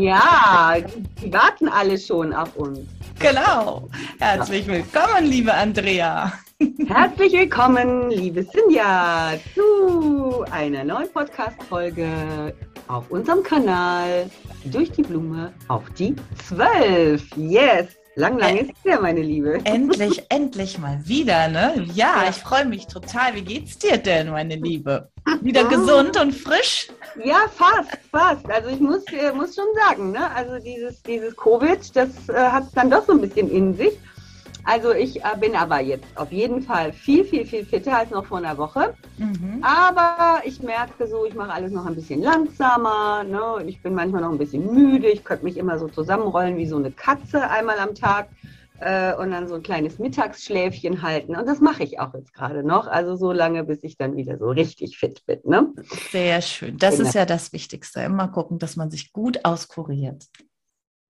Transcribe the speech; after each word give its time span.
Ja, 0.00 0.76
die 1.22 1.30
warten 1.30 1.68
alle 1.68 1.98
schon 1.98 2.32
auf 2.32 2.56
uns. 2.56 2.78
Genau. 3.18 3.86
Herzlich 4.18 4.66
willkommen, 4.66 5.26
liebe 5.26 5.52
Andrea. 5.52 6.32
Herzlich 6.86 7.34
willkommen, 7.34 8.10
liebe 8.10 8.42
Sinja, 8.42 9.32
zu 9.54 10.42
einer 10.50 10.84
neuen 10.84 11.12
Podcast-Folge 11.12 12.54
auf 12.88 13.10
unserem 13.10 13.42
Kanal 13.42 14.30
Durch 14.64 14.90
die 14.90 15.02
Blume 15.02 15.52
auf 15.68 15.82
die 15.98 16.16
Zwölf. 16.46 17.22
Yes! 17.36 17.99
Lang, 18.16 18.38
lang 18.38 18.56
ist 18.56 18.72
der, 18.84 19.00
meine 19.00 19.22
Liebe. 19.22 19.60
Endlich, 19.64 20.24
endlich 20.30 20.78
mal 20.78 21.00
wieder, 21.04 21.46
ne? 21.48 21.86
Ja, 21.94 22.24
ja. 22.24 22.30
ich 22.30 22.36
freue 22.36 22.64
mich 22.64 22.86
total. 22.86 23.34
Wie 23.34 23.42
geht's 23.42 23.78
dir 23.78 23.98
denn, 23.98 24.30
meine 24.30 24.56
Liebe? 24.56 25.08
Wieder 25.42 25.64
gesund 25.64 26.20
und 26.20 26.34
frisch? 26.34 26.88
Ja, 27.22 27.46
fast, 27.54 27.98
fast. 28.10 28.50
Also 28.50 28.68
ich 28.70 28.80
muss, 28.80 29.04
äh, 29.12 29.32
muss 29.32 29.54
schon 29.54 29.66
sagen, 29.74 30.10
ne? 30.10 30.28
Also 30.32 30.58
dieses, 30.58 31.02
dieses 31.02 31.36
Covid, 31.36 31.78
das 31.94 32.28
äh, 32.28 32.34
hat 32.34 32.64
es 32.64 32.72
dann 32.72 32.90
doch 32.90 33.06
so 33.06 33.12
ein 33.12 33.20
bisschen 33.20 33.48
in 33.48 33.76
sich. 33.76 33.96
Also 34.64 34.92
ich 34.92 35.22
äh, 35.22 35.36
bin 35.38 35.54
aber 35.54 35.80
jetzt 35.80 36.06
auf 36.16 36.32
jeden 36.32 36.62
Fall 36.62 36.92
viel, 36.92 37.24
viel, 37.24 37.46
viel 37.46 37.64
fitter 37.64 37.98
als 37.98 38.10
noch 38.10 38.26
vor 38.26 38.38
einer 38.38 38.56
Woche. 38.58 38.94
Mhm. 39.18 39.62
Aber 39.62 40.42
ich 40.44 40.62
merke 40.62 41.06
so, 41.06 41.24
ich 41.24 41.34
mache 41.34 41.52
alles 41.52 41.72
noch 41.72 41.86
ein 41.86 41.94
bisschen 41.94 42.22
langsamer. 42.22 43.24
Ne? 43.24 43.64
Ich 43.66 43.82
bin 43.82 43.94
manchmal 43.94 44.22
noch 44.22 44.32
ein 44.32 44.38
bisschen 44.38 44.72
müde. 44.72 45.08
Ich 45.08 45.24
könnte 45.24 45.44
mich 45.44 45.56
immer 45.56 45.78
so 45.78 45.88
zusammenrollen 45.88 46.56
wie 46.56 46.66
so 46.66 46.76
eine 46.76 46.90
Katze 46.90 47.48
einmal 47.48 47.78
am 47.78 47.94
Tag 47.94 48.28
äh, 48.80 49.14
und 49.14 49.30
dann 49.30 49.48
so 49.48 49.54
ein 49.54 49.62
kleines 49.62 49.98
Mittagsschläfchen 49.98 51.02
halten. 51.02 51.36
Und 51.36 51.46
das 51.46 51.60
mache 51.60 51.82
ich 51.82 52.00
auch 52.00 52.14
jetzt 52.14 52.32
gerade 52.32 52.62
noch. 52.62 52.86
Also 52.86 53.16
so 53.16 53.32
lange, 53.32 53.64
bis 53.64 53.82
ich 53.82 53.96
dann 53.96 54.16
wieder 54.16 54.38
so 54.38 54.48
richtig 54.48 54.98
fit 54.98 55.24
bin. 55.26 55.40
Ne? 55.44 55.72
Sehr 56.10 56.40
schön. 56.42 56.78
Das 56.78 56.96
genau. 56.96 57.08
ist 57.08 57.14
ja 57.14 57.26
das 57.26 57.52
Wichtigste. 57.52 58.00
Immer 58.00 58.28
gucken, 58.28 58.58
dass 58.58 58.76
man 58.76 58.90
sich 58.90 59.12
gut 59.12 59.44
auskuriert. 59.44 60.26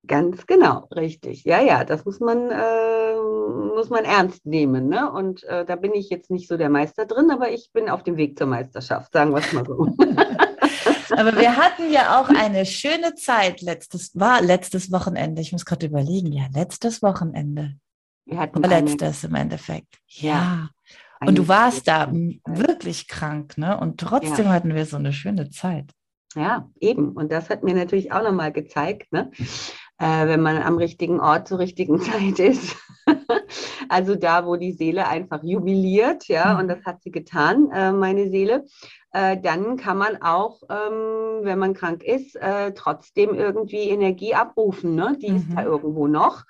Ganz 0.07 0.47
genau, 0.47 0.89
richtig. 0.95 1.45
Ja, 1.45 1.61
ja, 1.61 1.85
das 1.85 2.05
muss 2.05 2.21
man, 2.21 2.51
äh, 2.51 3.15
muss 3.75 3.91
man 3.91 4.05
ernst 4.05 4.47
nehmen. 4.47 4.89
Ne? 4.89 5.11
Und 5.13 5.45
äh, 5.45 5.65
da 5.65 5.77
bin 5.77 5.93
ich 5.95 6.09
jetzt 6.09 6.31
nicht 6.31 6.49
so 6.49 6.57
der 6.57 6.71
Meister 6.71 7.07
drin, 7.07 7.31
aber 7.31 7.51
ich 7.51 7.71
bin 7.73 7.89
auf 7.91 8.03
dem 8.03 8.17
Weg 8.17 8.39
zur 8.39 8.47
Meisterschaft, 8.47 9.13
sagen 9.13 9.33
wir 9.33 9.39
es 9.39 9.53
mal 9.53 9.67
so. 9.67 9.87
Aber 11.17 11.37
wir 11.37 11.57
hatten 11.57 11.91
ja 11.91 12.21
auch 12.21 12.29
eine 12.29 12.65
schöne 12.65 13.15
Zeit 13.15 13.61
letztes, 13.63 14.13
war 14.15 14.41
letztes 14.41 14.93
Wochenende. 14.93 15.43
Ich 15.43 15.53
muss 15.53 15.65
gerade 15.65 15.87
überlegen, 15.87 16.33
ja, 16.33 16.45
letztes 16.55 17.03
Wochenende. 17.03 17.75
Wir 18.27 18.39
hatten 18.39 18.63
war 18.63 18.71
letztes 18.71 19.25
im 19.25 19.35
Endeffekt. 19.35 19.99
Ja. 20.07 20.31
ja. 20.31 20.71
Und 21.27 21.37
du 21.37 21.49
warst 21.49 21.89
da 21.89 22.11
wirklich 22.47 23.09
krank, 23.09 23.59
ne? 23.59 23.79
Und 23.79 24.01
trotzdem 24.01 24.47
ja. 24.47 24.53
hatten 24.53 24.75
wir 24.75 24.87
so 24.87 24.97
eine 24.97 25.13
schöne 25.13 25.51
Zeit. 25.51 25.91
Ja, 26.35 26.71
eben. 26.79 27.13
Und 27.13 27.33
das 27.33 27.51
hat 27.51 27.65
mir 27.65 27.75
natürlich 27.75 28.13
auch 28.13 28.23
nochmal 28.23 28.53
gezeigt, 28.53 29.13
ne? 29.13 29.31
Äh, 30.01 30.29
wenn 30.29 30.41
man 30.41 30.63
am 30.63 30.79
richtigen 30.79 31.21
Ort 31.21 31.47
zur 31.47 31.59
richtigen 31.59 32.01
Zeit 32.01 32.39
ist. 32.39 32.75
also 33.91 34.15
da, 34.15 34.47
wo 34.47 34.57
die 34.57 34.73
Seele 34.73 35.07
einfach 35.07 35.43
jubiliert, 35.43 36.27
ja, 36.27 36.55
mhm. 36.55 36.61
und 36.61 36.69
das 36.69 36.85
hat 36.87 37.03
sie 37.03 37.11
getan, 37.11 37.71
äh, 37.71 37.93
meine 37.93 38.31
Seele. 38.31 38.65
Äh, 39.13 39.39
dann 39.39 39.77
kann 39.77 39.99
man 39.99 40.23
auch, 40.23 40.63
ähm, 40.71 41.41
wenn 41.43 41.59
man 41.59 41.75
krank 41.75 42.03
ist, 42.03 42.35
äh, 42.37 42.73
trotzdem 42.73 43.35
irgendwie 43.35 43.91
Energie 43.91 44.35
abrufen. 44.35 44.95
Ne? 44.95 45.19
Die 45.21 45.33
mhm. 45.33 45.37
ist 45.37 45.47
da 45.55 45.65
irgendwo 45.65 46.07
noch, 46.07 46.45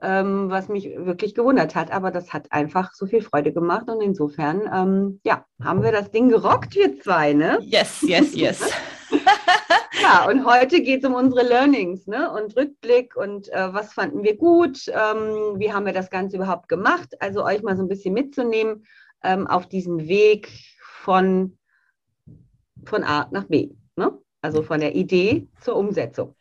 ähm, 0.00 0.50
was 0.50 0.68
mich 0.68 0.90
wirklich 0.96 1.36
gewundert 1.36 1.76
hat. 1.76 1.92
Aber 1.92 2.10
das 2.10 2.32
hat 2.32 2.50
einfach 2.50 2.92
so 2.92 3.06
viel 3.06 3.22
Freude 3.22 3.52
gemacht 3.52 3.88
und 3.88 4.00
insofern, 4.00 4.62
ähm, 4.72 5.20
ja, 5.24 5.44
haben 5.62 5.84
wir 5.84 5.92
das 5.92 6.10
Ding 6.10 6.28
gerockt, 6.28 6.74
wir 6.74 6.98
zwei, 7.00 7.34
ne? 7.34 7.58
Yes, 7.62 8.02
yes, 8.02 8.34
yes. 8.34 8.72
ja, 10.02 10.28
und 10.28 10.44
heute 10.44 10.82
geht 10.82 11.02
es 11.02 11.08
um 11.08 11.14
unsere 11.14 11.46
Learnings 11.46 12.06
ne? 12.06 12.30
und 12.30 12.56
Rückblick 12.56 13.16
und 13.16 13.48
äh, 13.52 13.72
was 13.72 13.92
fanden 13.92 14.22
wir 14.22 14.36
gut, 14.36 14.88
ähm, 14.88 15.58
wie 15.58 15.72
haben 15.72 15.86
wir 15.86 15.92
das 15.92 16.10
Ganze 16.10 16.36
überhaupt 16.36 16.68
gemacht. 16.68 17.14
Also 17.20 17.44
euch 17.44 17.62
mal 17.62 17.76
so 17.76 17.82
ein 17.82 17.88
bisschen 17.88 18.14
mitzunehmen 18.14 18.86
ähm, 19.22 19.46
auf 19.46 19.68
diesem 19.68 20.06
Weg 20.08 20.48
von 20.80 21.58
von 22.84 23.04
A 23.04 23.28
nach 23.32 23.44
B. 23.44 23.70
Ne? 23.96 24.12
Also 24.42 24.62
von 24.62 24.80
der 24.80 24.94
Idee 24.94 25.48
zur 25.60 25.76
Umsetzung. 25.76 26.35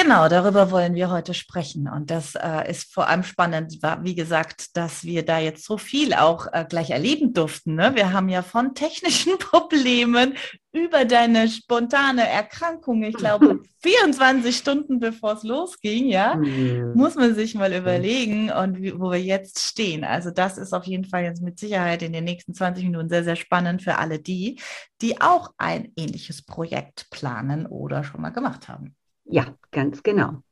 Genau, 0.00 0.28
darüber 0.28 0.70
wollen 0.70 0.94
wir 0.94 1.10
heute 1.10 1.34
sprechen. 1.34 1.88
Und 1.88 2.12
das 2.12 2.36
äh, 2.36 2.70
ist 2.70 2.94
vor 2.94 3.08
allem 3.08 3.24
spannend, 3.24 3.80
wie 4.02 4.14
gesagt, 4.14 4.76
dass 4.76 5.02
wir 5.02 5.24
da 5.24 5.40
jetzt 5.40 5.64
so 5.64 5.76
viel 5.76 6.14
auch 6.14 6.46
äh, 6.52 6.64
gleich 6.68 6.90
erleben 6.90 7.34
durften. 7.34 7.74
Ne? 7.74 7.96
Wir 7.96 8.12
haben 8.12 8.28
ja 8.28 8.42
von 8.42 8.76
technischen 8.76 9.36
Problemen 9.40 10.34
über 10.70 11.04
deine 11.04 11.48
spontane 11.48 12.28
Erkrankung, 12.28 13.02
ich 13.02 13.16
glaube 13.16 13.60
24 13.82 14.56
Stunden 14.56 15.00
bevor 15.00 15.32
es 15.32 15.42
losging, 15.42 16.06
ja, 16.06 16.36
mhm. 16.36 16.92
muss 16.94 17.16
man 17.16 17.34
sich 17.34 17.56
mal 17.56 17.72
überlegen 17.72 18.52
und 18.52 18.80
wie, 18.80 18.96
wo 18.96 19.10
wir 19.10 19.20
jetzt 19.20 19.58
stehen. 19.58 20.04
Also 20.04 20.30
das 20.30 20.58
ist 20.58 20.74
auf 20.74 20.84
jeden 20.84 21.06
Fall 21.06 21.24
jetzt 21.24 21.42
mit 21.42 21.58
Sicherheit 21.58 22.04
in 22.04 22.12
den 22.12 22.22
nächsten 22.22 22.54
20 22.54 22.84
Minuten 22.84 23.08
sehr, 23.08 23.24
sehr 23.24 23.34
spannend 23.34 23.82
für 23.82 23.98
alle 23.98 24.20
die, 24.20 24.60
die 25.00 25.20
auch 25.20 25.50
ein 25.58 25.90
ähnliches 25.96 26.44
Projekt 26.44 27.10
planen 27.10 27.66
oder 27.66 28.04
schon 28.04 28.20
mal 28.20 28.30
gemacht 28.30 28.68
haben. 28.68 28.94
Ja, 29.28 29.54
ganz 29.70 30.02
genau. 30.02 30.42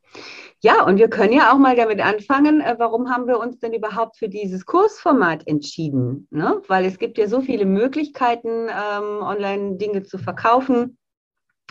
Ja, 0.60 0.84
und 0.84 0.96
wir 0.98 1.08
können 1.08 1.32
ja 1.32 1.52
auch 1.52 1.58
mal 1.58 1.76
damit 1.76 2.00
anfangen, 2.00 2.60
äh, 2.60 2.76
warum 2.78 3.10
haben 3.10 3.26
wir 3.26 3.38
uns 3.38 3.58
denn 3.58 3.74
überhaupt 3.74 4.16
für 4.16 4.28
dieses 4.28 4.64
Kursformat 4.64 5.46
entschieden? 5.46 6.26
Ne? 6.30 6.62
Weil 6.66 6.86
es 6.86 6.98
gibt 6.98 7.18
ja 7.18 7.28
so 7.28 7.40
viele 7.40 7.66
Möglichkeiten, 7.66 8.68
ähm, 8.68 9.22
online 9.22 9.76
Dinge 9.76 10.02
zu 10.02 10.18
verkaufen. 10.18 10.98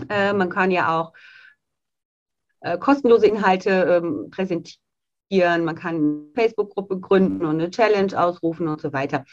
Äh, 0.09 0.33
man 0.33 0.49
kann 0.49 0.71
ja 0.71 0.99
auch 0.99 1.13
äh, 2.61 2.77
kostenlose 2.77 3.27
Inhalte 3.27 3.69
ähm, 3.69 4.29
präsentieren, 4.29 5.65
man 5.65 5.75
kann 5.75 5.95
eine 5.95 6.31
Facebook-Gruppe 6.35 6.99
gründen 6.99 7.45
und 7.45 7.59
eine 7.59 7.71
Challenge 7.71 8.19
ausrufen 8.19 8.67
und 8.67 8.81
so 8.81 8.93
weiter. 8.93 9.25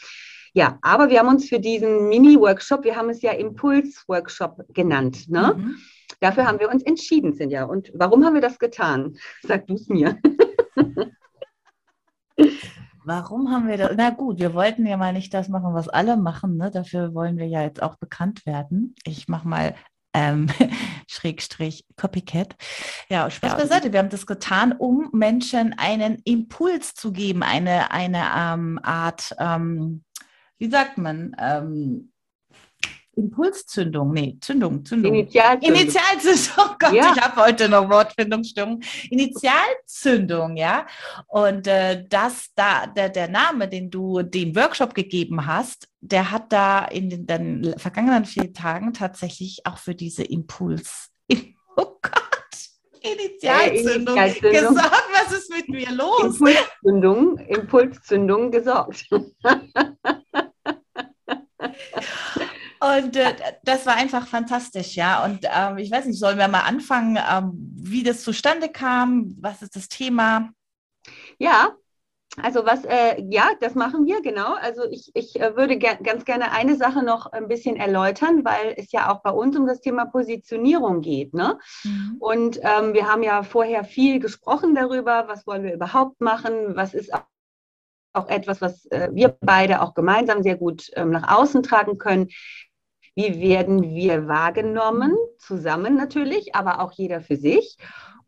Ja, 0.53 0.77
aber 0.81 1.09
wir 1.09 1.19
haben 1.19 1.29
uns 1.29 1.49
für 1.49 1.59
diesen 1.59 2.09
Mini-Workshop, 2.09 2.83
wir 2.83 2.95
haben 2.95 3.09
es 3.09 3.21
ja 3.21 3.31
Impuls-Workshop 3.31 4.65
genannt, 4.69 5.29
ne? 5.29 5.55
Mhm. 5.57 5.75
Dafür 6.19 6.45
haben 6.45 6.59
wir 6.59 6.69
uns 6.69 6.83
entschieden, 6.83 7.33
Sinja. 7.33 7.65
Und 7.65 7.91
warum 7.93 8.25
haben 8.25 8.33
wir 8.33 8.41
das 8.41 8.59
getan? 8.59 9.15
Sag 9.41 9.67
du 9.67 9.75
es 9.75 9.87
mir. 9.87 10.17
Warum 13.05 13.51
haben 13.51 13.67
wir 13.67 13.77
das? 13.77 13.91
Na 13.97 14.11
gut, 14.11 14.39
wir 14.39 14.53
wollten 14.53 14.85
ja 14.85 14.95
mal 14.95 15.11
nicht 15.11 15.33
das 15.33 15.49
machen, 15.49 15.73
was 15.73 15.89
alle 15.89 16.15
machen. 16.15 16.55
Ne? 16.55 16.71
Dafür 16.71 17.13
wollen 17.13 17.37
wir 17.37 17.47
ja 17.47 17.61
jetzt 17.61 17.83
auch 17.83 17.97
bekannt 17.97 18.45
werden. 18.45 18.95
Ich 19.03 19.27
mache 19.27 19.45
mal 19.47 19.75
ähm, 20.13 20.47
Schrägstrich 21.07 21.85
Copycat. 21.97 22.55
Ja, 23.09 23.29
Spaß 23.29 23.51
ja. 23.51 23.57
beiseite. 23.57 23.91
Wir 23.91 23.99
haben 23.99 24.09
das 24.09 24.25
getan, 24.25 24.71
um 24.71 25.09
Menschen 25.11 25.73
einen 25.77 26.21
Impuls 26.23 26.93
zu 26.93 27.11
geben, 27.11 27.43
eine, 27.43 27.91
eine 27.91 28.23
ähm, 28.37 28.79
Art, 28.81 29.35
ähm, 29.37 30.03
wie 30.57 30.69
sagt 30.69 30.97
man, 30.97 31.35
ähm, 31.39 32.12
Impulszündung, 33.15 34.11
nee, 34.11 34.37
Zündung, 34.41 34.83
Zündung. 34.83 35.13
Initialzündung. 35.13 35.81
Initialzündung, 35.81 36.55
oh 36.57 36.75
Gott, 36.79 36.93
ja. 36.93 37.13
ich 37.15 37.21
habe 37.21 37.45
heute 37.45 37.69
noch 37.69 37.87
Wortfindungsstörung. 37.89 38.81
Initialzündung, 39.09 40.57
ja. 40.57 40.87
Und 41.27 41.67
äh, 41.67 42.05
das 42.09 42.47
da, 42.55 42.87
der, 42.87 43.09
der 43.09 43.27
Name, 43.27 43.67
den 43.67 43.91
du 43.91 44.23
dem 44.23 44.55
Workshop 44.55 44.95
gegeben 44.95 45.45
hast, 45.45 45.87
der 46.01 46.31
hat 46.31 46.51
da 46.51 46.85
in 46.85 47.09
den, 47.09 47.27
den 47.27 47.75
vergangenen 47.77 48.25
vier 48.25 48.51
Tagen 48.51 48.93
tatsächlich 48.93 49.61
auch 49.65 49.77
für 49.77 49.95
diese 49.95 50.23
Impuls. 50.23 51.09
Oh 51.75 51.97
Gott. 52.03 52.13
Initialzündung, 53.01 54.15
Initialzündung 54.15 54.75
gesorgt. 54.75 55.09
Was 55.11 55.31
ist 55.31 55.49
mit 55.49 55.69
mir 55.69 55.91
los? 55.91 56.39
Impulszündung, 56.39 57.39
Impulszündung 57.39 58.51
gesorgt. 58.51 59.07
Und 62.83 63.15
äh, 63.15 63.33
das 63.63 63.85
war 63.85 63.95
einfach 63.95 64.27
fantastisch, 64.27 64.95
ja. 64.95 65.23
Und 65.23 65.45
ähm, 65.55 65.77
ich 65.77 65.89
weiß 65.89 66.05
nicht, 66.05 66.19
sollen 66.19 66.37
wir 66.37 66.49
mal 66.49 66.63
anfangen, 66.67 67.17
ähm, 67.17 67.51
wie 67.75 68.03
das 68.03 68.23
zustande 68.23 68.67
kam? 68.67 69.35
Was 69.39 69.61
ist 69.61 69.77
das 69.77 69.87
Thema? 69.87 70.49
Ja, 71.39 71.71
also 72.41 72.65
was, 72.65 72.83
äh, 72.83 73.23
ja, 73.29 73.51
das 73.61 73.75
machen 73.75 74.05
wir, 74.05 74.21
genau. 74.21 74.55
Also 74.55 74.83
ich, 74.89 75.11
ich 75.13 75.39
äh, 75.39 75.55
würde 75.55 75.77
ger 75.77 75.95
ganz 75.95 76.25
gerne 76.25 76.51
eine 76.51 76.75
Sache 76.75 77.03
noch 77.03 77.27
ein 77.27 77.47
bisschen 77.47 77.77
erläutern, 77.77 78.43
weil 78.43 78.73
es 78.75 78.91
ja 78.91 79.13
auch 79.13 79.21
bei 79.21 79.31
uns 79.31 79.55
um 79.55 79.65
das 79.65 79.79
Thema 79.79 80.05
Positionierung 80.05 81.01
geht. 81.01 81.33
Ne? 81.33 81.59
Mhm. 81.85 82.17
Und 82.19 82.59
ähm, 82.63 82.93
wir 82.93 83.07
haben 83.07 83.23
ja 83.23 83.43
vorher 83.43 83.85
viel 83.85 84.19
gesprochen 84.19 84.75
darüber, 84.75 85.27
was 85.27 85.47
wollen 85.47 85.63
wir 85.63 85.73
überhaupt 85.73 86.19
machen, 86.19 86.75
was 86.75 86.93
ist 86.93 87.13
auch 87.13 87.23
auch 88.15 88.29
etwas, 88.29 88.61
was 88.61 88.85
äh, 88.91 89.09
wir 89.11 89.35
beide 89.41 89.81
auch 89.81 89.95
gemeinsam 89.95 90.43
sehr 90.43 90.55
gut 90.55 90.91
ähm, 90.93 91.09
nach 91.09 91.35
außen 91.35 91.63
tragen 91.63 91.97
können. 91.97 92.29
Wie 93.15 93.39
werden 93.39 93.83
wir 93.83 94.27
wahrgenommen? 94.27 95.15
Zusammen 95.37 95.95
natürlich, 95.95 96.55
aber 96.55 96.81
auch 96.81 96.91
jeder 96.93 97.21
für 97.21 97.35
sich. 97.35 97.77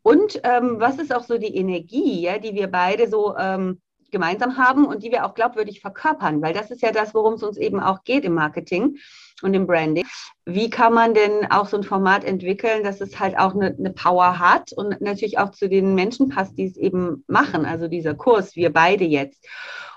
Und 0.02 0.40
ähm, 0.44 0.76
was 0.78 0.98
ist 0.98 1.14
auch 1.14 1.24
so 1.24 1.36
die 1.36 1.56
Energie, 1.56 2.22
ja, 2.22 2.38
die 2.38 2.54
wir 2.54 2.68
beide 2.68 3.08
so 3.08 3.36
ähm, 3.36 3.80
gemeinsam 4.12 4.56
haben 4.56 4.86
und 4.86 5.02
die 5.02 5.10
wir 5.10 5.26
auch 5.26 5.34
glaubwürdig 5.34 5.80
verkörpern? 5.80 6.40
Weil 6.40 6.54
das 6.54 6.70
ist 6.70 6.82
ja 6.82 6.92
das, 6.92 7.12
worum 7.14 7.34
es 7.34 7.42
uns 7.42 7.56
eben 7.56 7.80
auch 7.80 8.04
geht 8.04 8.24
im 8.24 8.34
Marketing 8.34 8.98
und 9.42 9.54
im 9.54 9.66
Branding. 9.66 10.06
Wie 10.44 10.70
kann 10.70 10.94
man 10.94 11.14
denn 11.14 11.50
auch 11.50 11.66
so 11.66 11.76
ein 11.76 11.82
Format 11.82 12.24
entwickeln, 12.24 12.84
dass 12.84 13.00
es 13.00 13.18
halt 13.18 13.36
auch 13.36 13.54
eine, 13.54 13.74
eine 13.76 13.90
Power 13.90 14.38
hat 14.38 14.72
und 14.72 15.00
natürlich 15.00 15.38
auch 15.38 15.50
zu 15.50 15.68
den 15.68 15.96
Menschen 15.96 16.28
passt, 16.28 16.56
die 16.56 16.66
es 16.66 16.76
eben 16.76 17.24
machen? 17.26 17.66
Also 17.66 17.88
dieser 17.88 18.14
Kurs, 18.14 18.54
wir 18.54 18.72
beide 18.72 19.04
jetzt. 19.04 19.44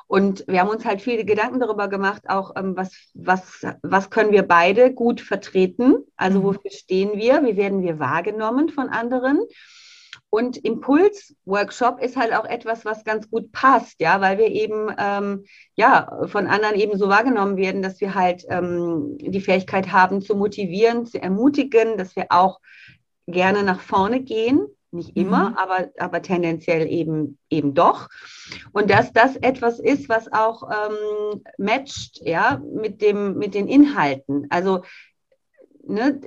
Und 0.09 0.43
wir 0.47 0.61
haben 0.61 0.71
uns 0.71 0.85
halt 0.85 1.03
viele 1.03 1.23
Gedanken 1.23 1.59
darüber 1.59 1.87
gemacht, 1.87 2.23
auch 2.29 2.55
ähm, 2.55 2.75
was, 2.75 3.11
was, 3.13 3.61
was 3.83 4.09
können 4.09 4.31
wir 4.31 4.41
beide 4.41 4.91
gut 4.91 5.21
vertreten? 5.21 5.97
Also 6.15 6.39
mhm. 6.39 6.43
wofür 6.45 6.71
stehen 6.71 7.11
wir? 7.13 7.45
Wie 7.45 7.57
werden 7.57 7.83
wir 7.83 7.99
wahrgenommen 7.99 8.69
von 8.69 8.89
anderen? 8.89 9.39
Und 10.31 10.57
Impuls-Workshop 10.57 12.01
ist 12.01 12.17
halt 12.17 12.33
auch 12.33 12.45
etwas, 12.45 12.85
was 12.85 13.03
ganz 13.03 13.29
gut 13.29 13.51
passt, 13.51 14.01
ja, 14.01 14.19
weil 14.19 14.39
wir 14.39 14.47
eben 14.47 14.91
ähm, 14.97 15.45
ja 15.75 16.11
von 16.25 16.47
anderen 16.47 16.73
eben 16.73 16.97
so 16.97 17.07
wahrgenommen 17.07 17.55
werden, 17.55 17.83
dass 17.83 18.01
wir 18.01 18.15
halt 18.15 18.45
ähm, 18.49 19.15
die 19.19 19.41
Fähigkeit 19.41 19.91
haben, 19.91 20.23
zu 20.23 20.35
motivieren, 20.35 21.05
zu 21.05 21.21
ermutigen, 21.21 21.97
dass 21.97 22.15
wir 22.15 22.25
auch 22.29 22.59
gerne 23.27 23.61
nach 23.61 23.79
vorne 23.79 24.21
gehen 24.21 24.65
nicht 24.91 25.15
immer, 25.15 25.51
mhm. 25.51 25.57
aber, 25.57 25.89
aber 25.97 26.21
tendenziell 26.21 26.87
eben, 26.87 27.37
eben 27.49 27.73
doch. 27.73 28.09
Und 28.71 28.89
dass 28.89 29.13
das 29.13 29.35
etwas 29.35 29.79
ist, 29.79 30.09
was 30.09 30.31
auch 30.31 30.69
ähm, 30.69 31.43
matcht, 31.57 32.21
ja, 32.23 32.61
mit, 32.63 33.01
dem, 33.01 33.37
mit 33.37 33.53
den 33.53 33.67
Inhalten. 33.67 34.47
Also, 34.49 34.83
ne, 35.83 36.19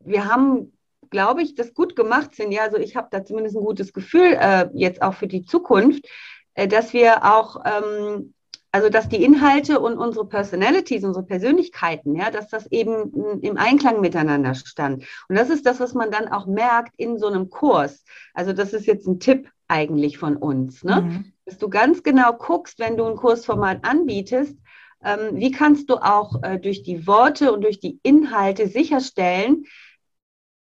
wir 0.00 0.24
haben, 0.26 0.72
glaube 1.10 1.42
ich, 1.42 1.54
das 1.54 1.74
gut 1.74 1.96
gemacht 1.96 2.34
sind. 2.34 2.52
Ja, 2.52 2.62
also 2.62 2.76
ich 2.76 2.96
habe 2.96 3.08
da 3.10 3.24
zumindest 3.24 3.56
ein 3.56 3.64
gutes 3.64 3.92
Gefühl 3.92 4.36
äh, 4.38 4.68
jetzt 4.74 5.02
auch 5.02 5.14
für 5.14 5.28
die 5.28 5.44
Zukunft, 5.44 6.06
äh, 6.54 6.68
dass 6.68 6.92
wir 6.92 7.24
auch 7.24 7.62
ähm, 7.64 8.34
also 8.70 8.90
dass 8.90 9.08
die 9.08 9.22
Inhalte 9.24 9.80
und 9.80 9.96
unsere 9.96 10.26
Personalities, 10.26 11.04
unsere 11.04 11.24
Persönlichkeiten, 11.24 12.14
ja, 12.14 12.30
dass 12.30 12.48
das 12.48 12.66
eben 12.66 13.40
im 13.40 13.56
Einklang 13.56 14.00
miteinander 14.00 14.54
stand. 14.54 15.04
Und 15.28 15.36
das 15.36 15.50
ist 15.50 15.64
das, 15.64 15.80
was 15.80 15.94
man 15.94 16.10
dann 16.10 16.28
auch 16.28 16.46
merkt 16.46 16.94
in 16.96 17.18
so 17.18 17.26
einem 17.26 17.48
Kurs. 17.48 18.04
Also 18.34 18.52
das 18.52 18.72
ist 18.72 18.86
jetzt 18.86 19.06
ein 19.06 19.20
Tipp 19.20 19.50
eigentlich 19.68 20.18
von 20.18 20.36
uns, 20.36 20.84
ne? 20.84 21.02
Mhm. 21.02 21.32
dass 21.44 21.58
du 21.58 21.68
ganz 21.68 22.02
genau 22.02 22.32
guckst, 22.32 22.78
wenn 22.78 22.96
du 22.96 23.04
ein 23.06 23.16
Kursformat 23.16 23.84
anbietest, 23.84 24.56
ähm, 25.02 25.36
wie 25.36 25.50
kannst 25.50 25.88
du 25.90 25.96
auch 25.96 26.42
äh, 26.42 26.58
durch 26.58 26.82
die 26.82 27.06
Worte 27.06 27.52
und 27.52 27.62
durch 27.62 27.80
die 27.80 28.00
Inhalte 28.02 28.66
sicherstellen, 28.66 29.64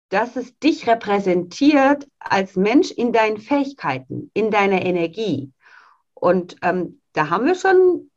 dass 0.09 0.35
es 0.35 0.57
dich 0.59 0.87
repräsentiert 0.87 2.07
als 2.19 2.55
Mensch 2.55 2.91
in 2.91 3.11
deinen 3.11 3.37
Fähigkeiten, 3.37 4.31
in 4.33 4.51
deiner 4.51 4.85
Energie. 4.85 5.51
Und 6.13 6.55
ähm, 6.61 7.01
da 7.17 7.29
haben 7.31 7.45
wir 7.45 7.55
schon 7.55 8.11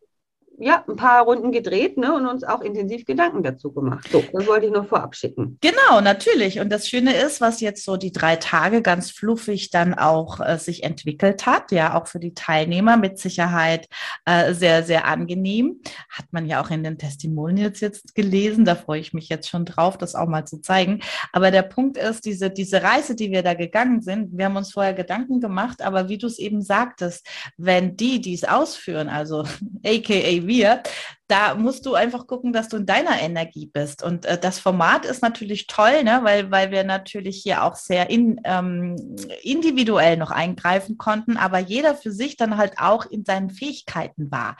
ja, 0.61 0.85
ein 0.87 0.97
paar 0.97 1.25
Runden 1.25 1.53
gedreht 1.53 1.97
ne, 1.97 2.15
und 2.15 2.27
uns 2.27 2.45
auch 2.45 2.61
intensiv 2.61 3.07
Gedanken 3.07 3.43
dazu 3.43 3.73
gemacht. 3.73 4.07
So, 4.12 4.23
das 4.33 4.47
wollte 4.47 4.67
ich 4.67 4.73
noch 4.73 4.87
vorab 4.87 5.17
schicken. 5.17 5.59
Genau, 5.62 6.01
natürlich. 6.03 6.61
Und 6.61 6.71
das 6.71 6.87
Schöne 6.87 7.15
ist, 7.15 7.41
was 7.41 7.61
jetzt 7.61 7.85
so 7.85 7.97
die 7.97 8.12
drei 8.12 8.37
Tage 8.37 8.83
ganz 8.83 9.11
fluffig 9.11 9.71
dann 9.71 9.95
auch 9.95 10.39
äh, 10.41 10.59
sich 10.59 10.85
entwickelt 10.85 11.47
hat, 11.47 11.73
ja, 11.73 11.99
auch 11.99 12.07
für 12.07 12.21
die 12.21 12.35
Teilnehmer 12.35 12.99
mit 12.99 13.19
Sicherheit 13.19 13.89
äh, 14.27 14.53
sehr, 14.53 14.83
sehr 14.83 15.07
angenehm. 15.07 15.81
Hat 16.11 16.27
man 16.31 16.45
ja 16.45 16.63
auch 16.63 16.71
in 16.71 16.85
den 16.85 16.99
Testimonials 16.99 17.81
jetzt 17.81 18.15
gelesen. 18.15 18.67
Da 18.67 18.75
freue 18.75 19.01
ich 19.01 19.15
mich 19.15 19.31
jetzt 19.31 19.49
schon 19.49 19.65
drauf, 19.65 19.97
das 19.97 20.15
auch 20.15 20.29
mal 20.29 20.45
zu 20.45 20.61
zeigen. 20.61 21.01
Aber 21.33 21.51
der 21.51 21.63
Punkt 21.63 21.97
ist, 21.97 22.27
diese, 22.27 22.51
diese 22.51 22.83
Reise, 22.83 23.17
die 23.17 23.31
wir 23.31 23.43
da 23.43 23.55
gegangen 23.55 24.03
sind, 24.03 24.37
wir 24.37 24.45
haben 24.45 24.56
uns 24.56 24.73
vorher 24.73 24.93
Gedanken 24.93 25.41
gemacht, 25.41 25.81
aber 25.81 26.11
wie 26.11 26.19
du 26.19 26.27
es 26.27 26.39
eben 26.39 26.61
sagtest, 26.61 27.27
wenn 27.56 27.97
die, 27.97 28.21
die 28.21 28.35
es 28.35 28.45
ausführen, 28.45 29.09
also 29.09 29.45
aka 29.87 30.50
wir, 30.50 30.82
da 31.31 31.55
musst 31.55 31.87
du 31.87 31.94
einfach 31.94 32.27
gucken, 32.27 32.53
dass 32.53 32.69
du 32.69 32.79
in 32.79 32.87
deiner 32.87 33.21
Energie 33.21 33.67
bist. 33.67 34.03
Und 34.03 34.27
äh, 34.27 34.38
das 34.38 34.59
Format 34.59 35.05
ist 35.05 35.23
natürlich 35.23 35.67
toll, 35.67 36.03
ne? 36.03 36.21
weil, 36.23 36.50
weil 36.50 36.71
wir 36.71 36.85
natürlich 36.85 37.43
hier 37.43 37.62
auch 37.62 37.77
sehr 37.77 38.11
in, 38.11 38.41
ähm, 38.44 38.97
individuell 39.43 40.17
noch 40.17 40.31
eingreifen 40.31 40.99
konnten, 40.99 41.37
aber 41.37 41.59
jeder 41.59 41.94
für 41.94 42.11
sich 42.11 42.37
dann 42.37 42.56
halt 42.56 42.79
auch 42.79 43.06
in 43.06 43.25
seinen 43.25 43.50
Fähigkeiten 43.50 44.31
war. 44.31 44.56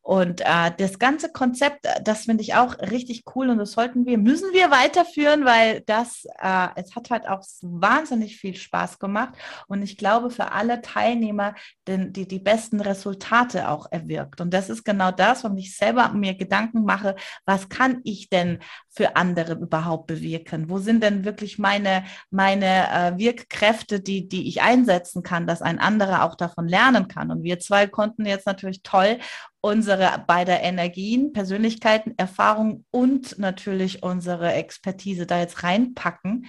Und 0.00 0.40
äh, 0.42 0.70
das 0.78 0.98
ganze 0.98 1.32
Konzept, 1.32 1.86
äh, 1.86 2.02
das 2.02 2.24
finde 2.24 2.42
ich 2.42 2.54
auch 2.54 2.78
richtig 2.78 3.24
cool 3.34 3.50
und 3.50 3.58
das 3.58 3.72
sollten 3.72 4.06
wir, 4.06 4.18
müssen 4.18 4.52
wir 4.52 4.70
weiterführen, 4.70 5.44
weil 5.44 5.80
das, 5.82 6.24
äh, 6.40 6.68
es 6.76 6.94
hat 6.94 7.10
halt 7.10 7.28
auch 7.28 7.42
wahnsinnig 7.62 8.36
viel 8.36 8.54
Spaß 8.54 8.98
gemacht 8.98 9.34
und 9.66 9.82
ich 9.82 9.96
glaube 9.96 10.30
für 10.30 10.52
alle 10.52 10.82
Teilnehmer 10.82 11.54
den, 11.88 12.12
die, 12.12 12.28
die 12.28 12.38
besten 12.38 12.80
Resultate 12.80 13.68
auch 13.68 13.86
erwirkt. 13.90 14.40
Und 14.40 14.52
das 14.52 14.70
ist 14.70 14.84
genau 14.84 15.10
das, 15.10 15.44
was 15.44 15.52
mich 15.52 15.76
selber 15.76 16.11
mir 16.14 16.34
Gedanken 16.34 16.84
mache, 16.84 17.16
was 17.44 17.68
kann 17.68 18.00
ich 18.04 18.28
denn 18.28 18.58
für 18.88 19.16
andere 19.16 19.54
überhaupt 19.54 20.06
bewirken? 20.06 20.68
Wo 20.68 20.78
sind 20.78 21.02
denn 21.02 21.24
wirklich 21.24 21.58
meine, 21.58 22.04
meine 22.30 22.90
äh, 22.90 23.18
Wirkkräfte, 23.18 24.00
die, 24.00 24.28
die 24.28 24.48
ich 24.48 24.62
einsetzen 24.62 25.22
kann, 25.22 25.46
dass 25.46 25.62
ein 25.62 25.78
anderer 25.78 26.24
auch 26.24 26.34
davon 26.34 26.68
lernen 26.68 27.08
kann? 27.08 27.30
Und 27.30 27.42
wir 27.42 27.58
zwei 27.58 27.86
konnten 27.86 28.26
jetzt 28.26 28.46
natürlich 28.46 28.82
toll 28.82 29.18
unsere 29.62 30.24
beide 30.26 30.52
Energien, 30.52 31.32
Persönlichkeiten, 31.32 32.14
Erfahrungen 32.16 32.84
und 32.90 33.38
natürlich 33.38 34.02
unsere 34.02 34.52
Expertise 34.52 35.24
da 35.24 35.38
jetzt 35.38 35.62
reinpacken. 35.62 36.46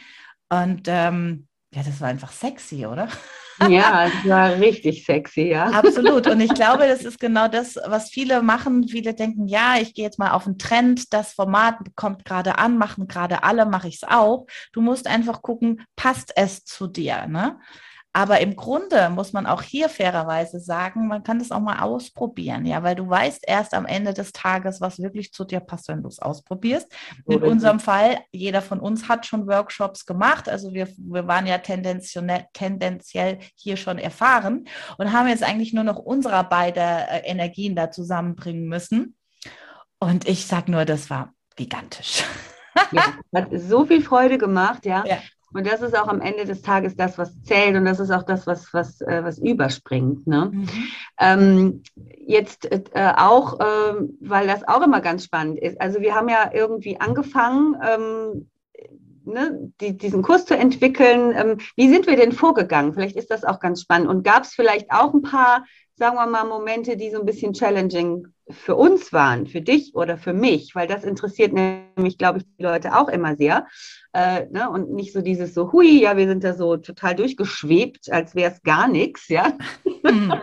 Und 0.50 0.88
ähm, 0.88 1.48
ja, 1.74 1.84
das 1.84 2.01
war 2.01 2.10
einfach 2.10 2.32
sexy, 2.32 2.86
oder? 2.86 3.08
Ja, 3.69 4.07
es 4.07 4.29
war 4.29 4.60
richtig 4.60 5.05
sexy, 5.05 5.50
ja. 5.50 5.65
Absolut. 5.65 6.27
Und 6.27 6.41
ich 6.41 6.53
glaube, 6.53 6.88
das 6.88 7.03
ist 7.03 7.19
genau 7.19 7.48
das, 7.48 7.77
was 7.86 8.10
viele 8.10 8.41
machen. 8.41 8.88
Viele 8.88 9.13
denken, 9.13 9.48
ja, 9.48 9.75
ich 9.79 9.93
gehe 9.93 10.05
jetzt 10.05 10.19
mal 10.19 10.31
auf 10.31 10.45
einen 10.45 10.57
Trend, 10.57 11.13
das 11.13 11.33
Format 11.33 11.77
kommt 11.95 12.25
gerade 12.25 12.57
an, 12.57 12.77
machen 12.77 13.07
gerade 13.07 13.43
alle, 13.43 13.65
mache 13.65 13.88
ich 13.88 13.95
es 13.95 14.03
auch. 14.03 14.48
Du 14.72 14.81
musst 14.81 15.07
einfach 15.07 15.41
gucken, 15.41 15.86
passt 15.95 16.33
es 16.36 16.63
zu 16.65 16.88
dir. 16.88 17.27
Ne? 17.27 17.57
Aber 18.15 18.41
im 18.41 18.55
Grunde 18.55 19.10
muss 19.10 19.34
man 19.34 19.48
auch 19.48 19.63
hier 19.63 19.89
fairerweise 19.89 20.60
sagen, 20.60 21.08
man 21.08 21.24
kann 21.24 21.39
das 21.39 21.51
auch 21.51 21.60
mal 21.60 21.79
ausprobieren, 21.79 22.63
ja, 22.67 22.84
weil 22.84 22.96
du 22.96 23.10
weißt 23.10 23.43
erst 23.48 23.74
am 23.74 23.88
Ende 23.88 24.13
des 24.13 24.32
Tages, 24.32 24.82
was 24.82 25.00
wirklich 25.00 25.34
zu 25.34 25.46
dir 25.46 25.60
passt, 25.60 25.88
wenn 25.88 26.03
du 26.03 26.10
es 26.10 26.20
ausprobierst. 26.20 26.88
In 27.25 27.38
Oder 27.38 27.48
unserem 27.48 27.79
Fall, 27.79 28.20
jeder 28.32 28.62
von 28.62 28.79
uns 28.79 29.10
hat 29.10 29.25
schon 29.25 29.48
Workshops 29.48 30.05
gemacht, 30.05 30.48
also 30.48 30.74
wir, 30.74 30.88
wir 30.98 31.27
waren 31.27 31.48
ja 31.48 31.58
tendenziell, 31.58 33.39
hier 33.55 33.77
schon 33.77 33.98
erfahren 33.98 34.67
und 35.00 35.12
haben 35.12 35.27
jetzt 35.27 35.43
eigentlich 35.43 35.74
nur 35.74 35.84
noch 35.84 35.98
unsere 35.98 36.43
beide 36.43 36.82
äh, 36.82 37.22
Energien 37.25 37.75
da 37.75 37.89
zusammenbringen 37.89 38.67
müssen. 38.67 39.15
Und 40.00 40.27
ich 40.27 40.46
sage 40.46 40.72
nur, 40.72 40.86
das 40.86 41.10
war 41.10 41.34
gigantisch. 41.55 42.25
Ja, 42.91 43.13
hat 43.36 43.48
so 43.53 43.86
viel 43.86 44.03
Freude 44.03 44.38
gemacht, 44.38 44.86
ja. 44.86 45.03
ja. 45.05 45.17
Und 45.53 45.67
das 45.67 45.81
ist 45.81 45.98
auch 45.98 46.07
am 46.07 46.22
Ende 46.22 46.45
des 46.45 46.62
Tages 46.62 46.95
das, 46.95 47.17
was 47.17 47.41
zählt 47.43 47.75
und 47.75 47.86
das 47.86 48.00
ist 48.00 48.12
auch 48.12 48.24
das, 48.24 48.48
was, 48.48 48.74
was, 48.74 49.01
äh, 49.01 49.24
was 49.24 49.38
überspringt. 49.38 50.25
Ne? 50.25 50.51
Mhm. 50.51 50.69
Ähm, 51.19 51.83
jetzt 52.17 52.72
äh, 52.72 53.13
auch, 53.15 53.60
äh, 53.60 53.93
weil 54.19 54.48
das 54.48 54.67
auch 54.67 54.81
immer 54.81 55.01
ganz 55.01 55.25
spannend 55.25 55.60
ist. 55.60 55.79
Also 55.79 56.01
wir 56.01 56.15
haben 56.15 56.29
ja 56.29 56.51
irgendwie 56.53 57.00
angefangen, 57.00 57.75
ähm, 57.83 58.50
ne, 59.25 59.72
die, 59.79 59.98
diesen 59.98 60.22
Kurs 60.22 60.45
zu 60.45 60.57
entwickeln. 60.57 61.33
Ähm, 61.36 61.57
wie 61.75 61.89
sind 61.89 62.07
wir 62.07 62.15
denn 62.15 62.31
vorgegangen? 62.31 62.93
Vielleicht 62.93 63.15
ist 63.15 63.31
das 63.31 63.43
auch 63.43 63.60
ganz 63.60 63.81
spannend. 63.81 64.07
Und 64.10 64.24
gab 64.24 64.43
es 64.43 64.53
vielleicht 64.53 64.91
auch 64.91 65.13
ein 65.13 65.22
paar, 65.22 65.65
sagen 65.95 66.15
wir 66.15 66.25
mal, 66.27 66.45
Momente, 66.45 66.98
die 66.98 67.12
so 67.12 67.19
ein 67.19 67.25
bisschen 67.25 67.53
challenging 67.53 68.33
für 68.50 68.76
uns 68.76 69.14
waren, 69.14 69.48
für 69.48 69.62
dich 69.62 69.96
oder 69.96 70.18
für 70.18 70.34
mich? 70.34 70.76
Weil 70.76 70.88
das 70.88 71.04
interessiert 71.04 71.54
nämlich, 71.54 72.18
glaube 72.18 72.40
ich, 72.40 72.46
die 72.58 72.64
Leute 72.64 72.96
auch 72.96 73.08
immer 73.08 73.36
sehr. 73.36 73.68
Äh, 74.14 74.48
ne? 74.52 74.70
Und 74.70 74.92
nicht 74.92 75.14
so 75.14 75.22
dieses 75.22 75.54
so, 75.54 75.72
hui, 75.72 76.02
ja, 76.02 76.18
wir 76.18 76.28
sind 76.28 76.44
da 76.44 76.54
so 76.54 76.78
total 76.78 77.16
durchgeschwebt, 77.16 78.12
als 78.12 78.36
wäre 78.36 78.52
es 78.52 78.62
gar 78.64 78.88
nichts, 78.88 79.28
ja. 79.30 79.58
Mhm. 80.04 80.34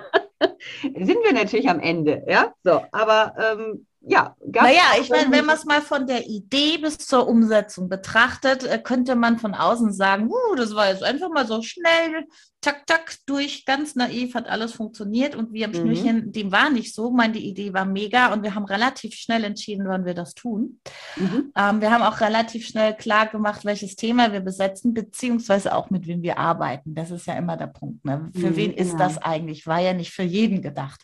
sind 0.83 1.19
wir 1.25 1.33
natürlich 1.33 1.69
am 1.69 1.80
Ende, 1.80 2.25
ja. 2.26 2.54
So, 2.64 2.83
aber 2.92 3.35
ähm, 3.38 3.87
ja, 4.02 4.35
naja, 4.40 4.83
ich 4.99 5.11
meine, 5.11 5.30
wenn 5.30 5.45
man 5.45 5.57
es 5.57 5.66
mal 5.66 5.83
von 5.83 6.07
der 6.07 6.26
Idee 6.26 6.78
bis 6.78 6.99
zur 6.99 7.28
Umsetzung 7.28 7.88
betrachtet, 7.90 8.64
äh, 8.64 8.78
könnte 8.78 9.14
man 9.14 9.38
von 9.38 9.54
außen 9.54 9.92
sagen, 9.92 10.30
uh, 10.30 10.54
das 10.57 10.75
war 10.75 10.88
jetzt 10.88 11.02
einfach 11.02 11.28
mal 11.28 11.47
so 11.47 11.61
schnell, 11.61 12.25
tak, 12.62 12.87
tak, 12.87 13.14
durch, 13.26 13.66
ganz 13.66 13.97
naiv, 13.97 14.35
hat 14.35 14.49
alles 14.49 14.73
funktioniert 14.73 15.35
und 15.35 15.52
wir 15.52 15.66
am 15.66 15.73
mhm. 15.73 15.76
Schnürchen, 15.76 16.33
dem 16.33 16.50
war 16.50 16.71
nicht 16.71 16.95
so. 16.95 17.11
Meine 17.11 17.38
Idee 17.38 17.75
war 17.75 17.85
mega 17.85 18.33
und 18.33 18.42
wir 18.42 18.54
haben 18.54 18.64
relativ 18.64 19.14
schnell 19.14 19.45
entschieden, 19.45 19.87
wann 19.87 20.07
wir 20.07 20.14
das 20.14 20.35
tun. 20.35 20.80
Mhm. 21.16 21.52
Ähm, 21.57 21.80
wir 21.80 21.90
haben 21.90 22.02
auch 22.02 22.21
relativ 22.21 22.66
schnell 22.66 22.95
klar 22.95 23.26
gemacht, 23.26 23.64
welches 23.64 23.97
Thema 23.97 24.33
wir 24.33 24.40
besetzen, 24.40 24.95
beziehungsweise 24.95 25.75
auch 25.75 25.90
mit 25.90 26.07
wem 26.07 26.23
wir 26.23 26.38
arbeiten. 26.38 26.95
Das 26.95 27.11
ist 27.11 27.26
ja 27.26 27.35
immer 27.35 27.57
der 27.57 27.69
Punkt. 27.69 28.04
Ne? 28.04 28.30
Für 28.35 28.50
mhm, 28.50 28.57
wen 28.57 28.73
ist 28.73 28.92
genau. 28.92 29.04
das 29.04 29.19
eigentlich? 29.19 29.66
War 29.66 29.80
ja 29.80 29.92
nicht 29.92 30.12
für 30.12 30.23
jeden 30.23 30.62
gedacht. 30.62 31.02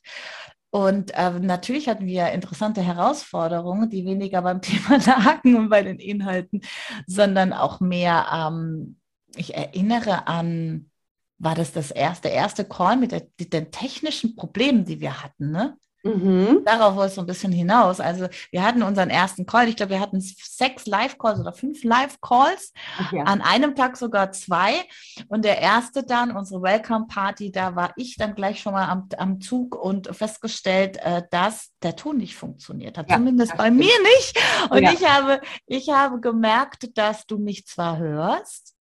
Und 0.77 1.13
äh, 1.15 1.31
natürlich 1.31 1.89
hatten 1.89 2.05
wir 2.05 2.33
interessante 2.33 2.83
Herausforderungen, 2.83 3.89
die 3.89 4.05
weniger 4.05 4.43
beim 4.43 4.61
Thema 4.61 4.99
lagen 4.99 5.57
und 5.57 5.71
bei 5.71 5.83
den 5.83 5.99
Inhalten, 5.99 6.61
sondern 7.07 7.55
auch 7.55 7.81
mehr, 7.81 8.27
ähm, 8.31 8.99
ich 9.35 9.55
erinnere 9.55 10.29
an, 10.29 10.91
war 11.39 11.55
das 11.55 11.73
das 11.73 11.91
erste, 11.91 12.29
erste 12.29 12.67
Call 12.67 12.99
mit, 12.99 13.13
der, 13.13 13.23
den 13.41 13.71
technischen 13.71 14.37
Problemen, 14.37 14.85
die 14.85 15.01
wir 15.01 15.23
hatten, 15.23 15.51
ne? 15.51 15.79
Mhm. 16.03 16.63
Darauf 16.65 16.95
wollte 16.95 17.09
es 17.09 17.15
so 17.17 17.21
ein 17.23 17.27
bisschen 17.27 17.53
hinaus. 17.53 18.01
Also 18.01 18.29
wir 18.51 18.63
hatten 18.63 18.83
unseren 18.83 19.11
ersten 19.11 19.47
Call. 19.47 19.69
Ich 19.69 19.77
glaube, 19.77 19.93
wir 19.93 20.01
hatten 20.01 20.21
sechs 20.21 20.87
Live-Calls 20.87 21.41
oder 21.41 21.53
fünf 21.53 21.83
Live-Calls. 21.83 22.73
Ja. 23.13 23.25
An 23.25 23.41
einem 23.41 23.75
Tag 23.75 23.97
sogar 23.97 24.33
zwei. 24.33 24.85
Und 25.29 25.45
der 25.45 25.59
erste 25.61 26.05
dann, 26.05 26.37
unsere 26.37 26.63
Welcome-Party, 26.63 27.51
da 27.51 27.75
war 27.75 27.93
ich 27.97 28.17
dann 28.17 28.35
gleich 28.35 28.61
schon 28.61 28.73
mal 28.73 28.89
am, 28.89 29.09
am 29.19 29.41
Zug 29.41 29.75
und 29.75 30.15
festgestellt, 30.15 30.99
äh, 30.99 31.23
dass 31.31 31.73
der 31.83 31.97
Ton 31.97 32.19
nicht 32.19 32.37
funktioniert 32.37 32.99
hat. 32.99 33.11
Ja, 33.11 33.17
Zumindest 33.17 33.57
bei 33.57 33.71
mir 33.71 33.95
nicht. 34.03 34.39
Und 34.71 34.83
ja. 34.83 34.93
ich, 34.93 35.05
habe, 35.09 35.41
ich 35.67 35.89
habe 35.91 36.21
gemerkt, 36.21 36.97
dass 36.97 37.27
du 37.27 37.39
mich 37.39 37.67
zwar 37.67 37.99
hörst, 37.99 38.76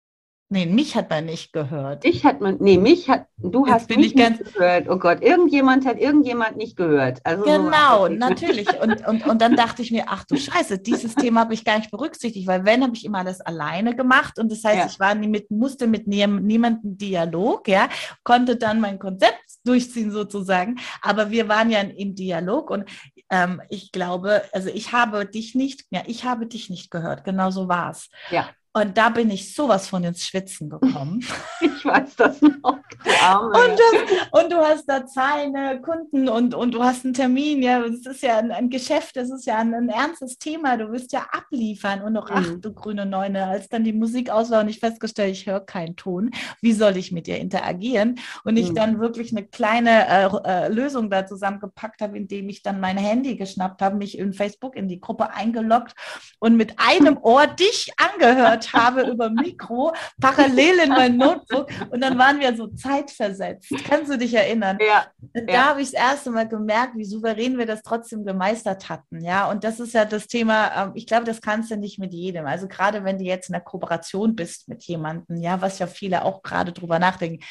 Nee, 0.53 0.65
mich 0.65 0.98
hat 0.98 1.10
man 1.10 1.27
nicht 1.27 1.53
gehört. 1.53 2.03
Ich 2.03 2.25
hat 2.25 2.41
man, 2.41 2.58
nee, 2.60 2.77
mich 2.77 3.10
hat, 3.10 3.25
du 3.38 3.65
Jetzt 3.65 3.74
hast 3.74 3.89
mich 3.89 4.13
nicht 4.13 4.53
gehört. 4.53 4.89
Oh 4.89 4.98
Gott, 4.98 5.22
irgendjemand 5.22 5.86
hat 5.86 5.98
irgendjemand 5.98 6.58
nicht 6.58 6.75
gehört. 6.75 7.22
Also 7.24 7.46
genau, 7.46 8.08
so 8.08 8.13
natürlich. 8.13 8.67
Und, 8.81 9.08
und, 9.08 9.25
und 9.25 9.41
dann 9.41 9.55
dachte 9.55 9.81
ich 9.81 9.91
mir, 9.91 10.03
ach 10.08 10.25
du 10.25 10.36
Scheiße, 10.36 10.79
dieses 10.79 11.15
Thema 11.15 11.39
habe 11.39 11.53
ich 11.53 11.63
gar 11.63 11.77
nicht 11.77 11.89
berücksichtigt, 11.89 12.48
weil 12.48 12.65
wenn, 12.65 12.84
habe 12.84 12.93
ich 12.93 13.05
immer 13.05 13.20
alles 13.20 13.39
alleine 13.39 13.96
gemacht. 13.96 14.39
Und 14.39 14.51
das 14.51 14.62
heißt, 14.65 14.77
ja. 14.77 14.88
ich 14.88 15.00
war 15.00 15.15
nie 15.15 15.29
mit, 15.29 15.50
musste 15.51 15.88
mit 15.88 16.05
nie, 16.08 16.27
niemandem 16.27 16.98
Dialog, 16.98 17.70
ja, 17.70 17.88
konnte 18.25 18.58
dann 18.58 18.81
mein 18.81 19.00
Konzept 19.00 19.39
durchziehen 19.63 20.12
sozusagen. 20.12 20.79
Aber 21.01 21.31
wir 21.31 21.48
waren 21.48 21.72
ja 21.72 21.79
im 21.79 22.13
Dialog 22.13 22.72
und 22.72 22.89
ähm, 23.29 23.62
ich 23.70 23.93
glaube, 23.93 24.41
also 24.51 24.67
ich 24.67 24.91
habe 24.91 25.25
dich 25.25 25.55
nicht, 25.55 25.86
ja, 25.91 26.01
ich 26.08 26.25
habe 26.25 26.46
dich 26.46 26.70
nicht 26.70 26.91
gehört. 26.91 27.24
Genau 27.24 27.51
so 27.51 27.70
war 27.70 27.91
es. 27.91 28.10
Ja. 28.31 28.50
Und 28.73 28.97
da 28.97 29.09
bin 29.09 29.29
ich 29.29 29.53
sowas 29.53 29.87
von 29.87 30.03
ins 30.03 30.25
Schwitzen 30.25 30.69
gekommen. 30.69 31.25
Ich 31.63 31.85
weiß 31.85 32.15
das 32.15 32.39
noch. 32.41 32.51
Und, 32.63 32.83
das, 33.03 34.43
und, 34.43 34.51
du 34.51 34.57
hast 34.57 34.85
da 34.85 35.05
Zahlen, 35.05 35.81
Kunden 35.81 36.29
und, 36.29 36.53
und 36.53 36.75
du 36.75 36.83
hast 36.83 37.05
einen 37.05 37.15
Termin. 37.15 37.63
Ja, 37.63 37.81
es 37.83 38.05
ist 38.05 38.21
ja 38.21 38.37
ein, 38.37 38.51
ein, 38.51 38.69
Geschäft, 38.69 39.17
es 39.17 39.31
ist 39.31 39.47
ja 39.47 39.57
ein, 39.57 39.73
ein, 39.73 39.89
ernstes 39.89 40.37
Thema. 40.37 40.77
Du 40.77 40.91
wirst 40.91 41.11
ja 41.11 41.25
abliefern. 41.31 42.03
Und 42.03 42.13
noch, 42.13 42.29
mhm. 42.29 42.35
ach 42.35 42.47
du 42.61 42.71
grüne 42.71 43.07
Neune, 43.07 43.47
als 43.47 43.67
dann 43.67 43.83
die 43.83 43.93
Musik 43.93 44.29
aus 44.29 44.51
war 44.51 44.61
und 44.61 44.69
ich 44.69 44.79
festgestellt, 44.79 45.31
ich 45.31 45.47
höre 45.47 45.61
keinen 45.61 45.95
Ton. 45.95 46.29
Wie 46.61 46.73
soll 46.73 46.97
ich 46.97 47.11
mit 47.11 47.25
dir 47.25 47.37
interagieren? 47.37 48.19
Und 48.43 48.57
ich 48.57 48.69
mhm. 48.69 48.75
dann 48.75 48.99
wirklich 48.99 49.31
eine 49.31 49.45
kleine 49.45 50.07
äh, 50.07 50.29
äh, 50.45 50.67
Lösung 50.67 51.09
da 51.09 51.25
zusammengepackt 51.25 52.01
habe, 52.01 52.17
indem 52.17 52.47
ich 52.49 52.61
dann 52.61 52.79
mein 52.79 52.97
Handy 52.97 53.37
geschnappt 53.37 53.81
habe, 53.81 53.95
mich 53.95 54.19
in 54.19 54.33
Facebook 54.33 54.75
in 54.75 54.87
die 54.87 54.99
Gruppe 54.99 55.31
eingeloggt 55.31 55.95
und 56.39 56.57
mit 56.57 56.75
einem 56.77 57.17
Ohr 57.21 57.47
dich 57.47 57.91
angehört 57.97 58.61
gehört 58.62 58.74
habe 58.74 59.10
über 59.10 59.30
Mikro, 59.30 59.94
parallel 60.20 60.80
in 60.80 60.89
mein 60.89 61.18
Notebook. 61.18 61.70
Und 61.89 62.01
dann 62.01 62.18
waren 62.18 62.39
wir 62.39 62.56
so 62.56 62.68
zeitversetzt. 62.68 63.72
Kannst 63.88 64.12
du 64.12 64.18
dich 64.18 64.34
erinnern? 64.34 64.77
Ja. 64.86 65.06
Und 65.34 65.50
da 65.50 65.53
ja. 65.53 65.65
habe 65.68 65.82
ich 65.82 65.91
das 65.91 66.00
erste 66.00 66.32
Mal 66.32 66.48
gemerkt, 66.48 66.96
wie 66.96 67.06
souverän 67.06 67.58
wir 67.58 67.65
das 67.65 67.82
trotzdem 67.82 68.25
gemeistert 68.25 68.89
hatten. 68.89 69.22
Ja, 69.24 69.50
und 69.50 69.63
das 69.63 69.80
ist 69.80 69.94
ja 69.94 70.06
das 70.06 70.27
Thema, 70.27 70.72
ähm, 70.75 70.91
ich 70.96 71.08
glaube, 71.08 71.25
das 71.25 71.41
kannst 71.41 71.72
du 71.72 71.77
nicht 71.77 72.00
mit 72.00 72.13
jedem. 72.13 72.46
Also 72.46 72.68
gerade 72.68 73.03
wenn 73.03 73.18
du 73.18 73.24
jetzt 73.24 73.50
in 73.50 73.53
der 73.53 73.62
Kooperation 73.62 74.36
bist 74.36 74.68
mit 74.68 74.84
jemandem, 74.84 75.38
ja, 75.38 75.62
was 75.62 75.80
ja 75.80 75.88
viele 75.88 76.24
auch 76.25 76.41
gerade 76.44 76.72
drüber 76.72 77.00
nachdenken. 77.00 77.44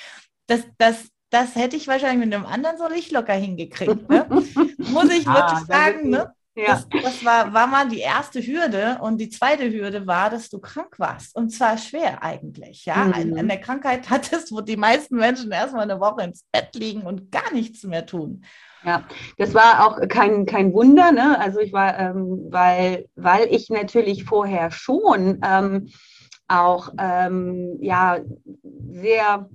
Das, 0.47 0.62
das, 0.79 1.09
das 1.31 1.55
hätte 1.55 1.76
ich 1.76 1.87
wahrscheinlich 1.87 2.26
mit 2.26 2.35
einem 2.35 2.47
anderen 2.47 2.76
so 2.76 2.88
nicht 2.88 3.12
locker 3.12 3.35
hingekriegt. 3.35 4.09
Ne? 4.09 4.26
Muss 4.79 5.11
ich 5.11 5.26
ah, 5.29 5.35
wirklich 5.35 5.67
sagen. 5.67 6.11
Ne? 6.11 6.33
Ja. 6.61 6.75
Das, 6.75 6.88
das, 7.02 7.25
war, 7.25 7.52
war 7.52 7.67
mal 7.67 7.88
die 7.88 8.00
erste 8.00 8.40
Hürde. 8.40 8.99
Und 9.00 9.19
die 9.19 9.31
zweite 9.31 9.71
Hürde 9.71 10.07
war, 10.07 10.31
dass 10.31 10.49
du 10.49 10.59
krank 10.59 10.99
warst. 10.99 11.35
Und 11.37 11.50
zwar 11.50 11.79
schwer 11.79 12.23
eigentlich. 12.23 12.85
Ja, 12.85 13.05
mhm. 13.05 13.37
eine 13.37 13.61
Krankheit 13.61 14.11
hattest, 14.11 14.52
wo 14.52 14.61
die 14.61 14.76
meisten 14.76 15.17
Menschen 15.17 15.50
erstmal 15.50 15.90
eine 15.90 16.00
Woche 16.00 16.23
ins 16.23 16.45
Bett 16.52 16.71
liegen 16.75 17.02
und 17.02 17.31
gar 17.31 17.52
nichts 17.52 17.83
mehr 17.85 18.07
tun. 18.07 18.45
Ja, 18.85 19.05
das 19.37 19.52
war 19.52 19.87
auch 19.87 20.09
kein, 20.09 20.47
kein 20.47 20.73
Wunder, 20.73 21.12
ne? 21.12 21.38
Also 21.38 21.61
ich 21.61 21.73
war, 21.73 21.99
ähm, 21.99 22.47
weil, 22.49 23.07
weil 23.14 23.47
ich 23.50 23.69
natürlich 23.69 24.25
vorher 24.25 24.71
schon 24.71 25.38
ähm, 25.45 25.90
auch 26.49 26.93
ähm, 26.99 27.76
ja 27.81 28.19
sehr 28.90 29.49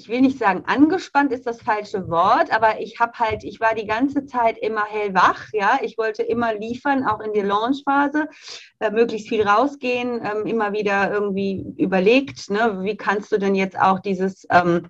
ich 0.00 0.08
will 0.08 0.22
nicht 0.22 0.38
sagen, 0.38 0.64
angespannt 0.66 1.30
ist 1.30 1.46
das 1.46 1.60
falsche 1.60 2.08
Wort, 2.08 2.50
aber 2.54 2.80
ich 2.80 2.98
habe 3.00 3.12
halt, 3.18 3.44
ich 3.44 3.60
war 3.60 3.74
die 3.74 3.86
ganze 3.86 4.24
Zeit 4.24 4.56
immer 4.56 4.86
hellwach, 4.86 5.48
ja, 5.52 5.78
ich 5.82 5.98
wollte 5.98 6.22
immer 6.22 6.54
liefern, 6.54 7.04
auch 7.04 7.20
in 7.20 7.34
der 7.34 7.44
Launchphase, 7.44 8.26
äh, 8.78 8.90
möglichst 8.90 9.28
viel 9.28 9.42
rausgehen, 9.42 10.22
ähm, 10.24 10.46
immer 10.46 10.72
wieder 10.72 11.12
irgendwie 11.12 11.66
überlegt, 11.76 12.48
ne, 12.48 12.78
wie 12.82 12.96
kannst 12.96 13.30
du 13.30 13.38
denn 13.38 13.54
jetzt 13.54 13.78
auch 13.78 13.98
dieses, 13.98 14.46
ähm, 14.50 14.88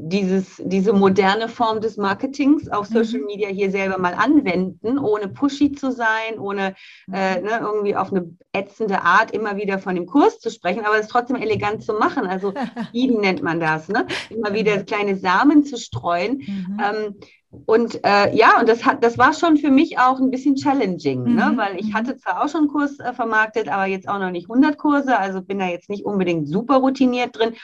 dieses, 0.00 0.62
diese 0.64 0.92
moderne 0.92 1.48
Form 1.48 1.80
des 1.80 1.96
Marketings 1.96 2.68
auf 2.68 2.88
mhm. 2.90 2.94
Social 2.94 3.20
Media 3.20 3.48
hier 3.48 3.70
selber 3.70 3.98
mal 3.98 4.14
anwenden, 4.14 4.98
ohne 4.98 5.28
pushy 5.28 5.72
zu 5.72 5.92
sein, 5.92 6.38
ohne 6.38 6.74
äh, 7.12 7.40
ne, 7.40 7.58
irgendwie 7.60 7.96
auf 7.96 8.12
eine 8.12 8.30
ätzende 8.52 9.02
Art 9.02 9.30
immer 9.32 9.56
wieder 9.56 9.78
von 9.78 9.94
dem 9.94 10.06
Kurs 10.06 10.40
zu 10.40 10.50
sprechen, 10.50 10.84
aber 10.84 10.98
es 10.98 11.08
trotzdem 11.08 11.36
elegant 11.36 11.82
zu 11.82 11.94
machen. 11.94 12.26
Also 12.26 12.54
Eden 12.92 13.20
nennt 13.20 13.42
man 13.42 13.60
das, 13.60 13.88
ne? 13.88 14.06
Immer 14.30 14.52
wieder 14.54 14.82
kleine 14.84 15.16
Samen 15.16 15.64
zu 15.64 15.76
streuen. 15.76 16.38
Mhm. 16.38 16.80
Ähm, 16.82 17.14
und 17.50 18.04
äh, 18.04 18.34
ja, 18.36 18.60
und 18.60 18.68
das 18.68 18.84
hat, 18.84 19.02
das 19.02 19.16
war 19.16 19.32
schon 19.32 19.56
für 19.56 19.70
mich 19.70 19.98
auch 19.98 20.20
ein 20.20 20.30
bisschen 20.30 20.54
challenging, 20.54 21.22
ne? 21.22 21.30
mhm. 21.30 21.36
ne? 21.36 21.52
weil 21.56 21.76
ich 21.80 21.88
mhm. 21.88 21.94
hatte 21.94 22.16
zwar 22.18 22.42
auch 22.42 22.48
schon 22.48 22.62
einen 22.62 22.68
Kurs 22.68 23.00
äh, 23.00 23.14
vermarktet, 23.14 23.68
aber 23.68 23.86
jetzt 23.86 24.06
auch 24.06 24.18
noch 24.18 24.30
nicht 24.30 24.50
100 24.50 24.76
Kurse, 24.76 25.18
also 25.18 25.40
bin 25.40 25.58
da 25.58 25.66
jetzt 25.66 25.88
nicht 25.88 26.04
unbedingt 26.04 26.46
super 26.46 26.76
routiniert 26.76 27.38
drin. 27.38 27.54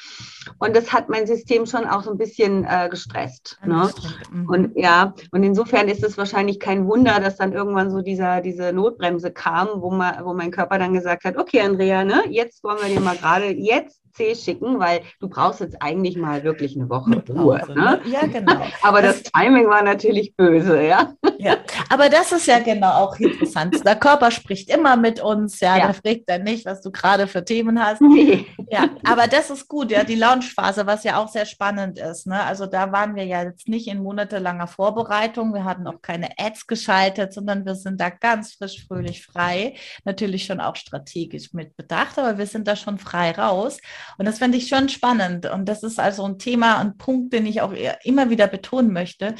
Und 0.58 0.74
das 0.74 0.92
hat 0.92 1.10
mein 1.10 1.26
System 1.26 1.66
schon 1.66 1.84
auch 1.84 2.02
so 2.02 2.10
ein 2.10 2.16
bisschen 2.16 2.64
äh, 2.64 2.88
gestresst. 2.90 3.58
Ne? 3.66 3.90
Mhm. 4.32 4.48
Und 4.48 4.72
ja, 4.74 5.14
und 5.32 5.42
insofern 5.42 5.88
ist 5.88 6.02
es 6.02 6.16
wahrscheinlich 6.16 6.60
kein 6.60 6.86
Wunder, 6.86 7.20
dass 7.20 7.36
dann 7.36 7.52
irgendwann 7.52 7.90
so 7.90 8.00
dieser, 8.00 8.40
diese 8.40 8.72
Notbremse 8.72 9.32
kam, 9.32 9.68
wo, 9.82 9.90
man, 9.90 10.24
wo 10.24 10.32
mein 10.32 10.50
Körper 10.50 10.78
dann 10.78 10.94
gesagt 10.94 11.24
hat, 11.24 11.36
okay, 11.36 11.60
Andrea, 11.60 12.04
ne, 12.04 12.22
jetzt 12.30 12.64
wollen 12.64 12.78
wir 12.80 12.88
dir 12.88 13.00
mal 13.00 13.16
gerade, 13.16 13.52
jetzt 13.52 14.03
C 14.14 14.35
schicken, 14.35 14.78
weil 14.78 15.02
du 15.21 15.28
brauchst 15.28 15.61
jetzt 15.61 15.76
eigentlich 15.80 16.16
mal 16.16 16.44
wirklich 16.44 16.76
eine 16.76 16.88
Woche 16.88 17.23
Ruhe. 17.28 17.61
Ne? 17.68 17.75
ne? 17.75 18.00
Ja, 18.06 18.26
genau. 18.26 18.62
Aber 18.83 19.02
das, 19.02 19.23
das, 19.23 19.33
Timing 19.33 19.68
war 19.68 19.83
natürlich 19.83 20.35
böse, 20.37 20.83
ja. 20.83 21.12
Ja, 21.37 21.59
aber 21.90 22.09
das 22.09 22.33
ist 22.33 22.47
ja 22.47 22.59
genau 22.61 22.90
auch 22.90 23.16
interessant. 23.18 23.85
Der 23.85 23.97
Körper 23.97 24.30
spricht 24.30 24.71
immer 24.71 24.97
mit 24.97 25.21
uns, 25.21 25.61
ja, 25.61 25.76
ja. 25.76 25.87
der 25.87 25.94
fragt 25.94 26.23
dann 26.26 26.42
nicht, 26.42 26.64
was 26.64 26.80
du 26.80 26.90
gerade 26.90 27.26
für 27.26 27.44
Themen 27.44 27.83
hast. 27.83 28.00
Nee. 28.14 28.47
Ja, 28.71 28.88
aber 29.04 29.26
das 29.26 29.50
ist 29.50 29.66
gut, 29.68 29.90
ja, 29.90 30.04
die 30.04 30.14
Launchphase, 30.14 30.87
was 30.87 31.04
ja 31.04 31.21
auch 31.23 31.28
sehr 31.28 31.47
spannend 31.47 31.99
ist. 31.99 32.26
Ne? 32.26 32.40
Also 32.42 32.66
da 32.66 32.92
waren 32.92 33.16
wir 33.16 33.25
ja 33.25 33.42
jetzt 33.42 33.68
nicht 33.68 33.88
in 33.88 34.02
monatelanger 34.02 34.68
Vorbereitung. 34.68 35.52
Wir 35.52 35.64
hatten 35.64 35.87
auch 35.87 36.00
keine 36.00 36.28
Ads 36.38 36.66
geschaltet, 36.66 37.33
sondern 37.33 37.66
wir 37.66 37.75
sind 37.75 38.00
da 38.00 38.09
ganz 38.09 38.54
frisch, 38.54 38.87
fröhlich 38.87 39.26
frei. 39.26 39.75
Natürlich 40.04 40.44
schon 40.44 40.61
auch 40.61 40.76
strategisch 40.76 41.52
mit 41.52 41.76
bedacht, 41.76 42.18
aber 42.18 42.38
wir 42.38 42.47
sind 42.47 42.68
da 42.68 42.76
schon 42.76 42.99
frei 42.99 43.33
raus. 43.33 43.78
Und 44.18 44.26
das 44.26 44.38
finde 44.38 44.58
ich 44.58 44.68
schon 44.68 44.88
spannend. 44.88 45.46
Und 45.46 45.66
das 45.68 45.82
ist 45.82 45.99
also 45.99 46.25
ein 46.25 46.38
Thema, 46.38 46.78
ein 46.78 46.96
Punkt, 46.96 47.32
den 47.32 47.46
ich 47.46 47.61
auch 47.61 47.75
immer 48.04 48.30
wieder 48.30 48.46
betonen 48.46 48.92
möchte 48.92 49.34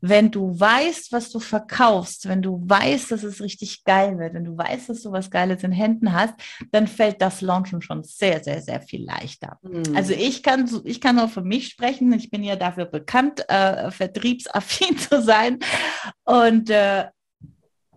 wenn 0.00 0.30
du 0.30 0.58
weißt, 0.58 1.12
was 1.12 1.30
du 1.30 1.40
verkaufst, 1.40 2.28
wenn 2.28 2.42
du 2.42 2.62
weißt, 2.64 3.10
dass 3.10 3.22
es 3.22 3.40
richtig 3.40 3.84
geil 3.84 4.18
wird, 4.18 4.34
wenn 4.34 4.44
du 4.44 4.56
weißt, 4.56 4.88
dass 4.88 5.02
du 5.02 5.12
was 5.12 5.30
Geiles 5.30 5.64
in 5.64 5.72
Händen 5.72 6.12
hast, 6.12 6.34
dann 6.70 6.86
fällt 6.86 7.20
das 7.20 7.40
Launchen 7.40 7.82
schon 7.82 8.04
sehr, 8.04 8.42
sehr, 8.42 8.62
sehr 8.62 8.80
viel 8.80 9.04
leichter. 9.04 9.58
Mhm. 9.62 9.96
Also 9.96 10.12
ich 10.12 10.42
kann, 10.42 10.68
ich 10.84 11.00
kann 11.00 11.16
nur 11.16 11.28
für 11.28 11.42
mich 11.42 11.68
sprechen. 11.68 12.12
Ich 12.12 12.30
bin 12.30 12.44
ja 12.44 12.56
dafür 12.56 12.84
bekannt, 12.84 13.48
äh, 13.48 13.90
vertriebsaffin 13.90 14.98
zu 14.98 15.22
sein. 15.22 15.58
Und 16.24 16.70
äh, 16.70 17.06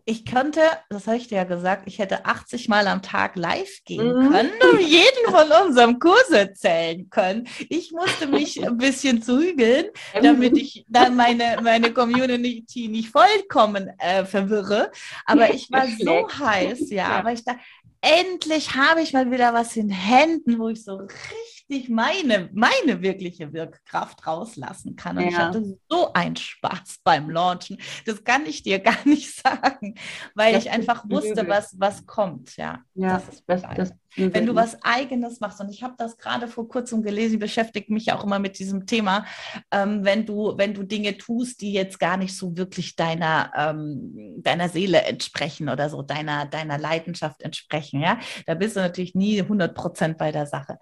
ich 0.06 0.26
könnte, 0.26 0.62
das 0.90 1.08
habe 1.08 1.18
ich 1.18 1.28
dir 1.28 1.36
ja 1.36 1.44
gesagt, 1.44 1.84
ich 1.86 2.00
hätte 2.00 2.26
80 2.26 2.68
Mal 2.70 2.88
am 2.88 3.02
Tag 3.02 3.36
live 3.36 3.84
gehen 3.86 4.08
mhm. 4.08 4.32
können 4.32 4.52
und 4.72 4.82
jeden 4.82 5.26
von 5.30 5.68
unserem 5.68 6.00
Kurs 6.00 6.30
erzählen 6.30 7.10
können. 7.10 7.48
Ich 7.70 7.92
musste 7.92 8.28
mich 8.28 8.66
ein 8.66 8.78
bisschen 8.78 9.22
zügeln, 9.22 9.88
damit 10.22 10.58
ich 10.58 10.86
dann 10.90 11.16
meine, 11.16 11.58
meine 11.62 11.94
Community 11.94 12.88
nicht 12.88 13.10
vollkommen 13.10 13.92
äh, 14.00 14.26
verwirre. 14.26 14.92
Aber 15.26 15.54
ich 15.54 15.72
war 15.72 15.88
so 15.88 16.28
heiß, 16.28 16.90
ja, 16.90 17.10
aber 17.10 17.34
ich 17.34 17.44
dachte, 17.44 17.60
endlich 18.02 18.76
habe 18.76 19.02
ich 19.02 19.14
mal 19.14 19.30
wieder 19.32 19.54
was 19.54 19.76
in 19.76 19.90
Händen, 19.90 20.60
wo 20.60 20.70
ich 20.70 20.84
so 20.84 20.96
richtig 20.96 21.61
richtig 21.72 21.90
meine, 21.90 22.50
meine 22.54 23.02
wirkliche 23.02 23.52
Wirkkraft 23.54 24.28
rauslassen 24.28 24.96
kann. 24.96 25.18
Und 25.18 25.24
ja. 25.24 25.30
ich 25.30 25.38
hatte 25.38 25.78
so 25.90 26.14
einen 26.14 26.36
Spaß 26.36 27.00
beim 27.04 27.30
Launchen. 27.30 27.78
Das 28.06 28.24
kann 28.24 28.46
ich 28.46 28.64
dir 28.64 28.80
gar 28.80 28.98
nicht 29.06 29.34
sagen, 29.36 29.96
weil 30.36 30.54
das 30.54 30.66
ich 30.66 30.72
einfach 30.72 31.06
wusste, 31.10 31.48
was, 31.48 31.80
was 31.80 32.06
kommt. 32.06 32.58
Ja, 32.58 32.80
ja 32.94 33.22
das, 33.26 33.44
das, 33.46 33.62
das 33.76 33.94
wenn 34.16 34.46
du 34.46 34.56
was 34.56 34.78
Eigenes 34.84 35.40
machst. 35.40 35.62
Und 35.62 35.70
ich 35.70 35.84
habe 35.84 35.96
das 35.98 36.18
gerade 36.18 36.48
vor 36.48 36.68
kurzem 36.68 37.02
gelesen, 37.02 37.40
beschäftigt 37.40 37.90
mich 37.90 38.12
auch 38.12 38.24
immer 38.24 38.40
mit 38.40 38.60
diesem 38.60 38.86
Thema, 38.86 39.26
ähm, 39.72 40.04
wenn, 40.04 40.26
du, 40.26 40.58
wenn 40.58 40.74
du 40.74 40.84
Dinge 40.84 41.18
tust, 41.18 41.62
die 41.62 41.72
jetzt 41.72 42.00
gar 42.00 42.18
nicht 42.18 42.36
so 42.36 42.58
wirklich 42.58 42.96
deiner, 42.96 43.52
ähm, 43.56 44.42
deiner 44.44 44.68
Seele 44.68 45.04
entsprechen 45.04 45.70
oder 45.70 45.90
so, 45.90 46.02
deiner, 46.02 46.46
deiner 46.46 46.78
Leidenschaft 46.78 47.42
entsprechen. 47.42 48.02
Ja? 48.02 48.20
Da 48.46 48.56
bist 48.56 48.76
du 48.76 48.82
natürlich 48.82 49.16
nie 49.16 49.42
100 49.42 49.74
Prozent 49.74 50.18
bei 50.18 50.32
der 50.32 50.46
Sache. 50.46 50.78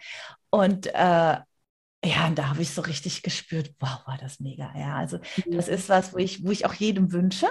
Und 0.49 0.87
äh, 0.87 1.37
ja, 2.05 2.27
und 2.27 2.39
da 2.39 2.49
habe 2.49 2.61
ich 2.61 2.71
so 2.73 2.81
richtig 2.81 3.23
gespürt, 3.23 3.73
wow, 3.79 4.01
war 4.05 4.17
das 4.19 4.39
mega. 4.39 4.71
Ja, 4.77 4.95
also 4.95 5.19
das 5.47 5.67
ist 5.67 5.89
was, 5.89 6.13
wo 6.13 6.17
ich, 6.17 6.45
wo 6.45 6.51
ich 6.51 6.65
auch 6.65 6.73
jedem 6.73 7.11
wünsche, 7.11 7.47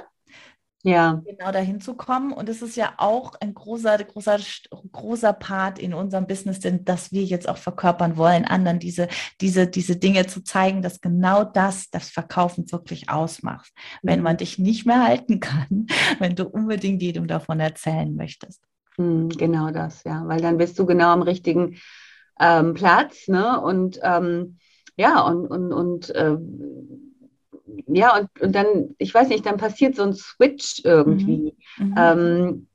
ja. 0.83 1.23
genau 1.26 1.52
dahin 1.52 1.83
zu 1.83 1.95
kommen. 1.95 2.33
Und 2.33 2.49
es 2.49 2.62
ist 2.62 2.76
ja 2.76 2.95
auch 2.97 3.35
ein 3.40 3.52
großer, 3.52 3.99
großer, 3.99 4.38
großer 4.93 5.33
Part 5.35 5.78
in 5.78 5.93
unserem 5.93 6.26
Business, 6.26 6.61
denn 6.61 6.85
dass 6.85 7.12
wir 7.12 7.25
jetzt 7.25 7.47
auch 7.47 7.59
verkörpern 7.59 8.17
wollen, 8.17 8.47
anderen 8.47 8.78
diese, 8.78 9.09
diese, 9.43 9.67
diese 9.67 9.97
Dinge 9.97 10.26
zu 10.26 10.43
zeigen, 10.43 10.81
dass 10.81 11.02
genau 11.02 11.45
das 11.45 11.90
das 11.90 12.09
Verkaufen 12.09 12.71
wirklich 12.73 13.11
ausmacht. 13.11 13.71
Wenn 14.02 14.23
man 14.23 14.35
mhm. 14.35 14.38
dich 14.38 14.59
nicht 14.59 14.87
mehr 14.87 15.05
halten 15.05 15.40
kann, 15.40 15.87
wenn 16.19 16.37
du 16.37 16.45
unbedingt 16.49 17.02
jedem 17.02 17.26
davon 17.26 17.61
erzählen 17.61 18.14
möchtest. 18.14 18.62
Mhm, 18.97 19.28
genau 19.28 19.71
das, 19.71 20.05
ja, 20.05 20.26
weil 20.26 20.40
dann 20.40 20.57
bist 20.57 20.78
du 20.78 20.87
genau 20.87 21.11
am 21.11 21.23
richtigen 21.23 21.76
ähm, 22.40 22.75
Platz, 22.75 23.28
ne? 23.28 23.61
Und 23.61 24.00
ähm, 24.02 24.59
ja, 24.97 25.21
und, 25.21 25.47
und, 25.47 25.73
und 25.73 26.11
äh, 26.11 26.37
ja, 27.87 28.18
und, 28.18 28.28
und 28.40 28.54
dann, 28.54 28.95
ich 28.99 29.14
weiß 29.14 29.28
nicht, 29.28 29.47
dann 29.47 29.57
passiert 29.57 29.97
so 29.97 30.02
ein 30.02 30.14
Switch 30.14 30.83
irgendwie. 30.85 31.54
Mhm. 31.78 31.87
mhm. 31.87 31.95
Ähm, 31.97 32.66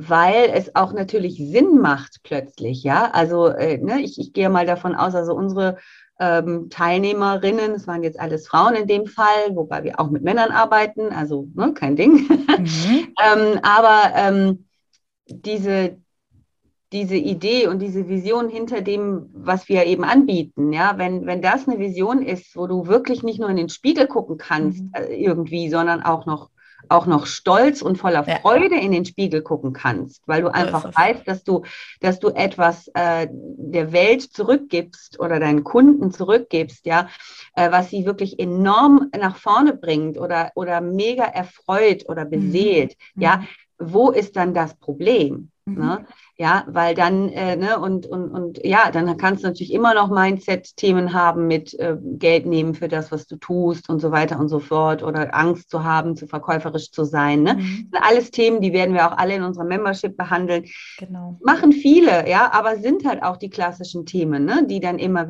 weil 0.00 0.50
es 0.54 0.76
auch 0.76 0.92
natürlich 0.92 1.38
Sinn 1.38 1.78
macht 1.78 2.20
plötzlich, 2.22 2.84
ja. 2.84 3.10
Also 3.10 3.48
äh, 3.48 3.78
ne, 3.78 4.00
ich, 4.00 4.18
ich 4.20 4.32
gehe 4.32 4.48
mal 4.48 4.64
davon 4.64 4.94
aus, 4.94 5.16
also 5.16 5.34
unsere 5.34 5.78
ähm, 6.20 6.68
Teilnehmerinnen, 6.70 7.72
es 7.72 7.86
waren 7.86 8.02
jetzt 8.02 8.18
alles 8.18 8.46
Frauen 8.46 8.74
in 8.74 8.86
dem 8.86 9.06
Fall, 9.06 9.54
wobei 9.54 9.84
wir 9.84 9.98
auch 9.98 10.10
mit 10.10 10.22
Männern 10.22 10.50
arbeiten, 10.50 11.12
also 11.12 11.48
ne, 11.54 11.74
kein 11.74 11.96
Ding. 11.96 12.28
Mhm. 12.28 13.14
ähm, 13.24 13.58
aber 13.62 14.12
ähm, 14.14 14.66
diese, 15.26 15.98
diese 16.92 17.16
Idee 17.16 17.66
und 17.66 17.80
diese 17.80 18.08
Vision 18.08 18.48
hinter 18.48 18.80
dem, 18.80 19.28
was 19.34 19.68
wir 19.68 19.84
eben 19.84 20.04
anbieten, 20.04 20.72
ja, 20.72 20.96
wenn, 20.96 21.26
wenn 21.26 21.42
das 21.42 21.68
eine 21.68 21.78
Vision 21.78 22.22
ist, 22.22 22.56
wo 22.56 22.66
du 22.66 22.86
wirklich 22.86 23.22
nicht 23.22 23.38
nur 23.38 23.50
in 23.50 23.56
den 23.56 23.68
Spiegel 23.68 24.06
gucken 24.06 24.38
kannst 24.38 24.82
mhm. 24.82 24.92
äh, 24.94 25.14
irgendwie, 25.14 25.68
sondern 25.68 26.02
auch 26.02 26.26
noch 26.26 26.50
auch 26.88 27.06
noch 27.06 27.26
stolz 27.26 27.82
und 27.82 27.96
voller 27.96 28.26
ja. 28.26 28.36
Freude 28.36 28.76
in 28.76 28.92
den 28.92 29.04
Spiegel 29.04 29.42
gucken 29.42 29.72
kannst, 29.72 30.22
weil 30.26 30.42
du 30.42 30.48
einfach 30.48 30.84
das 30.84 30.96
weißt, 30.96 31.28
dass 31.28 31.44
du, 31.44 31.62
dass 32.00 32.18
du 32.18 32.28
etwas 32.28 32.88
äh, 32.94 33.26
der 33.30 33.92
Welt 33.92 34.22
zurückgibst 34.22 35.20
oder 35.20 35.40
deinen 35.40 35.64
Kunden 35.64 36.12
zurückgibst, 36.12 36.86
ja, 36.86 37.08
äh, 37.54 37.70
was 37.70 37.90
sie 37.90 38.06
wirklich 38.06 38.38
enorm 38.38 39.10
nach 39.18 39.36
vorne 39.36 39.74
bringt 39.74 40.18
oder, 40.18 40.52
oder 40.54 40.80
mega 40.80 41.24
erfreut 41.24 42.08
oder 42.08 42.24
mhm. 42.24 42.30
beseelt, 42.30 42.96
mhm. 43.14 43.22
ja, 43.22 43.42
wo 43.78 44.10
ist 44.10 44.36
dann 44.36 44.54
das 44.54 44.74
Problem? 44.74 45.50
Ne? 45.66 45.74
Mhm. 45.74 45.78
Ne? 45.78 46.06
Ja, 46.40 46.64
weil 46.68 46.94
dann, 46.94 47.30
äh, 47.30 47.56
ne, 47.56 47.80
und, 47.80 48.06
und, 48.06 48.30
und 48.30 48.64
ja, 48.64 48.92
dann 48.92 49.16
kannst 49.16 49.42
du 49.42 49.48
natürlich 49.48 49.72
immer 49.72 49.92
noch 49.92 50.08
Mindset-Themen 50.08 51.12
haben 51.12 51.48
mit 51.48 51.74
äh, 51.80 51.96
Geld 52.00 52.46
nehmen 52.46 52.74
für 52.74 52.86
das, 52.86 53.10
was 53.10 53.26
du 53.26 53.34
tust 53.34 53.88
und 53.88 53.98
so 53.98 54.12
weiter 54.12 54.38
und 54.38 54.48
so 54.48 54.60
fort 54.60 55.02
oder 55.02 55.34
Angst 55.34 55.68
zu 55.68 55.82
haben, 55.82 56.14
zu 56.14 56.28
verkäuferisch 56.28 56.92
zu 56.92 57.02
sein. 57.02 57.42
Ne? 57.42 57.54
Mhm. 57.54 57.58
Das 57.58 58.00
sind 58.00 58.08
alles 58.08 58.30
Themen, 58.30 58.60
die 58.60 58.72
werden 58.72 58.94
wir 58.94 59.08
auch 59.08 59.18
alle 59.18 59.34
in 59.34 59.42
unserer 59.42 59.64
Membership 59.64 60.16
behandeln. 60.16 60.66
Genau. 60.98 61.40
Machen 61.42 61.72
viele, 61.72 62.30
ja, 62.30 62.52
aber 62.52 62.76
sind 62.76 63.04
halt 63.04 63.24
auch 63.24 63.36
die 63.36 63.50
klassischen 63.50 64.06
Themen, 64.06 64.44
ne, 64.44 64.64
die 64.64 64.78
dann 64.78 65.00
immer 65.00 65.26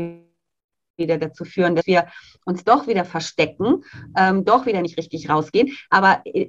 wieder 0.98 1.16
dazu 1.16 1.46
führen, 1.46 1.74
dass 1.74 1.86
wir 1.86 2.08
uns 2.44 2.64
doch 2.64 2.86
wieder 2.86 3.06
verstecken, 3.06 3.82
ähm, 4.14 4.44
doch 4.44 4.66
wieder 4.66 4.82
nicht 4.82 4.98
richtig 4.98 5.30
rausgehen. 5.30 5.70
Aber 5.88 6.20
äh, 6.24 6.48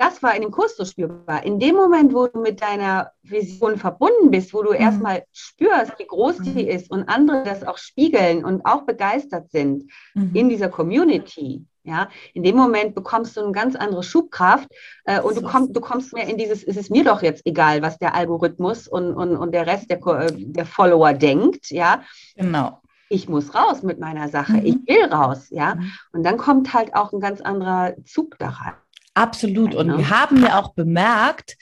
das 0.00 0.22
war 0.22 0.34
in 0.34 0.40
dem 0.40 0.50
Kurs 0.50 0.76
so 0.76 0.86
spürbar. 0.86 1.44
In 1.44 1.58
dem 1.58 1.76
Moment, 1.76 2.14
wo 2.14 2.26
du 2.26 2.40
mit 2.40 2.62
deiner 2.62 3.12
Vision 3.22 3.76
verbunden 3.76 4.30
bist, 4.30 4.54
wo 4.54 4.62
du 4.62 4.70
mhm. 4.70 4.80
erstmal 4.80 5.24
spürst, 5.30 5.92
wie 5.98 6.06
groß 6.06 6.38
mhm. 6.38 6.54
die 6.54 6.68
ist 6.68 6.90
und 6.90 7.06
andere 7.06 7.42
das 7.44 7.62
auch 7.64 7.76
spiegeln 7.76 8.42
und 8.42 8.64
auch 8.64 8.86
begeistert 8.86 9.50
sind 9.50 9.84
mhm. 10.14 10.30
in 10.32 10.48
dieser 10.48 10.70
Community, 10.70 11.66
ja, 11.82 12.08
in 12.32 12.42
dem 12.42 12.56
Moment 12.56 12.94
bekommst 12.94 13.36
du 13.36 13.42
eine 13.42 13.52
ganz 13.52 13.76
andere 13.76 14.02
Schubkraft 14.02 14.68
äh, 15.04 15.20
und 15.20 15.36
du, 15.36 15.42
komm, 15.42 15.72
du 15.72 15.80
kommst 15.80 16.14
mehr 16.14 16.28
in 16.28 16.38
dieses, 16.38 16.64
es 16.64 16.78
ist 16.78 16.90
mir 16.90 17.04
doch 17.04 17.22
jetzt 17.22 17.44
egal, 17.44 17.82
was 17.82 17.98
der 17.98 18.14
Algorithmus 18.14 18.88
und, 18.88 19.12
und, 19.12 19.36
und 19.36 19.52
der 19.52 19.66
Rest 19.66 19.90
der, 19.90 19.98
äh, 19.98 20.32
der 20.32 20.66
Follower 20.66 21.12
denkt, 21.12 21.70
ja. 21.70 22.02
Genau. 22.36 22.80
Ich 23.10 23.28
muss 23.28 23.54
raus 23.54 23.82
mit 23.82 23.98
meiner 23.98 24.28
Sache, 24.28 24.52
mhm. 24.52 24.64
ich 24.64 24.76
will 24.86 25.04
raus, 25.12 25.48
ja. 25.50 25.74
Mhm. 25.74 25.92
Und 26.12 26.22
dann 26.22 26.38
kommt 26.38 26.72
halt 26.72 26.94
auch 26.94 27.12
ein 27.12 27.20
ganz 27.20 27.42
anderer 27.42 27.94
Zug 28.04 28.38
da 28.38 28.48
rein. 28.48 28.74
Absolut. 29.14 29.74
Und 29.74 29.96
wir 29.98 30.10
haben 30.10 30.42
ja 30.42 30.58
auch 30.58 30.74
bemerkt, 30.74 31.56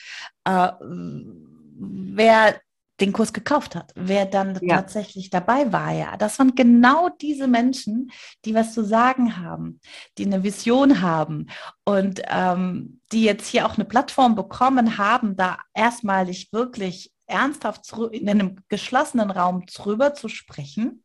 äh, 0.44 0.68
wer 0.80 2.60
den 3.00 3.12
Kurs 3.12 3.32
gekauft 3.32 3.76
hat, 3.76 3.92
wer 3.94 4.26
dann 4.26 4.58
ja. 4.60 4.76
tatsächlich 4.76 5.30
dabei 5.30 5.72
war, 5.72 5.92
ja. 5.92 6.16
Das 6.16 6.38
waren 6.38 6.54
genau 6.54 7.08
diese 7.08 7.46
Menschen, 7.46 8.10
die 8.44 8.54
was 8.54 8.74
zu 8.74 8.84
sagen 8.84 9.36
haben, 9.36 9.80
die 10.18 10.26
eine 10.26 10.42
Vision 10.42 11.00
haben 11.00 11.46
und 11.84 12.20
ähm, 12.28 13.00
die 13.12 13.22
jetzt 13.22 13.46
hier 13.46 13.66
auch 13.66 13.76
eine 13.76 13.84
Plattform 13.84 14.34
bekommen 14.34 14.98
haben, 14.98 15.36
da 15.36 15.58
erstmalig 15.74 16.52
wirklich 16.52 17.12
ernsthaft 17.26 17.92
in 18.10 18.28
einem 18.28 18.56
geschlossenen 18.68 19.30
Raum 19.30 19.64
drüber 19.66 20.14
zu 20.14 20.28
sprechen. 20.28 21.04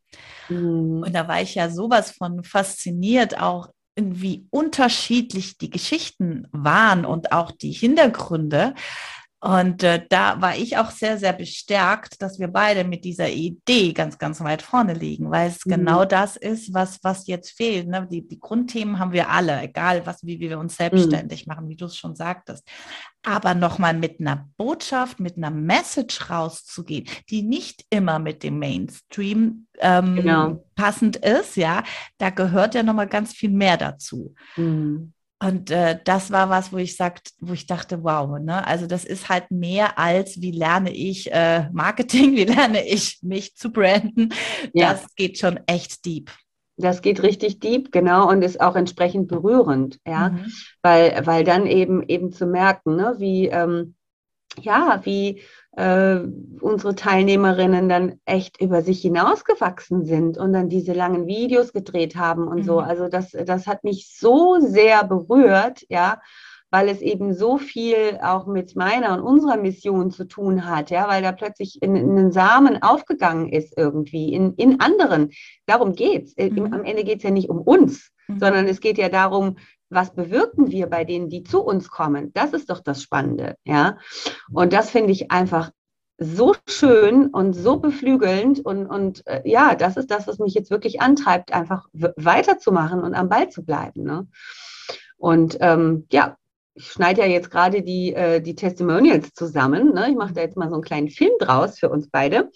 Mhm. 0.50 1.04
Und 1.06 1.14
da 1.14 1.28
war 1.28 1.42
ich 1.42 1.56
ja 1.56 1.70
sowas 1.70 2.12
von 2.12 2.44
fasziniert, 2.44 3.40
auch 3.40 3.70
wie 3.96 4.48
unterschiedlich 4.50 5.58
die 5.58 5.70
Geschichten 5.70 6.48
waren 6.52 7.06
und 7.06 7.32
auch 7.32 7.52
die 7.52 7.72
Hintergründe. 7.72 8.74
Und 9.44 9.84
äh, 9.84 10.06
da 10.08 10.40
war 10.42 10.56
ich 10.56 10.78
auch 10.78 10.90
sehr, 10.90 11.18
sehr 11.18 11.34
bestärkt, 11.34 12.22
dass 12.22 12.40
wir 12.40 12.48
beide 12.48 12.86
mit 12.86 13.04
dieser 13.04 13.30
Idee 13.30 13.92
ganz, 13.92 14.18
ganz 14.18 14.40
weit 14.42 14.62
vorne 14.62 14.94
liegen, 14.94 15.32
weil 15.32 15.50
es 15.50 15.66
mhm. 15.66 15.72
genau 15.72 16.06
das 16.06 16.38
ist, 16.38 16.74
was, 16.74 17.04
was 17.04 17.28
jetzt 17.28 17.52
fehlt. 17.52 17.90
Ne? 17.90 18.08
Die, 18.10 18.26
die 18.26 18.40
Grundthemen 18.40 19.00
haben 19.00 19.12
wir 19.12 19.30
alle, 19.30 19.60
egal 19.60 20.06
was, 20.06 20.26
wie, 20.26 20.40
wie 20.40 20.50
wir 20.50 20.60
uns 20.60 20.78
selbstständig 20.78 21.46
mhm. 21.46 21.54
machen, 21.54 21.68
wie 21.68 21.76
du 21.76 21.88
es 21.88 21.98
schon 21.98 22.16
sagtest. 22.16 22.66
Aber 23.22 23.54
nochmal 23.54 23.94
mit 23.94 24.22
einer 24.22 24.48
Botschaft, 24.56 25.20
mit 25.20 25.36
einer 25.36 25.52
Message 25.52 26.30
rauszugehen, 26.30 27.10
die 27.30 27.42
nicht 27.42 27.84
immer 27.90 28.20
mit 28.20 28.44
dem 28.44 28.60
Mainstream 28.60 29.68
ähm, 29.80 30.16
genau. 30.16 30.64
passend 30.76 31.18
ist, 31.18 31.58
ja, 31.58 31.84
da 32.18 32.30
gehört 32.30 32.76
ja 32.76 32.84
nochmal 32.84 33.10
ganz 33.10 33.34
viel 33.34 33.52
mehr 33.52 33.76
dazu. 33.76 34.36
Mhm. 34.56 35.12
Und 35.44 35.72
äh, 35.72 36.00
das 36.06 36.32
war 36.32 36.50
was, 36.50 36.72
wo 36.72 36.78
ich 36.78 36.96
sagt, 36.96 37.34
wo 37.40 37.52
ich 37.52 37.68
dachte, 37.68 38.04
wow, 38.04 38.40
ne? 38.40 38.66
Also 38.66 38.88
das 38.88 39.04
ist 39.04 39.28
halt 39.28 39.52
mehr 39.52 40.00
als, 40.00 40.42
wie 40.42 40.52
lerne 40.52 40.94
ich 40.94 41.32
äh, 41.34 41.70
Marketing, 41.74 42.32
wie 42.36 42.46
lerne 42.46 42.88
ich 42.88 43.20
mich 43.22 43.56
zu 43.56 43.72
branden. 43.72 44.34
Ja. 44.74 44.94
Das 44.94 45.14
geht 45.16 45.38
schon 45.38 45.60
echt 45.68 46.06
deep. 46.06 46.32
Das 46.78 47.02
geht 47.02 47.22
richtig 47.22 47.60
deep, 47.60 47.92
genau, 47.92 48.30
und 48.30 48.42
ist 48.42 48.60
auch 48.60 48.76
entsprechend 48.76 49.28
berührend, 49.28 50.00
ja, 50.08 50.30
mhm. 50.30 50.52
weil, 50.82 51.22
weil 51.26 51.44
dann 51.44 51.68
eben 51.68 52.02
eben 52.08 52.32
zu 52.32 52.48
merken, 52.48 52.96
ne, 52.96 53.16
wie, 53.20 53.48
ähm, 53.48 53.96
ja, 54.60 55.02
wie 55.04 55.44
äh, 55.76 56.20
unsere 56.62 56.96
Teilnehmerinnen 56.96 57.90
dann 57.90 58.20
echt 58.26 58.62
über 58.62 58.82
sich 58.82 59.02
hinausgewachsen 59.02 60.06
sind 60.06 60.38
und 60.38 60.54
dann 60.54 60.70
diese 60.70 60.94
langen 60.94 61.26
Videos 61.26 61.74
gedreht 61.74 62.16
haben 62.16 62.48
und 62.48 62.60
mhm. 62.60 62.64
so. 62.64 62.80
Also 62.80 63.08
das, 63.08 63.32
das 63.32 63.66
hat 63.66 63.84
mich 63.84 64.16
so 64.16 64.60
sehr 64.60 65.04
berührt, 65.04 65.84
ja, 65.90 66.22
weil 66.70 66.90
es 66.90 67.02
eben 67.02 67.34
so 67.36 67.58
viel 67.58 68.20
auch 68.24 68.48
mit 68.48 68.76
meiner 68.76 69.14
und 69.14 69.22
unserer 69.22 69.58
Mission 69.58 70.10
zu 70.10 70.26
tun 70.26 70.66
hat, 70.68 70.90
ja, 70.90 71.08
weil 71.08 71.22
da 71.22 71.32
plötzlich 71.32 71.82
in, 71.82 71.96
in 71.96 72.18
einen 72.18 72.32
Samen 72.32 72.82
aufgegangen 72.82 73.50
ist 73.50 73.78
irgendwie, 73.78 74.34
in, 74.34 74.56
in 74.56 74.80
anderen. 74.80 75.30
Darum 75.66 75.94
geht's. 75.94 76.34
Äh, 76.34 76.50
mhm. 76.50 76.74
Am 76.74 76.84
Ende 76.84 77.04
geht 77.04 77.18
es 77.18 77.24
ja 77.24 77.32
nicht 77.32 77.50
um 77.50 77.62
uns, 77.62 78.12
mhm. 78.28 78.40
sondern 78.40 78.68
es 78.68 78.80
geht 78.80 78.98
ja 78.98 79.10
darum, 79.10 79.58
was 79.94 80.14
bewirken 80.14 80.72
wir 80.72 80.88
bei 80.88 81.04
denen, 81.04 81.30
die 81.30 81.44
zu 81.44 81.62
uns 81.62 81.90
kommen? 81.90 82.32
Das 82.34 82.54
ist 82.54 82.70
doch 82.70 82.80
das 82.80 83.02
Spannende, 83.02 83.56
ja. 83.64 83.98
Und 84.52 84.74
das 84.74 84.90
finde 84.90 85.12
ich 85.12 85.32
einfach 85.32 85.72
so 86.18 86.56
schön 86.68 87.28
und 87.28 87.54
so 87.54 87.78
beflügelnd 87.78 88.60
und, 88.60 88.86
und 88.86 89.26
äh, 89.28 89.42
ja, 89.46 89.76
das 89.76 89.98
ist 89.98 90.12
das, 90.12 90.28
was 90.28 90.40
mich 90.40 90.54
jetzt 90.54 90.70
wirklich 90.70 91.02
antreibt, 91.02 91.54
einfach 91.54 91.88
weiterzumachen 91.94 93.02
und 93.02 93.16
am 93.16 93.30
Ball 93.30 93.50
zu 93.50 93.64
bleiben. 93.64 94.04
Ne? 94.04 94.28
Und 95.18 95.58
ähm, 95.60 96.06
ja, 96.12 96.38
ich 96.76 96.88
schneide 96.88 97.22
ja 97.22 97.28
jetzt 97.28 97.52
gerade 97.52 97.82
die, 97.82 98.14
äh, 98.14 98.42
die 98.42 98.56
Testimonials 98.56 99.34
zusammen. 99.34 99.94
Ne? 99.94 100.10
Ich 100.10 100.16
mache 100.16 100.34
da 100.34 100.42
jetzt 100.42 100.58
mal 100.58 100.70
so 100.70 100.76
einen 100.76 100.84
kleinen 100.84 101.10
Film 101.10 101.32
draus 101.40 101.80
für 101.80 101.90
uns 101.90 102.10
beide. 102.10 102.52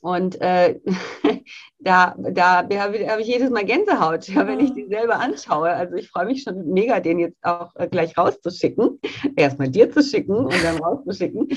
Und 0.00 0.40
äh, 0.40 0.80
da, 1.84 2.14
da 2.16 2.64
habe 2.78 3.08
hab 3.08 3.18
ich 3.18 3.26
jedes 3.26 3.50
Mal 3.50 3.64
Gänsehaut, 3.64 4.28
ja, 4.28 4.46
wenn 4.46 4.60
ich 4.60 4.72
die 4.72 4.86
selber 4.86 5.18
anschaue. 5.18 5.70
Also 5.70 5.96
ich 5.96 6.08
freue 6.08 6.26
mich 6.26 6.42
schon 6.42 6.72
mega, 6.72 7.00
den 7.00 7.18
jetzt 7.18 7.44
auch 7.44 7.74
äh, 7.74 7.88
gleich 7.88 8.16
rauszuschicken. 8.16 9.00
Erstmal 9.36 9.68
dir 9.68 9.90
zu 9.90 10.02
schicken 10.02 10.34
und 10.34 10.64
dann 10.64 10.78
rauszuschicken. 10.82 11.48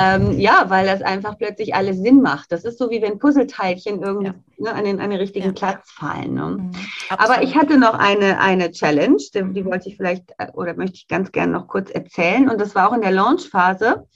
ähm, 0.00 0.38
ja, 0.38 0.66
weil 0.68 0.86
das 0.86 1.02
einfach 1.02 1.36
plötzlich 1.38 1.74
alles 1.74 1.98
Sinn 1.98 2.22
macht. 2.22 2.52
Das 2.52 2.64
ist 2.64 2.78
so 2.78 2.90
wie 2.90 3.02
wenn 3.02 3.18
Puzzleteilchen 3.18 4.02
irgendwie 4.02 4.26
ja. 4.26 4.34
ne, 4.58 4.72
an, 4.72 4.84
den, 4.84 5.00
an 5.00 5.10
den 5.10 5.18
richtigen 5.18 5.46
ja. 5.46 5.52
Platz 5.52 5.90
fallen. 5.90 6.34
Ne? 6.34 6.46
Mhm, 6.46 6.72
Aber 7.18 7.42
ich 7.42 7.56
hatte 7.56 7.76
noch 7.76 7.94
eine, 7.94 8.40
eine 8.40 8.70
Challenge, 8.70 9.18
die, 9.34 9.52
die 9.52 9.64
wollte 9.64 9.88
ich 9.88 9.96
vielleicht 9.96 10.30
äh, 10.38 10.50
oder 10.52 10.74
möchte 10.74 10.96
ich 10.96 11.08
ganz 11.08 11.32
gerne 11.32 11.52
noch 11.52 11.66
kurz 11.66 11.90
erzählen. 11.90 12.48
Und 12.48 12.60
das 12.60 12.74
war 12.74 12.88
auch 12.88 12.94
in 12.94 13.02
der 13.02 13.12
Launchphase. 13.12 14.06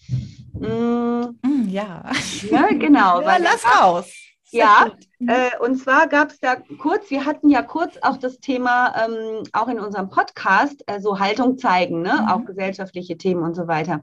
Mm, 0.52 1.36
mm, 1.42 1.68
ja. 1.68 2.04
ja. 2.50 2.68
Genau. 2.70 3.20
Ja, 3.28 3.36
lass 3.38 3.64
raus. 3.64 4.27
Ja, 4.50 4.92
mhm. 5.18 5.28
äh, 5.28 5.58
und 5.60 5.76
zwar 5.76 6.08
gab 6.08 6.30
es 6.30 6.40
da 6.40 6.56
kurz, 6.56 7.10
wir 7.10 7.26
hatten 7.26 7.50
ja 7.50 7.62
kurz 7.62 7.98
auch 8.02 8.16
das 8.16 8.38
Thema, 8.40 8.94
ähm, 9.04 9.42
auch 9.52 9.68
in 9.68 9.78
unserem 9.78 10.08
Podcast, 10.08 10.82
äh, 10.86 11.00
so 11.00 11.18
Haltung 11.18 11.58
zeigen, 11.58 12.02
ne? 12.02 12.14
Mhm. 12.22 12.28
auch 12.28 12.44
gesellschaftliche 12.44 13.18
Themen 13.18 13.42
und 13.42 13.54
so 13.54 13.68
weiter. 13.68 14.02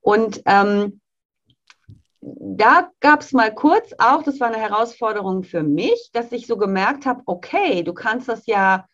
Und 0.00 0.42
ähm, 0.46 1.00
da 2.20 2.90
gab 3.00 3.20
es 3.20 3.32
mal 3.32 3.54
kurz 3.54 3.92
auch, 3.98 4.22
das 4.22 4.40
war 4.40 4.48
eine 4.48 4.58
Herausforderung 4.58 5.44
für 5.44 5.62
mich, 5.62 6.10
dass 6.12 6.32
ich 6.32 6.46
so 6.46 6.56
gemerkt 6.56 7.06
habe, 7.06 7.22
okay, 7.26 7.82
du 7.82 7.94
kannst 7.94 8.28
das 8.28 8.46
ja 8.46 8.86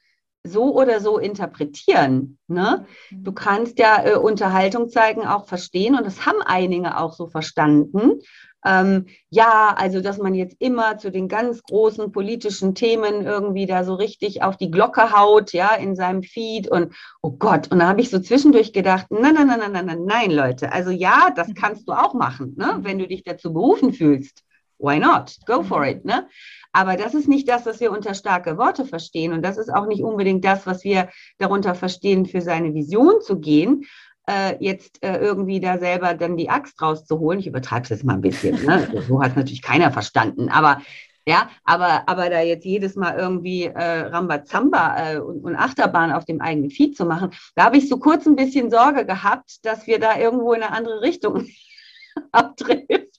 so 0.44 0.74
oder 0.78 1.00
so 1.00 1.18
interpretieren. 1.18 2.38
Ne? 2.46 2.86
Du 3.10 3.30
mhm. 3.30 3.34
kannst 3.34 3.78
ja 3.78 4.04
äh, 4.04 4.14
Unterhaltung 4.14 4.90
zeigen, 4.90 5.26
auch 5.26 5.46
verstehen 5.46 5.96
und 5.96 6.04
das 6.06 6.26
haben 6.26 6.42
einige 6.44 6.98
auch 6.98 7.14
so 7.14 7.26
verstanden. 7.26 8.20
Ähm, 8.66 9.06
ja, 9.28 9.74
also 9.76 10.00
dass 10.00 10.18
man 10.18 10.34
jetzt 10.34 10.56
immer 10.58 10.96
zu 10.96 11.10
den 11.10 11.28
ganz 11.28 11.62
großen 11.62 12.12
politischen 12.12 12.74
Themen 12.74 13.22
irgendwie 13.22 13.66
da 13.66 13.84
so 13.84 13.94
richtig 13.94 14.42
auf 14.42 14.56
die 14.56 14.70
Glocke 14.70 15.12
haut, 15.12 15.52
ja, 15.52 15.74
in 15.74 15.96
seinem 15.96 16.22
Feed 16.22 16.70
und 16.70 16.94
oh 17.20 17.32
Gott, 17.32 17.70
und 17.70 17.80
da 17.80 17.88
habe 17.88 18.00
ich 18.00 18.08
so 18.08 18.20
zwischendurch 18.20 18.72
gedacht, 18.72 19.06
nein, 19.10 19.34
nein, 19.34 19.48
nein, 19.48 19.60
nein, 19.60 19.72
nein, 19.72 19.86
nein, 19.86 20.04
nein, 20.06 20.30
Leute, 20.30 20.72
also 20.72 20.90
ja, 20.90 21.30
das 21.36 21.48
mhm. 21.48 21.54
kannst 21.54 21.88
du 21.88 21.92
auch 21.92 22.14
machen, 22.14 22.54
ne? 22.56 22.78
wenn 22.80 22.98
du 22.98 23.06
dich 23.06 23.22
dazu 23.22 23.52
berufen 23.52 23.92
fühlst. 23.92 24.42
Why 24.84 24.98
not? 24.98 25.36
Go 25.46 25.62
for 25.62 25.80
mhm. 25.80 25.88
it, 25.88 26.04
ne? 26.04 26.28
Aber 26.72 26.96
das 26.96 27.14
ist 27.14 27.28
nicht 27.28 27.48
das, 27.48 27.66
was 27.66 27.80
wir 27.80 27.92
unter 27.92 28.14
starke 28.14 28.58
Worte 28.58 28.84
verstehen. 28.84 29.32
Und 29.32 29.42
das 29.42 29.56
ist 29.56 29.72
auch 29.72 29.86
nicht 29.86 30.02
unbedingt 30.02 30.44
das, 30.44 30.66
was 30.66 30.82
wir 30.82 31.08
darunter 31.38 31.74
verstehen, 31.74 32.26
für 32.26 32.40
seine 32.40 32.74
Vision 32.74 33.20
zu 33.20 33.38
gehen. 33.38 33.84
Äh, 34.26 34.56
jetzt 34.58 35.02
äh, 35.04 35.18
irgendwie 35.18 35.60
da 35.60 35.78
selber 35.78 36.14
dann 36.14 36.36
die 36.36 36.50
Axt 36.50 36.80
rauszuholen. 36.82 37.38
Ich 37.38 37.46
übertreibe 37.46 37.84
es 37.84 37.90
jetzt 37.90 38.04
mal 38.04 38.14
ein 38.14 38.20
bisschen. 38.22 38.64
Ne? 38.64 38.88
So 39.08 39.22
hat 39.22 39.30
es 39.30 39.36
natürlich 39.36 39.62
keiner 39.62 39.92
verstanden. 39.92 40.48
Aber 40.48 40.80
ja, 41.26 41.48
aber, 41.64 42.06
aber 42.06 42.28
da 42.28 42.40
jetzt 42.40 42.64
jedes 42.64 42.96
Mal 42.96 43.18
irgendwie 43.18 43.64
äh, 43.64 44.00
Rambazamba 44.08 45.12
äh, 45.12 45.18
und, 45.18 45.44
und 45.44 45.56
Achterbahn 45.56 46.12
auf 46.12 46.26
dem 46.26 46.40
eigenen 46.40 46.70
Feed 46.70 46.96
zu 46.96 47.06
machen, 47.06 47.30
da 47.54 47.64
habe 47.64 47.78
ich 47.78 47.88
so 47.88 47.98
kurz 47.98 48.26
ein 48.26 48.36
bisschen 48.36 48.70
Sorge 48.70 49.06
gehabt, 49.06 49.64
dass 49.64 49.86
wir 49.86 49.98
da 49.98 50.18
irgendwo 50.18 50.52
in 50.52 50.62
eine 50.62 50.72
andere 50.72 51.00
Richtung 51.00 51.46
abdriften. 52.32 53.13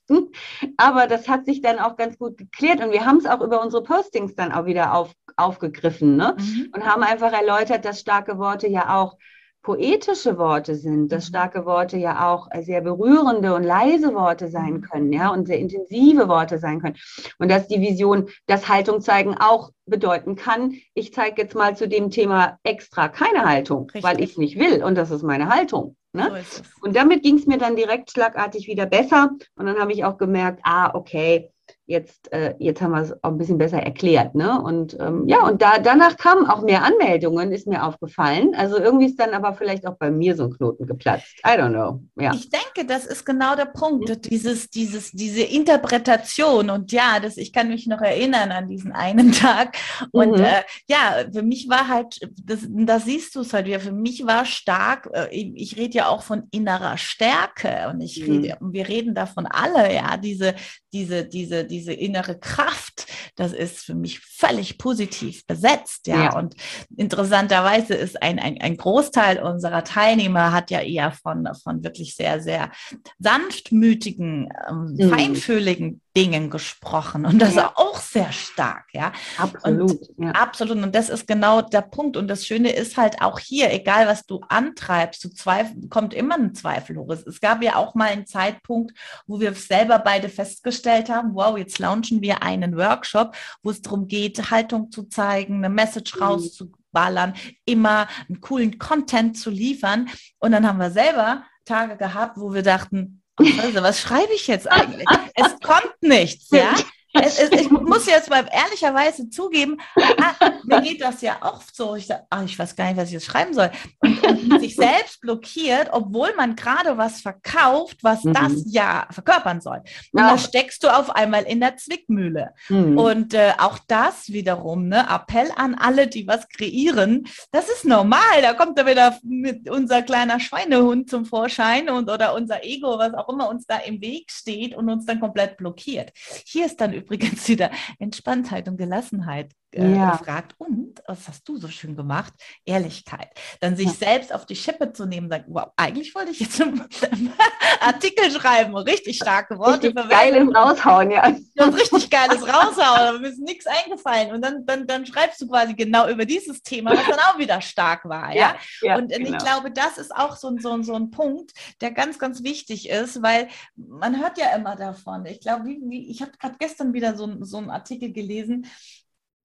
Aber 0.77 1.07
das 1.07 1.27
hat 1.27 1.45
sich 1.45 1.61
dann 1.61 1.79
auch 1.79 1.95
ganz 1.97 2.17
gut 2.17 2.37
geklärt 2.37 2.83
und 2.83 2.91
wir 2.91 3.05
haben 3.05 3.17
es 3.17 3.25
auch 3.25 3.41
über 3.41 3.61
unsere 3.61 3.83
Postings 3.83 4.35
dann 4.35 4.51
auch 4.51 4.65
wieder 4.65 4.93
auf, 4.93 5.13
aufgegriffen 5.35 6.15
ne? 6.15 6.35
Mhm. 6.37 6.69
und 6.73 6.85
haben 6.85 7.03
einfach 7.03 7.33
erläutert, 7.33 7.85
dass 7.85 7.99
starke 7.99 8.37
Worte 8.37 8.67
ja 8.67 8.95
auch 8.97 9.17
poetische 9.65 10.38
Worte 10.38 10.75
sind, 10.75 11.12
dass 11.12 11.25
mhm. 11.25 11.30
starke 11.30 11.65
Worte 11.65 11.97
ja 11.97 12.32
auch 12.32 12.47
sehr 12.62 12.82
berührende 12.82 13.56
und 13.56 13.63
leise 13.63 14.13
Worte 14.13 14.47
sein 14.47 14.73
mhm. 14.73 14.82
können, 14.82 15.12
ja, 15.12 15.30
und 15.30 15.47
sehr 15.47 15.58
intensive 15.58 16.28
Worte 16.28 16.60
sein 16.60 16.80
können. 16.80 16.97
Und 17.39 17.49
dass 17.49 17.67
die 17.67 17.82
Vision, 17.82 18.30
das 18.45 18.69
Haltung 18.69 19.01
zeigen 19.01 19.36
auch 19.39 19.71
bedeuten 19.88 20.36
kann, 20.36 20.75
ich 20.93 21.13
zeige 21.13 21.41
jetzt 21.41 21.56
mal 21.56 21.75
zu 21.75 21.88
dem 21.88 22.12
Thema 22.12 22.60
extra 22.63 23.10
keine 23.10 23.43
Haltung, 23.43 23.86
Richtig. 23.86 24.04
weil 24.04 24.21
ich 24.21 24.32
es 24.32 24.38
nicht 24.38 24.60
will 24.60 24.84
und 24.84 24.95
das 24.95 25.10
ist 25.10 25.23
meine 25.23 25.49
Haltung. 25.49 25.95
Ne? 26.13 26.43
So 26.47 26.62
und 26.82 26.95
damit 26.95 27.23
ging 27.23 27.38
es 27.38 27.47
mir 27.47 27.58
dann 27.58 27.75
direkt 27.75 28.12
schlagartig 28.12 28.67
wieder 28.67 28.86
besser. 28.86 29.32
Und 29.56 29.65
dann 29.65 29.80
habe 29.80 29.91
ich 29.91 30.06
auch 30.06 30.17
gemerkt, 30.17 30.62
ah, 30.63 30.91
okay, 30.93 31.51
jetzt, 31.87 32.31
äh, 32.33 32.55
jetzt 32.57 32.81
haben 32.81 32.91
wir 32.91 33.01
es 33.01 33.11
auch 33.23 33.29
ein 33.29 33.37
bisschen 33.37 33.57
besser 33.57 33.81
erklärt. 33.81 34.33
Ne? 34.33 34.59
Und 34.61 34.97
ähm, 34.99 35.27
ja, 35.27 35.45
und 35.45 35.61
da, 35.61 35.77
danach 35.77 36.17
kamen 36.17 36.47
auch 36.47 36.61
mehr 36.61 36.83
Anmeldungen, 36.83 37.51
ist 37.51 37.67
mir 37.67 37.83
aufgefallen. 37.83 38.55
Also 38.55 38.77
irgendwie 38.77 39.05
ist 39.05 39.19
dann 39.19 39.33
aber 39.33 39.53
vielleicht 39.53 39.85
auch 39.85 39.95
bei 39.95 40.09
mir 40.09 40.35
so 40.35 40.45
ein 40.45 40.51
Knoten 40.51 40.87
geplatzt. 40.87 41.35
I 41.45 41.51
don't 41.51 41.69
know. 41.69 42.01
Ja. 42.19 42.33
Ich 42.33 42.49
denke, 42.49 42.87
das 42.87 43.05
ist 43.05 43.25
genau 43.25 43.55
der 43.55 43.65
Punkt, 43.65 44.25
dieses, 44.31 44.69
dieses, 44.69 45.11
diese 45.11 45.43
Interpretation. 45.43 46.71
Und 46.71 46.91
ja, 46.91 47.19
das, 47.19 47.37
ich 47.37 47.53
kann 47.53 47.69
mich 47.69 47.85
noch 47.85 48.01
erinnern 48.01 48.51
an 48.51 48.67
diesen 48.67 48.91
einen 48.91 49.31
Tag. 49.31 49.77
Und 50.11 50.37
mhm. 50.37 50.43
äh, 50.43 50.63
ja, 50.87 51.25
für 51.31 51.43
mich 51.43 51.69
war 51.69 51.87
halt, 51.87 52.19
das, 52.43 52.59
das 52.67 53.05
siehst 53.05 53.35
du 53.35 53.41
es 53.41 53.53
halt 53.53 53.67
wieder, 53.67 53.79
für 53.79 53.91
mich 53.91 54.25
war 54.25 54.45
stark, 54.45 55.07
äh, 55.13 55.27
ich, 55.29 55.51
ich 55.55 55.77
rede 55.77 55.97
ja 55.97 56.07
auch 56.07 56.23
von 56.23 56.47
innerer 56.49 56.97
Stärke 56.97 57.89
und 57.91 58.01
ich 58.01 58.25
rede, 58.25 58.57
mhm. 58.59 58.73
wir 58.73 58.87
reden 58.87 59.13
davon 59.13 59.45
alle, 59.45 59.93
ja, 59.93 60.17
diese, 60.17 60.55
diese, 60.95 61.25
diese, 61.25 61.65
diese 61.65 61.91
innere 61.91 62.39
Kraft, 62.39 63.08
das 63.36 63.51
ist 63.51 63.79
für 63.79 63.95
mich 63.95 64.21
völlig 64.21 64.77
positiv 64.77 65.45
besetzt. 65.45 66.08
Ja, 66.08 66.23
ja. 66.23 66.38
und 66.38 66.55
interessanterweise 66.95 67.95
ist 67.95 68.21
ein, 68.23 68.39
ein, 68.39 68.62
ein 68.62 68.77
Großteil 68.77 69.43
unserer 69.43 69.84
Teilnehmer 69.84 70.53
hat 70.53 70.71
ja 70.71 70.79
eher 70.79 71.12
von, 71.12 71.49
von 71.62 71.84
wirklich 71.84 72.15
sehr, 72.15 72.39
sehr 72.39 72.71
sanftmütigen, 73.19 74.47
ähm, 74.69 74.95
mhm. 74.97 75.10
feinfühligen 75.10 76.01
Dingen 76.15 76.49
gesprochen 76.49 77.25
und 77.25 77.39
das 77.39 77.56
ja. 77.56 77.73
auch 77.75 77.99
sehr 77.99 78.32
stark, 78.32 78.86
ja. 78.93 79.12
Absolut. 79.38 79.91
Und, 79.91 80.25
ja. 80.25 80.32
Absolut. 80.32 80.78
Und 80.78 80.95
das 80.95 81.10
ist 81.10 81.28
genau 81.28 81.62
der 81.62 81.82
Punkt. 81.82 82.15
Und 82.15 82.30
das 82.30 82.45
Schöne 82.45 82.71
ist 82.71 82.95
halt 82.95 83.21
auch 83.21 83.38
hier, 83.38 83.73
egal 83.73 84.08
was 84.08 84.25
du 84.25 84.39
antreibst, 84.47 85.23
du 85.23 85.30
Zweifel, 85.30 85.89
kommt 85.89 86.13
immer 86.13 86.36
ein 86.36 86.56
Zweifel 86.56 86.97
hoch. 86.97 87.10
Es, 87.10 87.41
gab 87.41 87.62
ja 87.62 87.75
auch 87.75 87.95
mal 87.95 88.10
einen 88.10 88.25
Zeitpunkt, 88.25 88.93
wo 89.28 89.39
wir 89.39 89.54
selber 89.54 89.99
beide 89.99 90.30
festgestellt 90.30 91.10
haben, 91.10 91.36
wow, 91.36 91.58
jetzt 91.58 91.80
launchen 91.80 92.21
wir 92.21 92.41
einen 92.41 92.78
Workshop, 92.78 93.36
wo 93.62 93.71
es 93.71 93.82
darum 93.82 94.08
geht, 94.08 94.51
Haltung 94.51 94.91
zu 94.91 95.04
zeigen, 95.04 95.56
eine 95.56 95.69
Message 95.69 96.15
mhm. 96.15 96.23
rauszuballern, 96.23 97.34
immer 97.65 98.08
einen 98.30 98.39
coolen 98.39 98.80
Content 98.80 99.38
zu 99.38 99.49
liefern. 99.49 100.08
Und 100.39 100.54
dann 100.54 100.65
haben 100.65 100.80
wir 100.80 100.91
selber 100.91 101.43
Tage 101.65 101.97
gehabt, 101.97 102.38
wo 102.38 102.54
wir 102.54 102.63
dachten, 102.63 103.21
was 103.37 103.99
schreibe 104.01 104.33
ich 104.33 104.47
jetzt 104.47 104.69
eigentlich? 104.71 105.07
es 105.35 105.59
kommt 105.61 105.95
nichts, 106.01 106.49
ja. 106.51 106.73
es, 107.21 107.39
es, 107.39 107.51
ich 107.51 107.69
muss 107.69 108.06
jetzt 108.06 108.30
mal 108.30 108.45
ehrlicherweise 108.51 109.30
zugeben, 109.30 109.78
ah, 109.95 110.51
mir 110.63 110.82
geht 110.82 111.01
das 111.01 111.21
ja 111.21 111.38
oft 111.41 111.75
so. 111.75 111.95
Ich 111.95 112.08
sage, 112.08 112.23
ach, 112.30 112.43
ich 112.43 112.58
weiß 112.58 112.75
gar 112.75 112.88
nicht, 112.88 112.97
was 112.97 113.08
ich 113.08 113.13
jetzt 113.13 113.25
schreiben 113.25 113.54
soll. 113.54 113.71
Und, 113.99 114.23
und 114.23 114.60
sich 114.60 114.75
selbst 114.75 115.21
blockiert, 115.21 115.89
obwohl 115.91 116.34
man 116.36 116.56
gerade 116.56 116.97
was 116.97 117.21
verkauft, 117.21 117.97
was 118.01 118.23
mhm. 118.23 118.34
das 118.34 118.63
ja 118.65 119.08
verkörpern 119.12 119.62
soll. 119.62 119.82
Und 120.12 120.21
ja. 120.21 120.32
da 120.32 120.38
steckst 120.38 120.84
du 120.84 120.89
auf 120.89 121.10
einmal 121.10 121.43
in 121.43 121.60
der 121.60 121.78
Zwickmühle. 121.78 122.54
Mhm. 122.69 122.97
Und 122.97 123.34
äh, 123.34 123.54
auch 123.58 123.80
das 123.88 124.30
wiederum, 124.30 124.88
ne, 124.88 125.08
Appell 125.10 125.49
an 125.56 125.75
alle, 125.75 126.08
die 126.08 126.28
was 126.28 126.47
kreieren, 126.49 127.28
das 127.51 127.69
ist 127.69 127.86
normal. 127.86 128.41
Da 128.41 128.54
kommt 128.54 128.78
da 128.78 128.86
wieder 128.86 129.17
mit 129.23 129.69
unser 129.69 130.01
kleiner 130.01 130.39
Schweinehund 130.39 131.10
zum 131.10 131.25
Vorschein 131.25 131.89
und 131.89 132.10
oder 132.10 132.34
unser 132.34 132.63
Ego, 132.63 132.97
was 132.97 133.13
auch 133.13 133.30
immer 133.30 133.49
uns 133.49 133.65
da 133.65 133.78
im 133.78 134.01
Weg 134.01 134.32
steht 134.32 134.75
und 134.75 134.89
uns 134.89 135.06
dann 135.06 135.19
komplett 135.19 135.58
blockiert. 135.58 136.12
Hier 136.45 136.65
ist 136.65 136.82
dann 136.82 136.93
übrigens 137.05 137.47
wieder 137.47 137.71
Entspanntheit 137.99 138.67
und 138.67 138.77
Gelassenheit 138.77 139.53
äh, 139.75 139.95
ja. 139.95 140.11
gefragt. 140.11 140.55
Und, 140.57 141.01
was 141.07 141.27
hast 141.27 141.47
du 141.47 141.57
so 141.57 141.67
schön 141.67 141.95
gemacht? 141.95 142.33
Ehrlichkeit. 142.65 143.29
Dann 143.59 143.75
sich 143.75 143.88
ja. 143.88 143.93
selbst 143.93 144.33
auf 144.33 144.45
die 144.45 144.55
Schippe 144.55 144.93
zu 144.93 145.05
nehmen, 145.05 145.29
sagen, 145.29 145.45
wow, 145.49 145.71
eigentlich 145.75 146.15
wollte 146.15 146.31
ich 146.31 146.39
jetzt 146.39 146.61
einen 146.61 146.88
Artikel 147.79 148.31
schreiben, 148.31 148.75
richtig 148.75 149.17
starke 149.17 149.57
Worte 149.57 149.88
richtig 149.88 150.09
Geiles 150.09 150.55
raushauen, 150.55 151.11
ja. 151.11 151.27
Und 151.27 151.73
richtig 151.73 152.09
geiles 152.09 152.41
raushauen, 152.41 153.21
da 153.21 153.27
ist 153.27 153.39
nichts 153.39 153.65
eingefallen. 153.67 154.33
Und 154.33 154.41
dann, 154.41 154.65
dann, 154.65 154.88
dann 154.88 155.05
schreibst 155.05 155.41
du 155.41 155.47
quasi 155.47 155.73
genau 155.73 156.07
über 156.07 156.25
dieses 156.25 156.61
Thema, 156.61 156.91
was 156.91 157.05
dann 157.05 157.19
auch 157.19 157.38
wieder 157.38 157.61
stark 157.61 158.05
war. 158.05 158.33
Ja, 158.33 158.55
ja? 158.81 158.97
und 158.97 159.09
genau. 159.09 159.29
ich 159.29 159.38
glaube, 159.38 159.71
das 159.71 159.97
ist 159.97 160.15
auch 160.15 160.35
so, 160.35 160.55
so, 160.57 160.81
so 160.81 160.95
ein 160.95 161.11
Punkt, 161.11 161.51
der 161.81 161.91
ganz, 161.91 162.19
ganz 162.19 162.43
wichtig 162.43 162.89
ist, 162.89 163.21
weil 163.21 163.49
man 163.75 164.19
hört 164.19 164.38
ja 164.38 164.55
immer 164.55 164.75
davon. 164.75 165.25
Ich 165.25 165.41
glaube, 165.41 165.69
ich 165.91 166.21
habe 166.21 166.31
gerade 166.39 166.55
gestern 166.59 166.93
wieder 166.93 167.15
so, 167.15 167.43
so 167.43 167.57
einen 167.57 167.69
Artikel 167.69 168.11
gelesen, 168.11 168.67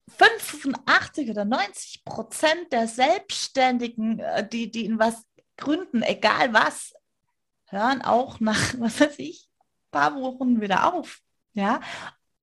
85 0.08 1.30
oder 1.30 1.44
90 1.44 2.04
Prozent 2.04 2.72
der 2.72 2.88
Selbstständigen, 2.88 4.18
äh, 4.18 4.48
die, 4.48 4.70
die 4.70 4.84
in 4.84 4.98
was 4.98 5.24
gründen, 5.56 6.02
egal 6.02 6.52
was, 6.52 6.94
hören 7.66 8.02
auch 8.02 8.40
nach, 8.40 8.74
was 8.78 9.00
weiß 9.00 9.18
ich, 9.18 9.48
paar 9.90 10.14
Wochen 10.14 10.60
wieder 10.60 10.92
auf. 10.92 11.20
Ja, 11.52 11.80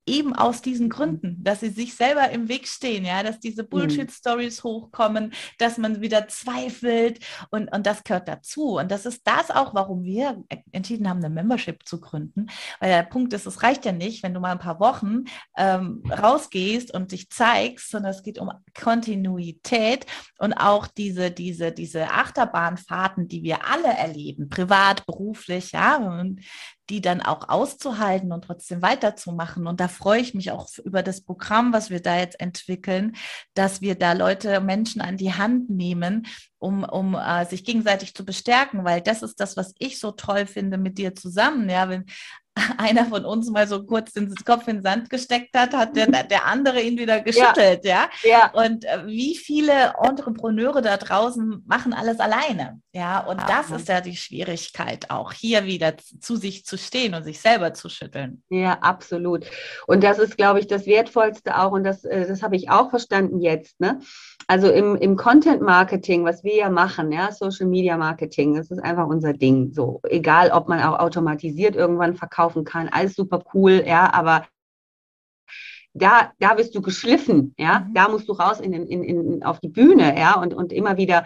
eben 0.08 0.34
aus 0.34 0.62
diesen 0.62 0.90
Gründen, 0.90 1.44
dass 1.44 1.60
sie 1.60 1.70
sich 1.70 1.96
selber 1.96 2.30
im 2.30 2.50
Weg 2.50 2.68
stehen, 2.68 3.06
ja, 3.06 3.24
dass 3.24 3.40
diese 3.40 3.64
mhm. 3.64 3.70
Bullshit-Stories 3.70 4.64
hochkommen, 4.64 5.34
dass 5.58 5.78
man 5.78 6.02
wieder 6.02 6.28
zweifelt 6.28 7.20
und, 7.52 7.72
und 7.74 7.86
das 7.86 8.04
gehört 8.04 8.28
dazu. 8.28 8.78
Und 8.78 8.92
das 8.92 9.06
ist 9.06 9.22
das 9.26 9.52
auch, 9.52 9.74
warum 9.74 10.04
wir 10.04 10.44
entschieden 10.72 11.10
haben, 11.10 11.24
eine 11.24 11.34
Membership 11.34 11.86
zu 11.86 12.00
gründen. 12.00 12.48
Weil 12.80 12.90
der 12.90 13.04
Punkt 13.04 13.34
ist, 13.34 13.46
es 13.46 13.64
reicht 13.64 13.86
ja 13.86 13.92
nicht, 13.92 14.24
wenn 14.24 14.34
du 14.34 14.40
mal 14.40 14.52
ein 14.52 14.60
paar 14.60 14.80
Wochen 14.80 15.26
ähm, 15.58 16.04
rausgehst 16.10 16.94
und 16.94 17.12
dich 17.12 17.30
zeigst, 17.30 17.92
sondern 17.92 18.12
es 18.12 18.24
geht 18.24 18.40
um 18.40 18.52
Kontinuität 18.80 20.06
und 20.40 20.54
auch 20.54 20.88
diese, 20.88 21.32
diese, 21.32 21.72
diese 21.72 22.10
Achterbahnfahrten, 22.12 23.28
die 23.28 23.44
wir 23.44 23.66
alle 23.66 23.90
erleben, 23.90 24.50
privat, 24.50 25.06
beruflich, 25.06 25.72
ja, 25.72 25.98
und 25.98 26.42
die 26.90 27.02
dann 27.02 27.22
auch 27.22 27.50
auszuhalten 27.50 28.32
und 28.32 28.46
trotzdem 28.46 28.82
weiterzumachen. 28.82 29.68
Und 29.68 29.80
da 29.80 29.88
freue 29.88 30.22
ich 30.22 30.34
mich 30.34 30.52
auch 30.52 30.68
über 30.84 31.04
das 31.04 31.22
Programm, 31.22 31.74
was 31.74 31.90
wir 31.90 32.02
da 32.02 32.18
jetzt 32.18 32.40
entwickeln, 32.40 33.16
dass 33.54 33.82
wir 33.82 33.96
da 33.96 34.14
Leute, 34.14 34.62
Menschen 34.62 35.02
an 35.02 35.18
die 35.18 35.34
Hand 35.34 35.70
nehmen, 35.70 36.28
um, 36.60 36.84
um 36.84 37.16
äh, 37.16 37.46
sich 37.46 37.64
gegenseitig 37.64 38.16
zu 38.16 38.26
bestärken, 38.26 38.86
weil 38.86 39.02
das 39.02 39.22
ist 39.22 39.40
das, 39.40 39.58
was 39.58 39.74
ich 39.80 40.00
so 40.00 40.12
toll 40.12 40.46
finde 40.46 40.78
mit 40.78 40.98
dir 40.98 41.14
zusammen. 41.14 41.70
Ja, 41.70 41.90
wenn 41.90 42.06
einer 42.78 43.06
von 43.06 43.26
uns 43.26 43.50
mal 43.50 43.68
so 43.68 43.84
kurz 43.84 44.14
den 44.14 44.34
Kopf 44.46 44.68
in 44.68 44.78
den 44.78 44.84
Sand 44.84 45.10
gesteckt 45.10 45.56
hat, 45.56 45.74
hat 45.74 45.96
der, 45.96 46.08
der 46.08 46.46
andere 46.46 46.82
ihn 46.82 46.98
wieder 46.98 47.22
geschüttelt, 47.22 47.86
ja. 47.86 48.10
ja? 48.24 48.52
ja. 48.54 48.66
Und 48.66 48.86
äh, 48.86 49.06
wie 49.06 49.36
viele 49.36 49.94
Entrepreneure 50.02 50.82
da 50.82 50.98
draußen 50.98 51.64
machen 51.66 51.94
alles 51.94 52.20
alleine, 52.20 52.82
ja. 52.94 53.20
Und 53.20 53.40
Aha. 53.40 53.48
das 53.48 53.80
ist 53.80 53.88
ja 53.88 54.02
die 54.02 54.16
Schwierigkeit 54.16 55.10
auch, 55.10 55.34
hier 55.34 55.66
wieder 55.66 55.96
zu 55.98 56.36
sich 56.36 56.66
zu 56.66 56.78
stehen 56.78 57.14
und 57.14 57.24
sich 57.24 57.40
selber 57.40 57.74
zu 57.74 57.90
schütteln. 57.90 58.44
Ja, 58.50 58.80
absolut. 58.82 59.46
Und 59.88 60.04
das 60.04 60.20
ist, 60.20 60.38
glaube 60.38 60.60
ich, 60.60 60.68
das 60.68 60.86
Wertvollste 60.86 61.58
auch. 61.58 61.72
Und 61.72 61.84
das, 61.84 62.04
äh, 62.06 62.28
das 62.28 62.42
habe 62.42 62.56
ich 62.56 62.70
auch 62.70 62.90
verstanden 62.90 63.42
jetzt. 63.42 63.80
Ne? 63.80 64.00
Also 64.50 64.72
im, 64.72 64.96
im 64.96 65.18
Content 65.18 65.62
Marketing, 65.62 66.24
was 66.24 66.44
wir 66.46 66.56
ja 66.56 66.70
machen, 66.70 67.12
ja, 67.12 67.32
Social 67.34 67.68
Media 67.68 67.98
Marketing, 67.98 68.56
das 68.56 68.72
ist 68.72 68.80
einfach 68.80 69.06
unser 69.06 69.34
Ding. 69.34 69.74
So, 69.74 70.00
egal, 70.04 70.52
ob 70.52 70.70
man 70.70 70.82
auch 70.82 71.00
automatisiert 71.00 71.76
irgendwann 71.76 72.16
verkauft 72.16 72.38
kaufen 72.38 72.64
kann, 72.64 72.88
alles 72.90 73.16
super 73.16 73.44
cool, 73.54 73.84
ja, 73.86 74.14
aber 74.14 74.46
da, 75.94 76.32
da 76.40 76.54
bist 76.54 76.76
du 76.76 76.82
geschliffen, 76.82 77.56
ja, 77.58 77.80
mhm. 77.80 77.94
da 77.94 78.08
musst 78.10 78.30
du 78.30 78.34
raus 78.34 78.60
in, 78.60 78.74
in, 78.74 79.04
in, 79.04 79.44
auf 79.44 79.60
die 79.60 79.70
Bühne, 79.70 80.18
ja, 80.18 80.40
und, 80.40 80.54
und 80.54 80.72
immer 80.72 80.98
wieder 80.98 81.26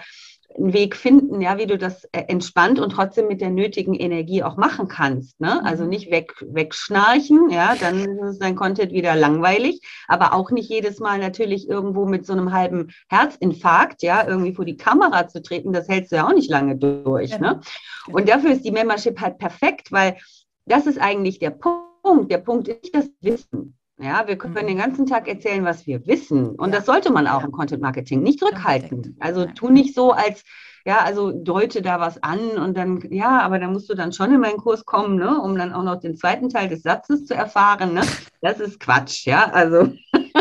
einen 0.58 0.74
Weg 0.74 0.96
finden, 0.96 1.42
ja, 1.42 1.58
wie 1.58 1.66
du 1.66 1.78
das 1.78 2.04
äh, 2.06 2.24
entspannt 2.28 2.80
und 2.80 2.92
trotzdem 2.92 3.28
mit 3.28 3.42
der 3.42 3.50
nötigen 3.50 3.94
Energie 3.94 4.44
auch 4.44 4.58
machen 4.58 4.88
kannst. 4.88 5.40
Ne? 5.40 5.64
Also 5.64 5.84
mhm. 5.84 5.90
nicht 5.90 6.12
weg, 6.12 6.34
wegschnarchen, 6.42 7.50
ja, 7.50 7.76
dann 7.80 8.20
ist 8.20 8.40
dein 8.40 8.56
Content 8.56 8.92
wieder 8.92 9.16
langweilig, 9.16 9.82
aber 10.08 10.34
auch 10.34 10.52
nicht 10.52 10.70
jedes 10.70 11.00
Mal 11.00 11.20
natürlich 11.20 11.70
irgendwo 11.70 12.06
mit 12.06 12.26
so 12.26 12.34
einem 12.34 12.54
halben 12.54 12.92
Herzinfarkt, 13.10 14.04
ja, 14.04 14.28
irgendwie 14.28 14.54
vor 14.54 14.66
die 14.66 14.78
Kamera 14.78 15.28
zu 15.28 15.42
treten, 15.42 15.74
das 15.74 15.88
hältst 15.88 16.12
du 16.12 16.18
ja 16.18 16.28
auch 16.28 16.34
nicht 16.34 16.50
lange 16.50 16.76
durch. 16.76 17.32
Ne? 17.40 17.60
Genau. 18.06 18.18
Und 18.18 18.30
dafür 18.30 18.52
ist 18.52 18.66
die 18.66 18.72
Membership 18.72 19.20
halt 19.20 19.38
perfekt, 19.38 19.92
weil 19.92 20.18
das 20.66 20.86
ist 20.86 21.00
eigentlich 21.00 21.40
der 21.40 21.52
Punkt. 21.52 22.32
Der 22.32 22.40
Punkt 22.40 22.68
ist 22.68 22.94
das 22.94 23.10
Wissen. 23.22 23.78
Ja, 24.02 24.28
wir 24.28 24.38
können 24.38 24.54
mhm. 24.54 24.68
den 24.68 24.78
ganzen 24.78 25.06
Tag 25.06 25.28
erzählen, 25.28 25.64
was 25.64 25.86
wir 25.86 26.06
wissen. 26.08 26.50
Und 26.56 26.72
ja. 26.72 26.78
das 26.78 26.86
sollte 26.86 27.12
man 27.12 27.28
auch 27.28 27.44
im 27.44 27.52
Content 27.52 27.82
Marketing 27.82 28.22
nicht 28.22 28.40
zurückhalten. 28.40 29.16
Also 29.20 29.46
tu 29.46 29.70
nicht 29.70 29.94
so, 29.94 30.12
als, 30.12 30.44
ja, 30.86 31.00
also 31.00 31.32
deute 31.32 31.82
da 31.82 32.00
was 32.00 32.22
an 32.24 32.40
und 32.52 32.76
dann, 32.78 33.02
ja, 33.12 33.42
aber 33.42 33.60
dann 33.60 33.74
musst 33.74 33.90
du 33.90 33.94
dann 33.94 34.14
schon 34.14 34.34
in 34.34 34.40
meinen 34.40 34.58
Kurs 34.58 34.86
kommen, 34.86 35.18
ne, 35.18 35.40
um 35.40 35.56
dann 35.58 35.74
auch 35.74 35.84
noch 35.84 36.00
den 36.00 36.16
zweiten 36.16 36.50
Teil 36.50 36.70
des 36.70 36.82
Satzes 36.82 37.26
zu 37.26 37.36
erfahren. 37.36 37.94
Ne? 37.94 38.02
Das 38.42 38.60
ist 38.60 38.80
Quatsch, 38.80 39.26
ja. 39.26 39.52
Also 39.52 39.94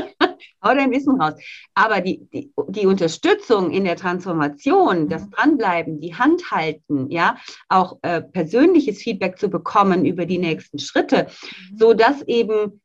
hau 0.62 0.74
dein 0.74 0.90
Wissen 0.90 1.20
raus. 1.20 1.34
Aber 1.74 2.00
die, 2.00 2.26
die, 2.32 2.52
die 2.68 2.86
Unterstützung 2.86 3.70
in 3.70 3.84
der 3.84 3.96
Transformation, 3.96 5.08
das 5.08 5.26
mhm. 5.26 5.30
Dranbleiben, 5.30 6.00
die 6.00 6.14
Hand 6.14 6.50
halten, 6.50 7.10
ja, 7.10 7.36
auch 7.68 7.98
äh, 8.02 8.22
persönliches 8.22 9.02
Feedback 9.02 9.38
zu 9.38 9.48
bekommen 9.48 10.04
über 10.04 10.26
die 10.26 10.38
nächsten 10.38 10.78
Schritte, 10.78 11.26
mhm. 11.72 11.76
so 11.76 11.94
dass 11.94 12.22
eben, 12.22 12.80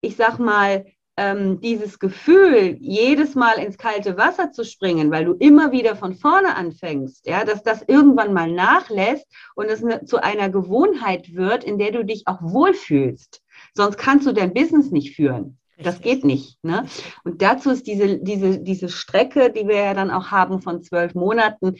ich 0.00 0.16
sag 0.16 0.38
mal, 0.38 0.84
ähm, 1.16 1.60
dieses 1.60 1.98
Gefühl, 1.98 2.78
jedes 2.80 3.34
Mal 3.34 3.58
ins 3.58 3.76
kalte 3.76 4.16
Wasser 4.16 4.52
zu 4.52 4.64
springen, 4.64 5.10
weil 5.10 5.26
du 5.26 5.34
immer 5.34 5.70
wieder 5.70 5.94
von 5.94 6.14
vorne 6.14 6.56
anfängst, 6.56 7.26
ja, 7.26 7.44
dass 7.44 7.62
das 7.62 7.82
irgendwann 7.86 8.32
mal 8.32 8.50
nachlässt 8.50 9.26
und 9.54 9.66
es 9.66 9.82
ne, 9.82 10.04
zu 10.04 10.22
einer 10.22 10.48
Gewohnheit 10.48 11.34
wird, 11.34 11.62
in 11.62 11.78
der 11.78 11.92
du 11.92 12.04
dich 12.04 12.26
auch 12.26 12.40
wohlfühlst. 12.40 13.42
Sonst 13.74 13.98
kannst 13.98 14.26
du 14.26 14.32
dein 14.32 14.54
Business 14.54 14.90
nicht 14.90 15.14
führen. 15.14 15.58
Das 15.82 16.00
geht 16.00 16.24
nicht. 16.24 16.62
Ne? 16.62 16.86
Und 17.24 17.42
dazu 17.42 17.70
ist 17.70 17.86
diese, 17.86 18.18
diese, 18.18 18.58
diese 18.58 18.88
Strecke, 18.88 19.50
die 19.50 19.66
wir 19.66 19.76
ja 19.76 19.94
dann 19.94 20.10
auch 20.10 20.30
haben 20.30 20.60
von 20.60 20.82
zwölf 20.82 21.14
Monaten, 21.14 21.76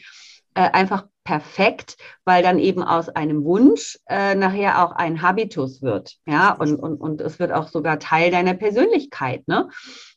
äh, 0.53 0.69
einfach 0.71 1.05
perfekt, 1.23 1.97
weil 2.25 2.41
dann 2.41 2.57
eben 2.57 2.83
aus 2.83 3.09
einem 3.09 3.43
Wunsch 3.43 3.99
äh, 4.09 4.35
nachher 4.35 4.83
auch 4.83 4.91
ein 4.91 5.21
Habitus 5.21 5.81
wird. 5.81 6.17
Ja, 6.25 6.53
und, 6.53 6.75
und, 6.75 6.95
und 6.95 7.21
es 7.21 7.39
wird 7.39 7.51
auch 7.51 7.67
sogar 7.67 7.99
Teil 7.99 8.31
deiner 8.31 8.55
Persönlichkeit. 8.55 9.47
Ne? 9.47 9.69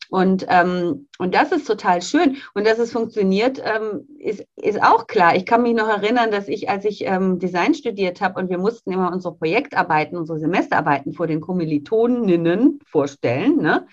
Und, 0.09 0.45
ähm, 0.49 1.07
und 1.17 1.35
das 1.35 1.51
ist 1.51 1.65
total 1.67 2.01
schön. 2.01 2.37
Und 2.53 2.65
dass 2.65 2.79
es 2.79 2.91
funktioniert, 2.91 3.61
ähm, 3.63 4.07
ist, 4.19 4.45
ist 4.55 4.81
auch 4.81 5.07
klar. 5.07 5.35
Ich 5.35 5.45
kann 5.45 5.61
mich 5.61 5.75
noch 5.75 5.87
erinnern, 5.87 6.31
dass 6.31 6.47
ich, 6.47 6.69
als 6.69 6.85
ich 6.85 7.05
ähm, 7.05 7.39
Design 7.39 7.73
studiert 7.73 8.21
habe 8.21 8.39
und 8.39 8.49
wir 8.49 8.57
mussten 8.57 8.91
immer 8.91 9.11
unsere 9.11 9.35
Projektarbeiten, 9.35 10.17
unsere 10.17 10.39
Semesterarbeiten 10.39 11.13
vor 11.13 11.27
den 11.27 11.41
Kommilitoninnen 11.41 12.79
vorstellen, 12.85 13.57
ne? 13.57 13.87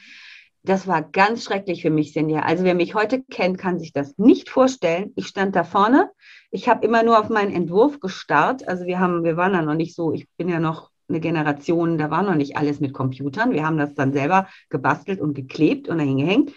Das 0.65 0.87
war 0.87 1.03
ganz 1.03 1.43
schrecklich 1.43 1.83
für 1.83 1.91
mich, 1.91 2.13
Senja. 2.13 2.41
Also 2.41 2.63
wer 2.63 2.75
mich 2.75 2.95
heute 2.95 3.23
kennt, 3.23 3.59
kann 3.59 3.81
sich 3.81 3.93
das 3.93 4.17
nicht 4.17 4.49
vorstellen. 4.49 5.13
Ich 5.17 5.27
stand 5.27 5.57
da 5.57 5.65
vorne. 5.65 6.11
Ich 6.53 6.69
habe 6.69 6.87
immer 6.87 7.03
nur 7.03 7.19
auf 7.19 7.29
meinen 7.29 7.53
Entwurf 7.53 7.99
gestarrt. 7.99 8.69
Also 8.69 8.87
wir 8.87 9.01
haben, 9.01 9.25
wir 9.25 9.37
waren 9.37 9.55
da 9.55 9.63
noch 9.63 9.75
nicht 9.75 9.97
so, 9.97 10.13
ich 10.13 10.29
bin 10.37 10.49
ja 10.49 10.61
noch 10.61 10.91
eine 11.09 11.19
Generation, 11.19 11.99
da 11.99 12.11
war 12.11 12.23
noch 12.23 12.37
nicht 12.37 12.57
alles 12.57 12.79
mit 12.79 12.95
Computern. 12.95 13.53
Wir 13.53 13.67
haben 13.67 13.77
das 13.77 13.95
dann 13.95 14.13
selber 14.13 14.47
gebastelt 14.69 15.21
und 15.21 15.35
geklebt 15.35 15.89
und 15.89 15.99
dahin 15.99 16.19
gehängt. 16.19 16.53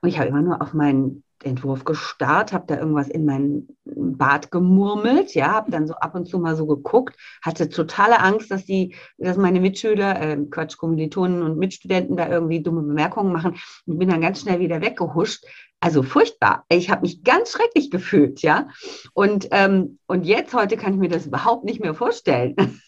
Und 0.00 0.08
ich 0.08 0.18
habe 0.18 0.28
immer 0.28 0.42
nur 0.42 0.60
auf 0.60 0.74
meinen 0.74 1.22
Entwurf 1.44 1.84
gestarrt, 1.84 2.52
habe 2.52 2.66
da 2.66 2.78
irgendwas 2.78 3.08
in 3.08 3.24
mein 3.24 3.68
Bad 3.84 4.50
gemurmelt, 4.50 5.34
ja, 5.34 5.52
habe 5.52 5.70
dann 5.70 5.86
so 5.86 5.94
ab 5.94 6.14
und 6.14 6.26
zu 6.26 6.38
mal 6.38 6.56
so 6.56 6.66
geguckt, 6.66 7.16
hatte 7.42 7.68
totale 7.68 8.20
Angst, 8.20 8.50
dass 8.50 8.64
die, 8.64 8.94
dass 9.18 9.36
meine 9.36 9.60
Mitschüler, 9.60 10.20
äh, 10.20 10.36
Quatsch, 10.50 10.76
Kommilitonen 10.76 11.42
und 11.42 11.58
Mitstudenten 11.58 12.16
da 12.16 12.28
irgendwie 12.28 12.62
dumme 12.62 12.82
Bemerkungen 12.82 13.32
machen 13.32 13.56
und 13.86 13.98
bin 13.98 14.08
dann 14.08 14.20
ganz 14.20 14.40
schnell 14.40 14.60
wieder 14.60 14.80
weggehuscht. 14.80 15.44
Also 15.80 16.02
furchtbar. 16.02 16.64
Ich 16.68 16.90
habe 16.90 17.02
mich 17.02 17.22
ganz 17.22 17.52
schrecklich 17.52 17.90
gefühlt, 17.90 18.42
ja. 18.42 18.68
Und, 19.14 19.48
ähm, 19.52 19.98
und 20.06 20.26
jetzt, 20.26 20.52
heute 20.54 20.76
kann 20.76 20.94
ich 20.94 20.98
mir 20.98 21.08
das 21.08 21.26
überhaupt 21.26 21.64
nicht 21.64 21.80
mehr 21.80 21.94
vorstellen. 21.94 22.56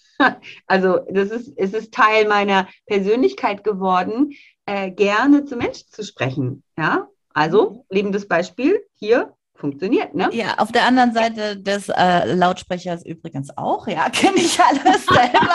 Also 0.67 0.99
das 1.11 1.31
ist, 1.31 1.55
es 1.57 1.73
ist 1.73 1.95
Teil 1.95 2.29
meiner 2.29 2.69
Persönlichkeit 2.85 3.65
geworden, 3.65 4.33
äh, 4.67 4.91
gerne 4.91 5.47
zu 5.47 5.57
Menschen 5.57 5.87
zu 5.89 6.05
sprechen. 6.05 6.63
Ja, 6.77 7.09
also 7.35 7.71
mhm. 7.71 7.81
lebendes 7.91 8.29
Beispiel 8.29 8.81
hier 8.95 9.35
funktioniert, 9.55 10.15
ne? 10.15 10.31
Ja, 10.33 10.55
auf 10.57 10.73
der 10.73 10.87
anderen 10.87 11.13
Seite 11.13 11.57
des 11.57 11.89
äh, 11.91 12.33
Lautsprechers 12.33 13.05
übrigens 13.05 13.51
auch, 13.57 13.87
ja, 13.87 14.09
kenne 14.13 14.39
ich 14.39 14.59
alles 14.59 15.05
selber. 15.07 15.49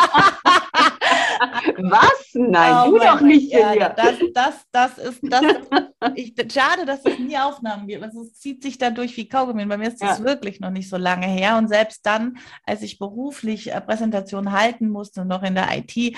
Was? 1.78 2.34
Nein, 2.34 2.88
oh, 2.88 2.92
du 2.92 3.00
doch 3.00 3.22
nicht, 3.22 3.52
ja, 3.52 3.90
das, 3.90 4.16
das, 4.34 4.56
das 4.72 4.98
ist, 4.98 5.20
das, 5.24 5.42
ich, 6.16 6.34
schade, 6.52 6.86
dass 6.86 7.06
es 7.06 7.20
nie 7.20 7.38
Aufnahmen 7.38 7.88
gibt. 7.88 8.04
Also, 8.04 8.22
es 8.22 8.36
zieht 8.40 8.64
sich 8.64 8.78
dadurch 8.78 9.16
wie 9.18 9.28
Kaugummi. 9.28 9.66
Bei 9.66 9.78
mir 9.78 9.90
ist 9.90 10.02
das 10.02 10.20
ja. 10.20 10.26
wirklich 10.26 10.60
noch 10.60 10.72
nicht 10.72 10.90
so 10.90 10.98
lange 10.98 11.28
her. 11.28 11.58
Und 11.58 11.68
selbst 11.68 12.06
dann, 12.06 12.38
als 12.66 12.82
ich 12.82 13.00
beruflich 13.00 13.72
äh, 13.72 13.82
Präsentationen 13.82 14.52
halten 14.52 14.90
musste, 14.90 15.26
noch 15.26 15.44
in 15.44 15.56
der 15.56 15.70
IT, 15.78 16.16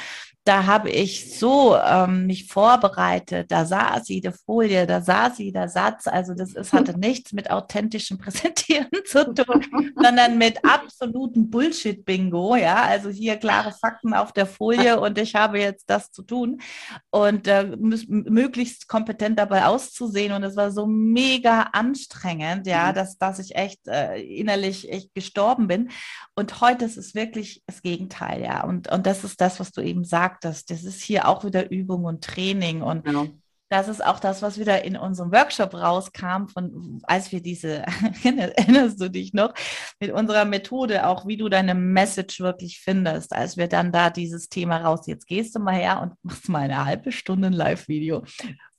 da 0.47 0.65
habe 0.65 0.89
ich 0.89 1.37
so 1.37 1.75
ähm, 1.75 2.25
mich 2.25 2.47
vorbereitet. 2.47 3.51
Da 3.51 3.65
saß 3.65 4.05
sie, 4.05 4.21
die 4.21 4.31
Folie, 4.31 4.87
da 4.87 5.01
saß 5.01 5.37
sie, 5.37 5.51
der 5.51 5.67
Satz. 5.67 6.07
Also 6.07 6.33
das 6.33 6.53
ist, 6.53 6.71
hatte 6.71 6.97
nichts 6.99 7.33
mit 7.33 7.51
authentischem 7.51 8.17
Präsentieren 8.17 8.87
zu 9.05 9.33
tun, 9.33 9.65
sondern 9.95 10.37
mit 10.37 10.63
absolutem 10.63 11.49
Bullshit-Bingo. 11.49 12.55
Ja, 12.55 12.83
also 12.83 13.09
hier 13.09 13.35
klare 13.35 13.73
Fakten 13.73 14.13
auf 14.13 14.31
der 14.31 14.45
Folie 14.45 14.99
und 14.99 15.17
ich 15.17 15.35
habe 15.35 15.46
jetzt 15.55 15.89
das 15.89 16.11
zu 16.11 16.23
tun 16.23 16.61
und 17.09 17.47
äh, 17.47 17.75
möglichst 17.77 18.87
kompetent 18.87 19.39
dabei 19.39 19.65
auszusehen. 19.65 20.33
Und 20.33 20.43
es 20.43 20.55
war 20.55 20.71
so 20.71 20.85
mega 20.85 21.69
anstrengend, 21.73 22.67
ja, 22.67 22.89
mhm. 22.89 22.95
dass, 22.95 23.17
dass 23.17 23.39
ich 23.39 23.55
echt 23.55 23.87
äh, 23.87 24.19
innerlich 24.21 24.91
echt 24.91 25.13
gestorben 25.13 25.67
bin. 25.67 25.89
Und 26.35 26.59
heute 26.61 26.85
ist 26.85 26.97
es 26.97 27.15
wirklich 27.15 27.63
das 27.65 27.81
Gegenteil, 27.81 28.41
ja. 28.41 28.63
Und, 28.63 28.91
und 28.91 29.05
das 29.05 29.23
ist 29.23 29.39
das, 29.39 29.59
was 29.59 29.71
du 29.71 29.81
eben 29.81 30.03
sagtest. 30.03 30.69
Das 30.71 30.83
ist 30.83 31.01
hier 31.01 31.27
auch 31.27 31.45
wieder 31.45 31.71
Übung 31.71 32.03
und 32.05 32.23
Training. 32.23 32.81
Und 32.81 33.05
genau. 33.05 33.27
Das 33.69 33.87
ist 33.87 34.03
auch 34.03 34.19
das, 34.19 34.41
was 34.41 34.59
wieder 34.59 34.83
in 34.85 34.95
unserem 34.95 35.31
Workshop 35.31 35.73
rauskam, 35.73 36.47
von 36.47 37.01
als 37.03 37.31
wir 37.31 37.41
diese, 37.41 37.83
erinnerst 38.23 39.01
du 39.01 39.09
dich 39.09 39.33
noch, 39.33 39.53
mit 39.99 40.11
unserer 40.11 40.45
Methode, 40.45 41.05
auch 41.05 41.27
wie 41.27 41.37
du 41.37 41.49
deine 41.49 41.75
Message 41.75 42.39
wirklich 42.39 42.79
findest, 42.79 43.33
als 43.33 43.57
wir 43.57 43.67
dann 43.67 43.91
da 43.91 44.09
dieses 44.09 44.49
Thema 44.49 44.77
raus, 44.77 45.07
jetzt 45.07 45.27
gehst 45.27 45.55
du 45.55 45.59
mal 45.59 45.75
her 45.75 46.01
und 46.01 46.13
machst 46.23 46.49
mal 46.49 46.61
eine 46.61 46.85
halbe 46.85 47.11
Stunde 47.11 47.47
ein 47.47 47.53
Live-Video 47.53 48.23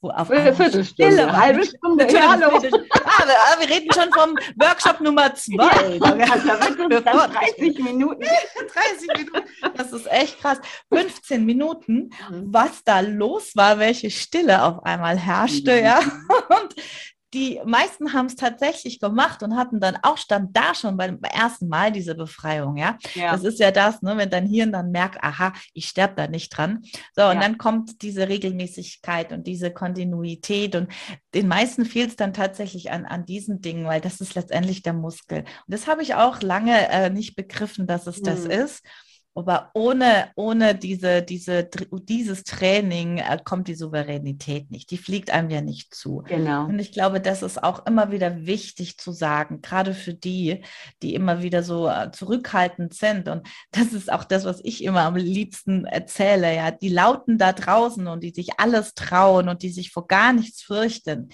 wo 0.00 0.10
auf 0.10 0.28
Viertelstunde, 0.28 1.22
eine 1.22 1.36
halbe 1.36 1.64
Stunde. 1.64 2.06
Hallo. 2.06 2.56
Ah, 2.56 3.60
wir 3.60 3.68
reden 3.68 3.92
schon 3.92 4.12
vom 4.12 4.36
Workshop 4.56 5.00
Nummer 5.00 5.34
zwei. 5.34 5.96
Ja, 5.96 7.00
da 7.00 7.26
30 7.26 7.78
Minuten. 7.80 8.22
30 9.00 9.08
Minuten. 9.16 9.48
Das 9.76 9.92
ist 9.92 10.10
echt 10.10 10.40
krass. 10.40 10.58
15 10.92 11.44
Minuten, 11.44 12.10
mhm. 12.30 12.46
was 12.52 12.84
da 12.84 13.00
los 13.00 13.56
war, 13.56 13.78
welche 13.78 14.10
Stille 14.10 14.62
auf 14.62 14.84
einmal 14.84 15.18
herrschte, 15.18 15.76
mhm. 15.76 15.84
ja. 15.84 15.98
Und 16.48 16.74
die 17.34 17.60
meisten 17.64 18.12
haben 18.14 18.26
es 18.26 18.36
tatsächlich 18.36 19.00
gemacht 19.00 19.42
und 19.42 19.56
hatten 19.56 19.80
dann 19.80 19.98
auch 20.02 20.16
stand 20.16 20.56
da 20.56 20.74
schon 20.74 20.96
beim 20.96 21.20
ersten 21.22 21.68
Mal 21.68 21.92
diese 21.92 22.14
Befreiung, 22.14 22.76
ja. 22.76 22.96
ja. 23.14 23.32
Das 23.32 23.44
ist 23.44 23.58
ja 23.58 23.70
das, 23.70 24.00
ne, 24.00 24.16
wenn 24.16 24.30
dein 24.30 24.46
Hirn 24.46 24.72
dann 24.72 24.90
merkt, 24.90 25.22
aha, 25.22 25.52
ich 25.74 25.86
sterbe 25.86 26.14
da 26.16 26.26
nicht 26.26 26.50
dran. 26.50 26.82
So, 27.14 27.24
und 27.24 27.34
ja. 27.34 27.40
dann 27.40 27.58
kommt 27.58 28.02
diese 28.02 28.28
Regelmäßigkeit 28.28 29.32
und 29.32 29.46
diese 29.46 29.70
Kontinuität 29.70 30.74
und 30.74 30.90
den 31.34 31.48
meisten 31.48 31.84
fehlt 31.84 32.10
es 32.10 32.16
dann 32.16 32.32
tatsächlich 32.32 32.90
an, 32.90 33.04
an 33.04 33.26
diesen 33.26 33.60
Dingen, 33.60 33.84
weil 33.84 34.00
das 34.00 34.20
ist 34.20 34.34
letztendlich 34.34 34.82
der 34.82 34.94
Muskel. 34.94 35.40
Und 35.40 35.48
das 35.66 35.86
habe 35.86 36.02
ich 36.02 36.14
auch 36.14 36.40
lange 36.40 36.88
äh, 36.88 37.10
nicht 37.10 37.36
begriffen, 37.36 37.86
dass 37.86 38.06
es 38.06 38.20
mhm. 38.20 38.24
das 38.24 38.44
ist. 38.44 38.84
Aber 39.34 39.70
ohne, 39.74 40.30
ohne 40.34 40.74
diese, 40.74 41.22
diese, 41.22 41.68
dieses 42.02 42.42
Training 42.42 43.18
äh, 43.18 43.38
kommt 43.44 43.68
die 43.68 43.76
Souveränität 43.76 44.70
nicht. 44.70 44.90
Die 44.90 44.98
fliegt 44.98 45.30
einem 45.30 45.50
ja 45.50 45.60
nicht 45.60 45.94
zu. 45.94 46.24
Genau. 46.26 46.64
Und 46.64 46.80
ich 46.80 46.90
glaube, 46.90 47.20
das 47.20 47.42
ist 47.42 47.62
auch 47.62 47.86
immer 47.86 48.10
wieder 48.10 48.46
wichtig 48.46 48.98
zu 48.98 49.12
sagen, 49.12 49.60
gerade 49.62 49.94
für 49.94 50.12
die, 50.12 50.62
die 51.02 51.14
immer 51.14 51.42
wieder 51.42 51.62
so 51.62 51.88
äh, 51.88 52.10
zurückhaltend 52.10 52.94
sind. 52.94 53.28
Und 53.28 53.46
das 53.70 53.92
ist 53.92 54.10
auch 54.12 54.24
das, 54.24 54.44
was 54.44 54.60
ich 54.64 54.82
immer 54.82 55.02
am 55.02 55.16
liebsten 55.16 55.84
erzähle. 55.84 56.54
Ja, 56.54 56.72
die 56.72 56.88
Lauten 56.88 57.38
da 57.38 57.52
draußen 57.52 58.08
und 58.08 58.24
die 58.24 58.30
sich 58.30 58.58
alles 58.58 58.94
trauen 58.94 59.48
und 59.48 59.62
die 59.62 59.70
sich 59.70 59.92
vor 59.92 60.08
gar 60.08 60.32
nichts 60.32 60.62
fürchten 60.62 61.28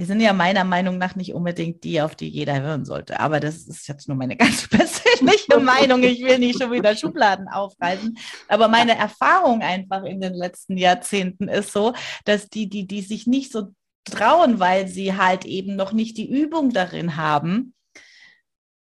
die 0.00 0.06
sind 0.06 0.20
ja 0.20 0.32
meiner 0.32 0.64
Meinung 0.64 0.96
nach 0.98 1.14
nicht 1.14 1.34
unbedingt 1.34 1.84
die, 1.84 2.00
auf 2.00 2.16
die 2.16 2.28
jeder 2.28 2.60
hören 2.60 2.86
sollte. 2.86 3.20
Aber 3.20 3.38
das 3.38 3.66
ist 3.66 3.86
jetzt 3.86 4.08
nur 4.08 4.16
meine 4.16 4.36
ganz 4.38 4.66
persönliche 4.66 5.60
Meinung. 5.60 6.02
Ich 6.02 6.22
will 6.22 6.38
nicht 6.38 6.60
schon 6.60 6.72
wieder 6.72 6.96
Schubladen 6.96 7.48
aufreißen. 7.48 8.16
Aber 8.48 8.68
meine 8.68 8.96
Erfahrung 8.96 9.60
einfach 9.60 10.04
in 10.04 10.20
den 10.20 10.34
letzten 10.34 10.78
Jahrzehnten 10.78 11.48
ist 11.48 11.72
so, 11.72 11.92
dass 12.24 12.48
die, 12.48 12.68
die, 12.68 12.86
die 12.86 13.02
sich 13.02 13.26
nicht 13.26 13.52
so 13.52 13.68
trauen, 14.04 14.58
weil 14.58 14.88
sie 14.88 15.16
halt 15.16 15.44
eben 15.44 15.76
noch 15.76 15.92
nicht 15.92 16.16
die 16.16 16.30
Übung 16.30 16.70
darin 16.70 17.16
haben, 17.16 17.74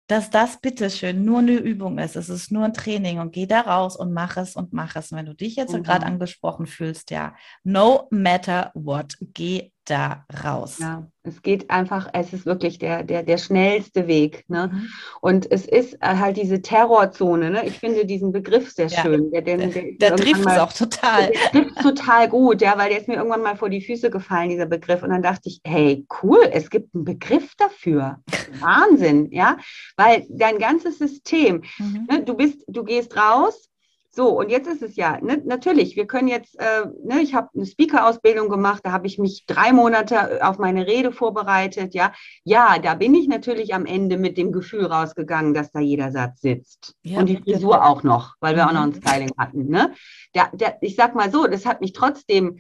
dass 0.08 0.30
das 0.30 0.62
bitteschön 0.62 1.26
nur 1.26 1.40
eine 1.40 1.54
Übung 1.54 1.98
ist. 1.98 2.16
Es 2.16 2.30
ist 2.30 2.52
nur 2.52 2.64
ein 2.64 2.74
Training 2.74 3.20
und 3.20 3.34
geh 3.34 3.46
da 3.46 3.62
raus 3.62 3.98
und 3.98 4.14
mach 4.14 4.38
es 4.38 4.56
und 4.56 4.72
mach 4.72 4.96
es. 4.96 5.12
Und 5.12 5.18
wenn 5.18 5.26
du 5.26 5.34
dich 5.34 5.56
jetzt 5.56 5.74
mhm. 5.74 5.84
gerade 5.84 6.06
angesprochen 6.06 6.66
fühlst, 6.66 7.12
ja, 7.12 7.36
no 7.64 8.08
matter 8.12 8.72
what, 8.74 9.18
geh 9.20 9.72
da 9.90 10.26
raus. 10.44 10.80
Ja, 10.80 11.08
es 11.24 11.42
geht 11.42 11.70
einfach, 11.70 12.10
es 12.14 12.34
ist 12.34 12.46
wirklich 12.46 12.80
der, 12.80 13.04
der, 13.04 13.24
der 13.24 13.38
schnellste 13.38 14.08
Weg. 14.08 14.46
Ne? 14.48 14.70
Mhm. 14.72 14.88
Und 15.22 15.52
es 15.52 15.66
ist 15.66 15.96
äh, 15.96 16.16
halt 16.16 16.38
diese 16.38 16.62
Terrorzone. 16.62 17.50
Ne? 17.50 17.66
Ich 17.66 17.80
finde 17.80 18.06
diesen 18.06 18.32
Begriff 18.32 18.72
sehr 18.72 18.88
ja, 18.88 19.02
schön. 19.02 19.32
Der, 19.32 19.42
der, 19.42 19.58
der, 19.58 19.84
der 19.94 20.16
trifft 20.16 20.46
es 20.46 20.58
auch 20.58 20.74
total. 20.74 21.32
Der 21.32 21.64
trifft 21.64 21.82
total 21.82 22.30
gut, 22.30 22.62
ja, 22.62 22.78
weil 22.78 22.90
der 22.90 23.00
ist 23.00 23.08
mir 23.08 23.16
irgendwann 23.16 23.44
mal 23.44 23.56
vor 23.56 23.70
die 23.70 23.82
Füße 23.82 24.10
gefallen, 24.10 24.50
dieser 24.50 24.66
Begriff. 24.66 25.04
Und 25.04 25.10
dann 25.10 25.24
dachte 25.24 25.50
ich, 25.50 25.62
hey, 25.66 26.06
cool, 26.22 26.40
es 26.52 26.70
gibt 26.70 26.94
einen 26.94 27.06
Begriff 27.06 27.56
dafür. 27.58 28.20
Wahnsinn, 28.60 29.32
ja, 29.32 29.58
weil 29.96 30.26
dein 30.30 30.58
ganzes 30.58 30.98
System, 30.98 31.64
mhm. 31.78 32.08
ne, 32.10 32.24
du 32.24 32.34
bist, 32.34 32.64
du 32.68 32.84
gehst 32.84 33.16
raus, 33.16 33.70
so, 34.18 34.30
und 34.30 34.50
jetzt 34.50 34.68
ist 34.68 34.82
es 34.82 34.96
ja, 34.96 35.20
ne, 35.22 35.44
natürlich, 35.46 35.96
wir 35.96 36.08
können 36.08 36.28
jetzt, 36.28 36.60
äh, 36.60 36.88
ne, 37.04 37.22
ich 37.22 37.36
habe 37.36 37.50
eine 37.54 37.68
Speaker-Ausbildung 37.68 38.50
gemacht, 38.50 38.82
da 38.84 38.92
habe 38.92 39.06
ich 39.06 39.20
mich 39.20 39.46
drei 39.46 39.72
Monate 39.72 40.16
äh, 40.16 40.42
auf 40.42 40.58
meine 40.58 40.88
Rede 40.88 41.12
vorbereitet, 41.12 41.94
ja. 41.94 42.12
Ja, 42.44 42.80
da 42.80 42.96
bin 42.96 43.14
ich 43.14 43.28
natürlich 43.28 43.76
am 43.76 43.86
Ende 43.86 44.18
mit 44.18 44.40
dem 44.40 44.52
Gefühl 44.52 44.88
rausgegangen, 44.88 45.54
dass 45.54 45.72
da 45.72 45.82
jeder 45.82 46.12
Satz 46.12 46.42
sitzt. 46.42 46.96
Ja, 47.04 47.20
und 47.20 47.28
die 47.28 47.38
Frisur 47.38 47.86
auch 47.86 48.02
noch, 48.02 48.34
weil 48.40 48.56
wir 48.56 48.66
auch 48.66 48.74
noch 48.74 48.82
ein 48.82 48.90
mhm. 48.90 48.96
Styling 48.96 49.32
hatten. 49.38 49.70
Ne? 49.70 49.94
Da, 50.34 50.50
da, 50.52 50.74
ich 50.82 50.96
sag 50.96 51.14
mal 51.14 51.32
so, 51.32 51.46
das 51.46 51.68
hat 51.68 51.82
mich 51.82 51.94
trotzdem 51.94 52.58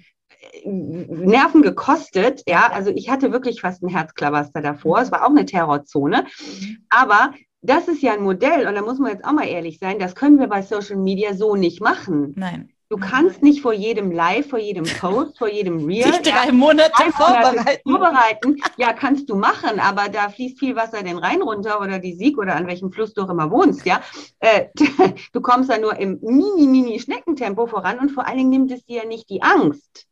äh, 0.62 0.70
Nerven 0.70 1.64
gekostet, 1.64 2.44
ja, 2.48 2.70
also 2.72 2.92
ich 2.92 3.10
hatte 3.10 3.32
wirklich 3.32 3.62
fast 3.62 3.82
ein 3.82 3.90
Herzklabaster 3.90 4.62
davor, 4.62 5.02
es 5.02 5.12
war 5.12 5.26
auch 5.26 5.32
eine 5.32 5.46
Terrorzone, 5.46 6.28
mhm. 6.62 6.86
aber 6.92 7.34
das 7.62 7.88
ist 7.88 8.02
ja 8.02 8.14
ein 8.14 8.24
Modell, 8.24 8.68
und 8.68 8.76
da 8.76 8.82
muss 8.82 9.00
man 9.00 9.12
jetzt 9.12 9.26
auch 9.26 9.34
mal 9.34 9.48
ehrlich 9.48 9.80
sein, 9.80 10.00
das 10.00 10.16
können 10.16 10.40
wir 10.40 10.48
bei 10.48 10.62
Social 10.62 10.98
Media 10.98 11.34
so 11.34 11.56
nicht 11.56 11.82
machen. 11.82 12.34
Nein. 12.36 12.74
Du 12.90 12.96
kannst 12.96 13.44
nicht 13.44 13.62
vor 13.62 13.74
jedem 13.74 14.12
Live, 14.12 14.50
vor 14.50 14.60
jedem 14.60 14.86
Post, 14.86 15.38
vor 15.38 15.50
jedem 15.50 15.86
Reel. 15.86 16.06
Sich 16.06 16.22
drei 16.22 16.54
Monate, 16.54 16.90
Monate 16.98 17.12
vorbereiten. 17.12 17.90
vorbereiten. 17.90 18.56
Ja, 18.78 18.94
kannst 18.94 19.30
du 19.30 19.36
machen, 19.36 19.82
aber 19.82 20.08
da 20.08 20.30
fließt 20.30 20.58
viel 20.58 20.76
Wasser 20.78 21.04
den 21.04 21.18
Rhein 21.18 21.42
runter 21.42 21.82
oder 21.82 22.00
die 22.00 22.14
Sieg 22.14 22.38
oder 22.38 22.56
an 22.56 22.66
welchem 22.66 22.94
Fluss 22.94 23.14
du 23.14 23.24
auch 23.24 23.30
immer 23.30 23.52
wohnst, 23.52 23.86
ja. 23.86 24.02
Äh, 24.40 24.68
du 25.34 25.42
kommst 25.42 25.70
da 25.70 25.78
nur 25.78 25.98
im 25.98 26.20
mini, 26.22 26.66
mini 26.66 26.98
Schneckentempo 27.00 27.68
voran 27.68 28.00
und 28.00 28.12
vor 28.12 28.26
allen 28.26 28.38
Dingen 28.38 28.52
nimmt 28.52 28.72
es 28.72 28.86
dir 28.86 29.06
nicht 29.06 29.30
die 29.30 29.42
Angst 29.42 30.08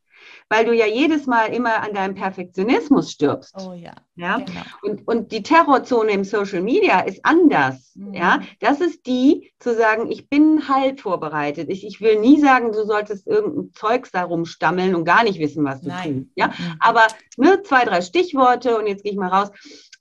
weil 0.49 0.65
du 0.65 0.73
ja 0.73 0.85
jedes 0.85 1.25
Mal 1.25 1.47
immer 1.53 1.81
an 1.81 1.93
deinem 1.93 2.13
Perfektionismus 2.13 3.11
stirbst. 3.11 3.55
Oh 3.59 3.73
ja. 3.73 3.93
ja? 4.15 4.37
Genau. 4.37 4.61
Und, 4.83 5.07
und 5.07 5.31
die 5.31 5.41
Terrorzone 5.41 6.11
im 6.11 6.23
Social 6.23 6.61
Media 6.61 6.99
ist 6.99 7.19
anders. 7.23 7.93
Mhm. 7.95 8.13
Ja? 8.13 8.41
Das 8.59 8.79
ist 8.79 9.07
die, 9.07 9.51
zu 9.59 9.73
sagen, 9.75 10.11
ich 10.11 10.29
bin 10.29 10.67
halb 10.67 11.01
vorbereitet. 11.01 11.69
Ich, 11.69 11.85
ich 11.85 11.99
will 11.99 12.19
nie 12.19 12.39
sagen, 12.39 12.71
du 12.71 12.85
solltest 12.85 13.25
irgendein 13.25 13.73
Zeugs 13.73 14.11
darum 14.11 14.45
stammeln 14.45 14.93
und 14.93 15.05
gar 15.05 15.23
nicht 15.23 15.39
wissen, 15.39 15.65
was 15.65 15.81
du 15.81 15.87
Nein. 15.87 16.25
tust. 16.25 16.31
Ja? 16.35 16.47
Mhm. 16.47 16.75
Aber 16.79 17.07
ne, 17.37 17.63
zwei, 17.63 17.83
drei 17.83 18.01
Stichworte 18.01 18.77
und 18.77 18.85
jetzt 18.87 19.03
gehe 19.03 19.13
ich 19.13 19.17
mal 19.17 19.29
raus. 19.29 19.49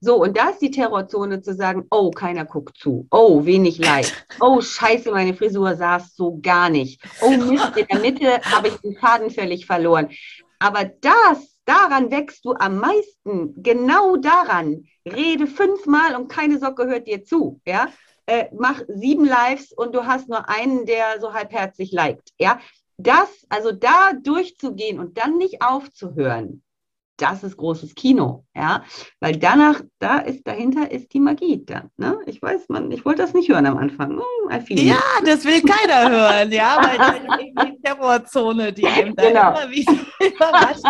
So, 0.05 0.17
und 0.17 0.37
da 0.37 0.51
ist 0.51 0.61
die 0.61 0.71
Terrorzone 0.71 1.41
zu 1.41 1.55
sagen, 1.55 1.87
oh, 1.91 2.11
keiner 2.11 2.45
guckt 2.45 2.77
zu. 2.77 3.07
Oh, 3.11 3.47
wenig 3.47 3.79
Like. 3.79 4.27
Oh, 4.39 4.61
scheiße, 4.61 5.11
meine 5.11 5.33
Frisur 5.33 5.75
saß 5.77 6.15
so 6.15 6.39
gar 6.43 6.69
nicht. 6.69 7.01
Oh, 7.23 7.31
Mist, 7.31 7.75
in 7.75 7.87
der 7.91 8.01
Mitte 8.01 8.41
habe 8.43 8.69
ich 8.69 8.77
den 8.77 8.99
Faden 8.99 9.31
völlig 9.31 9.65
verloren. 9.65 10.11
Aber 10.59 10.85
das, 10.85 11.57
daran 11.65 12.11
wächst 12.11 12.45
du 12.45 12.53
am 12.53 12.81
meisten. 12.81 13.55
Genau 13.63 14.17
daran. 14.17 14.85
Rede 15.07 15.47
fünfmal 15.47 16.17
und 16.17 16.29
keine 16.29 16.59
Socke 16.59 16.87
hört 16.87 17.07
dir 17.07 17.25
zu. 17.25 17.63
Ja? 17.67 17.89
Äh, 18.27 18.51
mach 18.53 18.83
sieben 18.89 19.25
Lives 19.25 19.73
und 19.73 19.95
du 19.95 20.05
hast 20.05 20.29
nur 20.29 20.51
einen, 20.51 20.85
der 20.85 21.19
so 21.19 21.33
halbherzig 21.33 21.93
liked. 21.93 22.35
Ja? 22.39 22.61
Das, 22.99 23.47
also 23.49 23.73
da 23.73 24.13
durchzugehen 24.13 25.01
und 25.01 25.17
dann 25.17 25.39
nicht 25.39 25.63
aufzuhören, 25.63 26.63
das 27.17 27.45
ist 27.45 27.57
großes 27.57 27.95
Kino, 27.95 28.45
ja, 28.55 28.85
weil 29.21 29.37
danach, 29.37 29.81
da 29.99 30.19
ist 30.19 30.47
dahinter 30.47 30.91
ist 30.91 31.13
die 31.13 31.21
Magie 31.21 31.65
dann, 31.65 31.91
ne? 31.97 32.19
Ich 32.27 32.43
weiß, 32.43 32.69
man, 32.69 32.91
ich 32.91 33.05
wollte 33.05 33.23
das 33.23 33.35
nicht 33.35 33.49
hören 33.49 33.67
am 33.67 33.77
Anfang. 33.77 34.21
Hm, 34.21 34.77
ja, 34.77 35.03
das 35.25 35.45
will 35.45 35.63
keiner 35.63 36.11
hören, 36.11 36.53
ja, 36.53 36.79
weil 36.81 37.67
die 37.67 37.83
Terrorzone, 37.83 38.73
die 38.73 38.85
eben 38.85 39.15
da 39.15 39.23
genau. 39.23 39.51
immer 39.51 39.71
wieder 39.71 39.93
überrascht. 40.21 40.85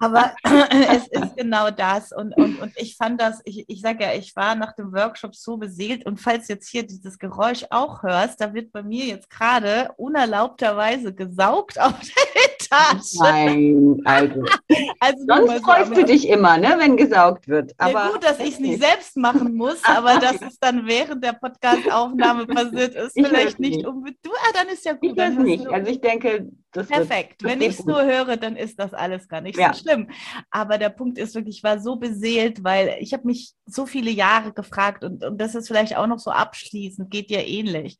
Aber 0.00 0.32
es 0.44 1.08
ist 1.08 1.36
genau 1.36 1.70
das 1.70 2.12
und, 2.12 2.36
und, 2.36 2.60
und 2.60 2.72
ich 2.76 2.96
fand 2.96 3.20
das, 3.20 3.40
ich, 3.44 3.64
ich 3.68 3.80
sage 3.80 4.04
ja, 4.04 4.14
ich 4.14 4.34
war 4.36 4.54
nach 4.54 4.74
dem 4.74 4.92
Workshop 4.92 5.34
so 5.34 5.56
beseelt 5.56 6.06
und 6.06 6.20
falls 6.20 6.48
jetzt 6.48 6.68
hier 6.68 6.86
dieses 6.86 7.18
Geräusch 7.18 7.64
auch 7.70 8.02
hörst, 8.02 8.40
da 8.40 8.54
wird 8.54 8.72
bei 8.72 8.82
mir 8.82 9.04
jetzt 9.06 9.28
gerade 9.28 9.90
unerlaubterweise 9.96 11.14
gesaugt 11.14 11.80
auf 11.80 11.94
der 12.00 12.53
Etage. 12.66 13.14
Nein, 13.20 14.00
also. 14.04 14.44
also 15.00 15.24
Sonst 15.26 15.64
freust 15.64 15.96
du 15.96 16.04
dich 16.04 16.28
immer, 16.28 16.58
ne, 16.58 16.74
wenn 16.78 16.96
gesaugt 16.96 17.48
wird. 17.48 17.72
Aber 17.78 17.92
ja, 17.92 18.08
gut, 18.10 18.24
dass 18.24 18.40
ich 18.40 18.54
es 18.54 18.60
nicht 18.60 18.80
selbst 18.82 19.16
machen 19.16 19.54
muss, 19.54 19.80
aber 19.84 20.18
dass 20.18 20.40
es 20.42 20.58
dann 20.58 20.86
während 20.86 21.24
der 21.24 21.32
Podcast-Aufnahme 21.32 22.46
passiert 22.46 22.94
ist, 22.94 23.16
ich 23.16 23.26
vielleicht 23.26 23.58
nicht 23.58 23.86
unbedingt. 23.86 24.18
Du, 24.24 24.30
ah, 24.30 24.52
dann 24.54 24.68
ist 24.68 24.84
ja 24.84 24.92
gut. 24.92 25.10
Ich 25.10 25.14
dann 25.14 25.42
nicht. 25.42 25.66
Also 25.66 25.90
ich 25.90 26.00
denke, 26.00 26.48
das 26.72 26.88
Perfekt. 26.88 27.42
Wird, 27.42 27.52
das 27.52 27.60
Wenn 27.60 27.68
ich 27.68 27.78
es 27.78 27.84
nur 27.84 28.04
höre, 28.04 28.36
dann 28.36 28.56
ist 28.56 28.78
das 28.78 28.94
alles 28.94 29.28
gar 29.28 29.40
nicht 29.40 29.58
ja. 29.58 29.72
so 29.72 29.80
schlimm. 29.80 30.08
Aber 30.50 30.78
der 30.78 30.90
Punkt 30.90 31.18
ist 31.18 31.34
wirklich, 31.34 31.58
ich 31.58 31.64
war 31.64 31.78
so 31.78 31.96
beseelt, 31.96 32.64
weil 32.64 32.96
ich 33.00 33.12
habe 33.12 33.26
mich 33.26 33.54
so 33.66 33.86
viele 33.86 34.10
Jahre 34.10 34.52
gefragt 34.52 35.04
und, 35.04 35.24
und 35.24 35.40
das 35.40 35.54
ist 35.54 35.68
vielleicht 35.68 35.96
auch 35.96 36.06
noch 36.06 36.18
so 36.18 36.30
abschließend, 36.30 37.10
geht 37.10 37.30
dir 37.30 37.46
ähnlich 37.46 37.98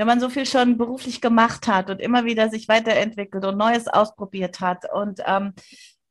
wenn 0.00 0.06
man 0.06 0.18
so 0.18 0.30
viel 0.30 0.46
schon 0.46 0.78
beruflich 0.78 1.20
gemacht 1.20 1.66
hat 1.66 1.90
und 1.90 2.00
immer 2.00 2.24
wieder 2.24 2.48
sich 2.48 2.68
weiterentwickelt 2.68 3.44
und 3.44 3.58
Neues 3.58 3.86
ausprobiert 3.86 4.60
hat 4.60 4.90
und 4.90 5.20
ähm, 5.26 5.52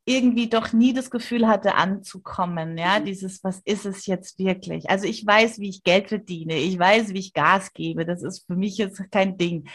irgendwie 0.05 0.47
doch 0.47 0.73
nie 0.73 0.93
das 0.93 1.09
Gefühl 1.09 1.47
hatte, 1.47 1.73
anzukommen. 1.73 2.77
Ja, 2.77 2.99
mhm. 2.99 3.05
dieses, 3.05 3.43
was 3.43 3.61
ist 3.65 3.87
es 3.87 4.05
jetzt 4.05 4.37
wirklich? 4.37 4.91
Also 4.91 5.07
ich 5.07 5.25
weiß, 5.25 5.57
wie 5.57 5.69
ich 5.69 5.81
Geld 5.81 6.09
verdiene. 6.09 6.55
Ich 6.57 6.77
weiß, 6.77 7.15
wie 7.15 7.19
ich 7.19 7.33
Gas 7.33 7.73
gebe. 7.73 8.05
Das 8.05 8.21
ist 8.21 8.45
für 8.45 8.55
mich 8.55 8.77
jetzt 8.77 9.01
kein 9.09 9.39
Ding. 9.39 9.67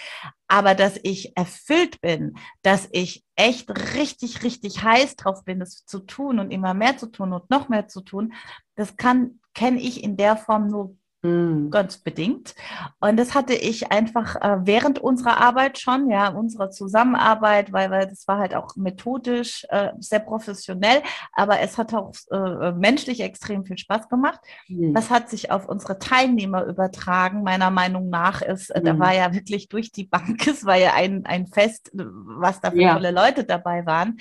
Aber 0.47 0.77
dass 0.77 0.97
ich 1.03 1.37
erfüllt 1.37 2.01
bin, 2.01 2.37
dass 2.62 2.89
ich 2.93 3.25
echt 3.35 3.69
richtig, 3.97 4.45
richtig 4.45 4.85
heiß 4.85 5.17
drauf 5.17 5.43
bin, 5.43 5.59
das 5.59 5.85
zu 5.87 5.99
tun 5.99 6.39
und 6.39 6.53
immer 6.53 6.73
mehr 6.73 6.97
zu 6.97 7.07
tun 7.07 7.33
und 7.33 7.51
noch 7.51 7.69
mehr 7.69 7.89
zu 7.89 8.01
tun, 8.01 8.33
das 8.77 8.97
kann, 8.97 9.41
kenne 9.55 9.81
ich 9.81 10.05
in 10.05 10.17
der 10.17 10.37
Form 10.37 10.69
nur 10.69 10.97
Mhm. 11.25 11.70
Ganz 11.70 11.97
bedingt. 11.97 12.55
Und 13.01 13.16
das 13.16 13.35
hatte 13.35 13.55
ich 13.55 13.91
einfach 13.91 14.37
äh, 14.37 14.59
während 14.66 14.99
unserer 14.99 15.41
Arbeit 15.41 15.79
schon, 15.79 16.11
ja, 16.11 16.29
unserer 16.29 16.70
Zusammenarbeit, 16.70 17.72
weil, 17.72 17.91
weil 17.91 18.07
das 18.07 18.29
war 18.29 18.39
halt 18.39 18.55
auch 18.55 18.77
methodisch 18.77 19.66
äh, 19.70 19.93
sehr 19.99 20.18
professionell, 20.20 21.03
aber 21.33 21.61
es 21.61 21.79
hat 21.79 21.95
auch 21.95 22.12
äh, 22.31 22.72
menschlich 22.72 23.20
extrem 23.20 23.64
viel 23.64 23.79
Spaß 23.79 24.11
gemacht. 24.11 24.39
Mhm. 24.68 24.93
Das 24.93 25.09
hat 25.09 25.31
sich 25.31 25.51
auf 25.51 25.66
unsere 25.66 25.99
Teilnehmer 25.99 26.64
übertragen, 26.66 27.43
meiner 27.43 27.70
Meinung 27.70 28.11
nach. 28.11 28.43
Ist, 28.43 28.75
mhm. 28.77 28.85
Da 28.85 28.99
war 28.99 29.14
ja 29.14 29.33
wirklich 29.33 29.70
durch 29.70 29.93
die 29.93 30.05
Bank, 30.05 30.47
es 30.47 30.66
war 30.66 30.77
ja 30.77 30.93
ein, 30.93 31.25
ein 31.25 31.47
Fest, 31.47 31.91
was 31.95 32.61
da 32.61 32.70
für 32.70 32.83
ja. 32.83 32.93
tolle 32.93 33.12
Leute 33.12 33.45
dabei 33.45 33.87
waren. 33.87 34.18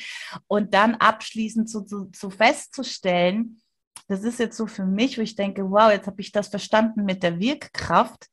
Und 0.47 0.73
dann 0.73 0.95
abschließend 0.95 1.69
zu, 1.69 1.81
zu, 1.81 2.05
zu 2.11 2.29
festzustellen, 2.29 3.59
das 4.07 4.23
ist 4.23 4.39
jetzt 4.39 4.57
so 4.57 4.67
für 4.67 4.85
mich, 4.85 5.17
wo 5.17 5.21
ich 5.21 5.35
denke, 5.35 5.69
wow, 5.69 5.91
jetzt 5.91 6.07
habe 6.07 6.21
ich 6.21 6.31
das 6.31 6.49
verstanden 6.49 7.05
mit 7.05 7.23
der 7.23 7.39
Wirkkraft. 7.39 8.27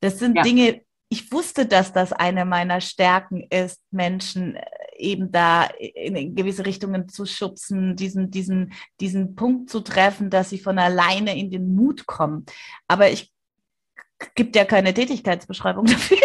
Das 0.00 0.18
sind 0.18 0.36
ja. 0.36 0.42
Dinge, 0.42 0.82
ich 1.08 1.30
wusste, 1.32 1.66
dass 1.66 1.92
das 1.92 2.12
eine 2.12 2.44
meiner 2.44 2.80
Stärken 2.80 3.46
ist, 3.50 3.80
Menschen 3.90 4.56
äh, 4.56 4.64
eben 4.98 5.30
da 5.30 5.64
in 5.78 6.34
gewisse 6.34 6.66
Richtungen 6.66 7.08
zu 7.08 7.26
schubsen, 7.26 7.96
diesen, 7.96 8.30
diesen, 8.30 8.72
diesen 9.00 9.34
Punkt 9.34 9.70
zu 9.70 9.80
treffen, 9.80 10.30
dass 10.30 10.50
sie 10.50 10.58
von 10.58 10.78
alleine 10.78 11.38
in 11.38 11.50
den 11.50 11.74
Mut 11.74 12.06
kommen. 12.06 12.46
Aber 12.88 13.10
ich 13.10 13.32
gibt 14.34 14.56
ja 14.56 14.64
keine 14.64 14.94
Tätigkeitsbeschreibung 14.94 15.84
dafür. 15.86 16.18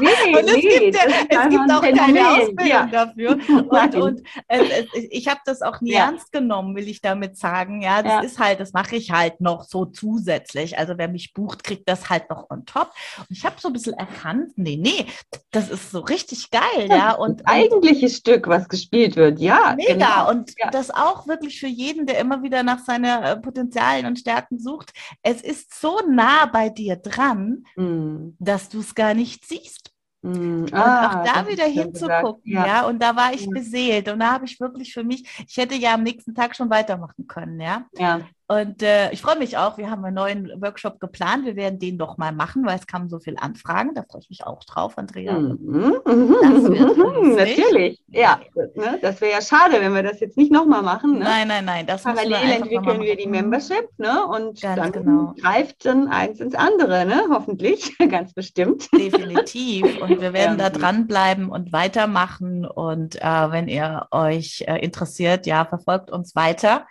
Nee, 0.00 0.36
und 0.36 0.48
es 0.48 0.56
nee, 0.56 0.60
gibt, 0.60 0.96
ja, 0.96 1.02
es 1.28 1.48
gibt 1.48 1.70
auch 1.70 1.82
keine 1.82 2.30
Ausbildung 2.30 2.66
ja. 2.66 2.86
dafür. 2.86 3.38
Und, 3.70 3.94
und 3.94 4.22
äh, 4.48 4.84
ich 5.10 5.28
habe 5.28 5.40
das 5.44 5.62
auch 5.62 5.80
nie 5.80 5.92
ja. 5.92 6.06
ernst 6.06 6.32
genommen, 6.32 6.74
will 6.74 6.88
ich 6.88 7.00
damit 7.00 7.36
sagen. 7.36 7.82
Ja, 7.82 8.02
das 8.02 8.24
ist 8.24 8.38
halt, 8.38 8.60
das 8.60 8.72
mache 8.72 8.96
ich 8.96 9.10
halt 9.10 9.40
noch 9.40 9.64
so 9.64 9.84
zusätzlich. 9.84 10.78
Also 10.78 10.94
wer 10.96 11.08
mich 11.08 11.32
bucht, 11.34 11.62
kriegt 11.62 11.88
das 11.88 12.10
halt 12.10 12.28
noch 12.30 12.50
on 12.50 12.64
top. 12.64 12.90
Und 13.18 13.30
ich 13.30 13.44
habe 13.44 13.56
so 13.58 13.68
ein 13.68 13.72
bisschen 13.72 13.94
erkannt, 13.94 14.52
nee, 14.56 14.76
nee, 14.76 15.06
das 15.50 15.70
ist 15.70 15.90
so 15.90 16.00
richtig 16.00 16.50
geil. 16.50 16.88
Ja, 16.88 17.12
und, 17.12 17.46
eigentliches 17.46 18.16
Stück, 18.16 18.48
was 18.48 18.68
gespielt 18.68 19.16
wird, 19.16 19.38
ja. 19.38 19.74
Mega. 19.76 19.92
Genau. 19.92 20.30
Und 20.30 20.54
das 20.72 20.90
auch 20.90 21.26
wirklich 21.26 21.60
für 21.60 21.68
jeden, 21.68 22.06
der 22.06 22.18
immer 22.18 22.42
wieder 22.42 22.62
nach 22.62 22.80
seinen 22.80 23.22
äh, 23.22 23.36
Potenzialen 23.36 24.06
und 24.06 24.18
Stärken 24.18 24.58
sucht. 24.58 24.92
Es 25.22 25.40
ist 25.42 25.80
so 25.80 26.00
nah 26.08 26.46
bei 26.46 26.68
dir 26.68 26.96
dran, 26.96 27.64
mm. 27.76 28.36
dass 28.38 28.68
du 28.68 28.80
es 28.80 28.94
gar 28.94 29.14
nicht 29.14 29.46
siehst. 29.46 29.89
Mm. 30.22 30.64
Und 30.64 30.74
ah, 30.74 31.20
auch 31.20 31.24
da 31.24 31.48
wieder 31.48 31.64
hinzugucken, 31.64 32.52
ja. 32.52 32.66
ja. 32.66 32.86
Und 32.86 33.02
da 33.02 33.16
war 33.16 33.32
ich 33.32 33.48
beseelt 33.48 34.08
und 34.08 34.20
da 34.20 34.32
habe 34.32 34.44
ich 34.44 34.60
wirklich 34.60 34.92
für 34.92 35.04
mich, 35.04 35.24
ich 35.48 35.56
hätte 35.56 35.74
ja 35.74 35.94
am 35.94 36.02
nächsten 36.02 36.34
Tag 36.34 36.54
schon 36.54 36.68
weitermachen 36.70 37.26
können, 37.26 37.60
ja. 37.60 37.86
Ja. 37.96 38.20
Und 38.50 38.82
äh, 38.82 39.12
ich 39.12 39.22
freue 39.22 39.38
mich 39.38 39.56
auch, 39.58 39.78
wir 39.78 39.92
haben 39.92 40.04
einen 40.04 40.16
neuen 40.16 40.60
Workshop 40.60 40.98
geplant. 40.98 41.46
Wir 41.46 41.54
werden 41.54 41.78
den 41.78 41.98
doch 41.98 42.18
mal 42.18 42.32
machen, 42.32 42.66
weil 42.66 42.76
es 42.76 42.88
kamen 42.88 43.08
so 43.08 43.20
viele 43.20 43.40
Anfragen. 43.40 43.94
Da 43.94 44.02
freue 44.02 44.22
ich 44.22 44.28
mich 44.28 44.44
auch 44.44 44.64
drauf, 44.64 44.98
Andrea. 44.98 45.38
Mhm. 45.38 46.00
Mhm. 46.04 47.36
Natürlich, 47.36 48.02
ja. 48.08 48.40
Ne? 48.74 48.98
Das 49.02 49.20
wäre 49.20 49.34
ja 49.34 49.40
schade, 49.40 49.80
wenn 49.80 49.94
wir 49.94 50.02
das 50.02 50.18
jetzt 50.18 50.36
nicht 50.36 50.50
nochmal 50.50 50.82
machen. 50.82 51.12
Ne? 51.12 51.20
Nein, 51.20 51.46
nein, 51.46 51.64
nein. 51.64 51.86
Das 51.86 52.02
Parallel 52.02 52.50
entwickeln 52.50 53.00
wir 53.00 53.16
die 53.16 53.28
Membership 53.28 53.88
ne? 53.98 54.26
und 54.26 54.60
Ganz 54.60 54.80
dann 54.80 54.90
genau. 54.90 55.34
greift 55.40 55.86
dann 55.86 56.08
eins 56.08 56.40
ins 56.40 56.56
andere, 56.56 57.06
ne? 57.06 57.26
hoffentlich, 57.30 57.96
ganz 58.10 58.32
bestimmt. 58.32 58.88
Definitiv. 58.92 60.02
Und 60.02 60.20
wir 60.20 60.32
werden 60.32 60.58
ja. 60.58 60.68
da 60.68 60.76
dranbleiben 60.76 61.50
und 61.50 61.72
weitermachen. 61.72 62.66
Und 62.66 63.14
äh, 63.14 63.52
wenn 63.52 63.68
ihr 63.68 64.08
euch 64.10 64.64
äh, 64.66 64.78
interessiert, 64.78 65.46
ja, 65.46 65.64
verfolgt 65.66 66.10
uns 66.10 66.34
weiter. 66.34 66.84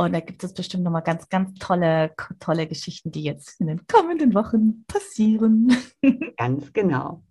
Und 0.00 0.12
da 0.12 0.20
gibt 0.20 0.44
es 0.44 0.54
bestimmt 0.54 0.84
nochmal 0.84 1.02
ganz, 1.02 1.28
ganz 1.28 1.58
tolle, 1.58 2.12
tolle 2.38 2.68
Geschichten, 2.68 3.10
die 3.10 3.24
jetzt 3.24 3.60
in 3.60 3.66
den 3.66 3.84
kommenden 3.88 4.32
Wochen 4.32 4.84
passieren. 4.86 5.76
Ganz 6.36 6.72
genau. 6.72 7.24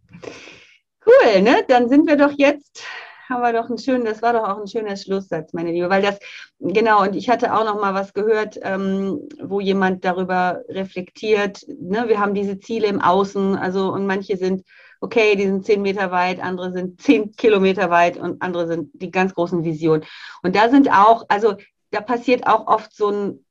Cool, 1.06 1.42
ne? 1.44 1.64
Dann 1.70 1.88
sind 1.88 2.08
wir 2.08 2.18
doch 2.18 2.34
jetzt, 2.36 2.84
haben 3.30 3.42
wir 3.42 3.54
doch 3.54 3.70
ein 3.70 3.78
schönes, 3.78 4.12
das 4.12 4.22
war 4.22 4.34
doch 4.34 4.50
auch 4.50 4.60
ein 4.60 4.68
schöner 4.68 4.98
Schlusssatz, 4.98 5.54
meine 5.54 5.72
Liebe, 5.72 5.90
weil 5.90 6.02
das, 6.02 6.20
genau, 6.60 7.04
und 7.04 7.16
ich 7.16 7.30
hatte 7.30 7.54
auch 7.54 7.64
noch 7.64 7.80
mal 7.80 7.94
was 7.94 8.14
gehört, 8.14 8.60
ähm, 8.62 9.30
wo 9.42 9.62
jemand 9.62 10.04
darüber 10.04 10.62
reflektiert, 10.68 11.66
ne? 11.70 12.10
Wir 12.10 12.20
haben 12.20 12.34
diese 12.34 12.60
Ziele 12.60 12.88
im 12.88 13.00
Außen, 13.00 13.56
also, 13.56 13.94
und 13.94 14.06
manche 14.06 14.36
sind, 14.36 14.66
okay, 15.00 15.38
die 15.38 15.46
sind 15.46 15.66
zehn 15.66 15.82
Meter 15.82 16.12
weit, 16.12 16.44
andere 16.44 16.74
sind 16.74 17.02
zehn 17.02 17.32
Kilometer 17.32 17.90
weit 17.90 18.18
und 18.18 18.42
andere 18.42 18.68
sind 18.68 18.90
die 18.94 19.10
ganz 19.10 19.34
großen 19.34 19.64
Visionen. 19.64 20.04
Und 20.44 20.58
da 20.58 20.68
sind 20.68 20.92
auch, 20.92 21.24
also 21.30 21.56
da 21.92 22.02
passiert 22.02 22.48
auch 22.48 22.68
oft 22.68 22.96
so 22.96 23.10
ein, 23.10 23.46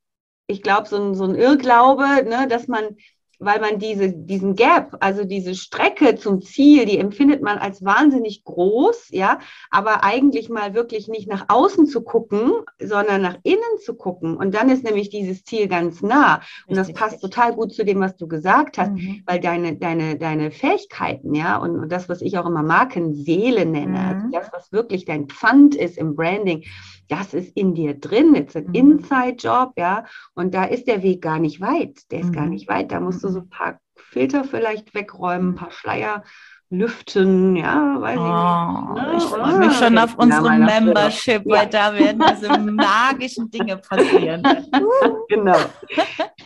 ich 0.46 0.62
glaube, 0.62 0.88
so 0.88 0.96
ein, 0.96 1.14
so 1.14 1.24
ein 1.24 1.34
Irrglaube, 1.34 2.24
ne, 2.24 2.46
dass 2.48 2.68
man 2.68 2.96
weil 3.38 3.60
man 3.60 3.78
diese, 3.78 4.12
diesen 4.12 4.54
Gap, 4.54 4.96
also 5.00 5.24
diese 5.24 5.54
Strecke 5.54 6.16
zum 6.16 6.40
Ziel, 6.40 6.86
die 6.86 6.98
empfindet 6.98 7.42
man 7.42 7.58
als 7.58 7.84
wahnsinnig 7.84 8.44
groß, 8.44 9.08
ja, 9.10 9.40
aber 9.70 10.04
eigentlich 10.04 10.48
mal 10.48 10.74
wirklich 10.74 11.08
nicht 11.08 11.28
nach 11.28 11.46
außen 11.48 11.86
zu 11.86 12.02
gucken, 12.02 12.52
sondern 12.80 13.22
nach 13.22 13.36
innen 13.42 13.60
zu 13.84 13.94
gucken. 13.94 14.36
Und 14.36 14.54
dann 14.54 14.70
ist 14.70 14.84
nämlich 14.84 15.10
dieses 15.10 15.44
Ziel 15.44 15.68
ganz 15.68 16.02
nah. 16.02 16.40
Und 16.66 16.76
das 16.76 16.92
passt 16.92 17.20
total 17.20 17.54
gut 17.54 17.72
zu 17.72 17.84
dem, 17.84 18.00
was 18.00 18.16
du 18.16 18.26
gesagt 18.26 18.78
hast, 18.78 18.92
mhm. 18.92 19.22
weil 19.26 19.40
deine, 19.40 19.76
deine, 19.76 20.16
deine 20.16 20.50
Fähigkeiten, 20.50 21.34
ja, 21.34 21.58
und, 21.58 21.78
und 21.78 21.92
das, 21.92 22.08
was 22.08 22.22
ich 22.22 22.38
auch 22.38 22.46
immer 22.46 22.62
Markenseele 22.62 23.66
nenne, 23.66 23.98
also 23.98 24.26
mhm. 24.26 24.34
also 24.34 24.38
das, 24.38 24.52
was 24.52 24.72
wirklich 24.72 25.04
dein 25.04 25.28
Pfand 25.28 25.74
ist 25.74 25.98
im 25.98 26.16
Branding, 26.16 26.64
das 27.08 27.34
ist 27.34 27.56
in 27.56 27.74
dir 27.74 27.94
drin, 27.94 28.34
it's 28.34 28.56
ein 28.56 28.66
mhm. 28.66 28.74
Inside-Job, 28.74 29.72
ja, 29.76 30.04
und 30.34 30.54
da 30.54 30.64
ist 30.64 30.86
der 30.86 31.02
Weg 31.02 31.22
gar 31.22 31.38
nicht 31.38 31.60
weit, 31.60 32.10
der 32.10 32.20
ist 32.20 32.28
mhm. 32.30 32.32
gar 32.32 32.46
nicht 32.46 32.68
weit, 32.68 32.92
da 32.92 33.00
musst 33.00 33.22
du 33.22 33.28
so 33.28 33.40
ein 33.40 33.48
paar 33.48 33.80
Filter 33.94 34.44
vielleicht 34.44 34.94
wegräumen, 34.94 35.50
ein 35.50 35.54
paar 35.54 35.70
Schleier 35.70 36.22
lüften, 36.68 37.56
ja, 37.56 38.00
weiß 38.00 38.18
oh, 38.18 38.96
ich 38.96 39.04
nicht. 39.04 39.06
Ne? 39.06 39.16
Ich 39.16 39.24
freue 39.24 39.58
mich 39.58 39.76
schon 39.76 39.98
auf 39.98 40.16
unsere 40.18 40.58
Membership, 40.58 41.46
ja. 41.46 41.56
weil 41.56 41.66
da 41.68 41.94
werden 41.94 42.22
diese 42.30 42.58
magischen 42.58 43.50
Dinge 43.50 43.76
passieren. 43.76 44.42
genau. 45.28 45.58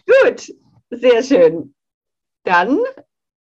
Gut, 0.06 0.52
sehr 0.90 1.22
schön. 1.22 1.74
Dann, 2.44 2.76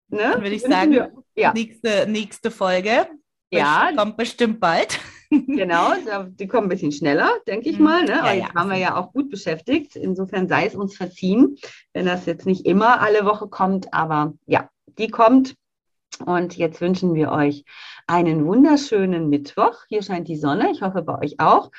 ne, 0.10 0.32
Dann 0.34 0.42
würde 0.42 0.56
ich 0.56 0.62
sagen, 0.62 0.92
wir, 0.92 1.12
ja. 1.36 1.54
nächste, 1.54 2.06
nächste 2.08 2.52
Folge. 2.52 3.08
Ja. 3.52 3.92
Kommt 3.96 4.18
bestimmt 4.18 4.60
bald. 4.60 5.00
Genau, 5.30 5.94
die 6.28 6.48
kommen 6.48 6.68
ein 6.68 6.70
bisschen 6.70 6.92
schneller, 6.92 7.30
denke 7.48 7.70
ich 7.70 7.78
mhm. 7.78 7.84
mal. 7.84 8.04
Ne? 8.04 8.12
Ja, 8.12 8.34
jetzt 8.34 8.50
ja. 8.50 8.56
waren 8.56 8.70
wir 8.70 8.78
ja 8.78 8.96
auch 8.96 9.12
gut 9.14 9.30
beschäftigt. 9.30 9.96
Insofern 9.96 10.48
sei 10.48 10.66
es 10.66 10.76
uns 10.76 10.96
verziehen, 10.96 11.58
wenn 11.94 12.06
das 12.06 12.26
jetzt 12.26 12.46
nicht 12.46 12.66
immer 12.66 13.02
alle 13.02 13.26
Woche 13.26 13.48
kommt. 13.48 13.94
Aber 13.94 14.34
ja, 14.46 14.70
die 14.98 15.10
kommt. 15.10 15.56
Und 16.26 16.58
jetzt 16.58 16.82
wünschen 16.82 17.14
wir 17.14 17.32
euch 17.32 17.64
einen 18.08 18.46
wunderschönen 18.46 19.30
Mittwoch. 19.30 19.84
Hier 19.90 20.02
scheint 20.02 20.28
die 20.28 20.38
Sonne. 20.38 20.72
Ich 20.72 20.82
hoffe 20.82 21.02
bei 21.02 21.20
euch 21.20 21.40
auch. 21.40 21.72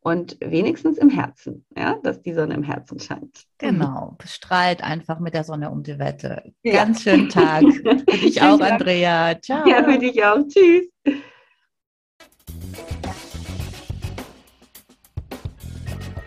und 0.00 0.36
wenigstens 0.40 0.98
im 0.98 1.08
Herzen, 1.08 1.64
ja, 1.74 1.96
dass 2.02 2.20
die 2.20 2.34
Sonne 2.34 2.54
im 2.54 2.62
Herzen 2.62 3.00
scheint. 3.00 3.44
Genau, 3.56 4.16
bestrahlt 4.18 4.84
einfach 4.84 5.18
mit 5.18 5.32
der 5.32 5.44
Sonne 5.44 5.70
um 5.70 5.82
die 5.82 5.98
Wette. 5.98 6.52
Ja. 6.62 6.74
Ganz 6.74 7.02
schönen 7.02 7.30
Tag. 7.30 7.62
Für 7.72 8.18
dich 8.18 8.42
auch, 8.42 8.60
Andrea. 8.60 9.40
Ciao. 9.40 9.66
Ja, 9.66 9.82
für 9.82 9.98
dich 9.98 10.22
auch. 10.22 10.46
Tschüss. 10.46 10.88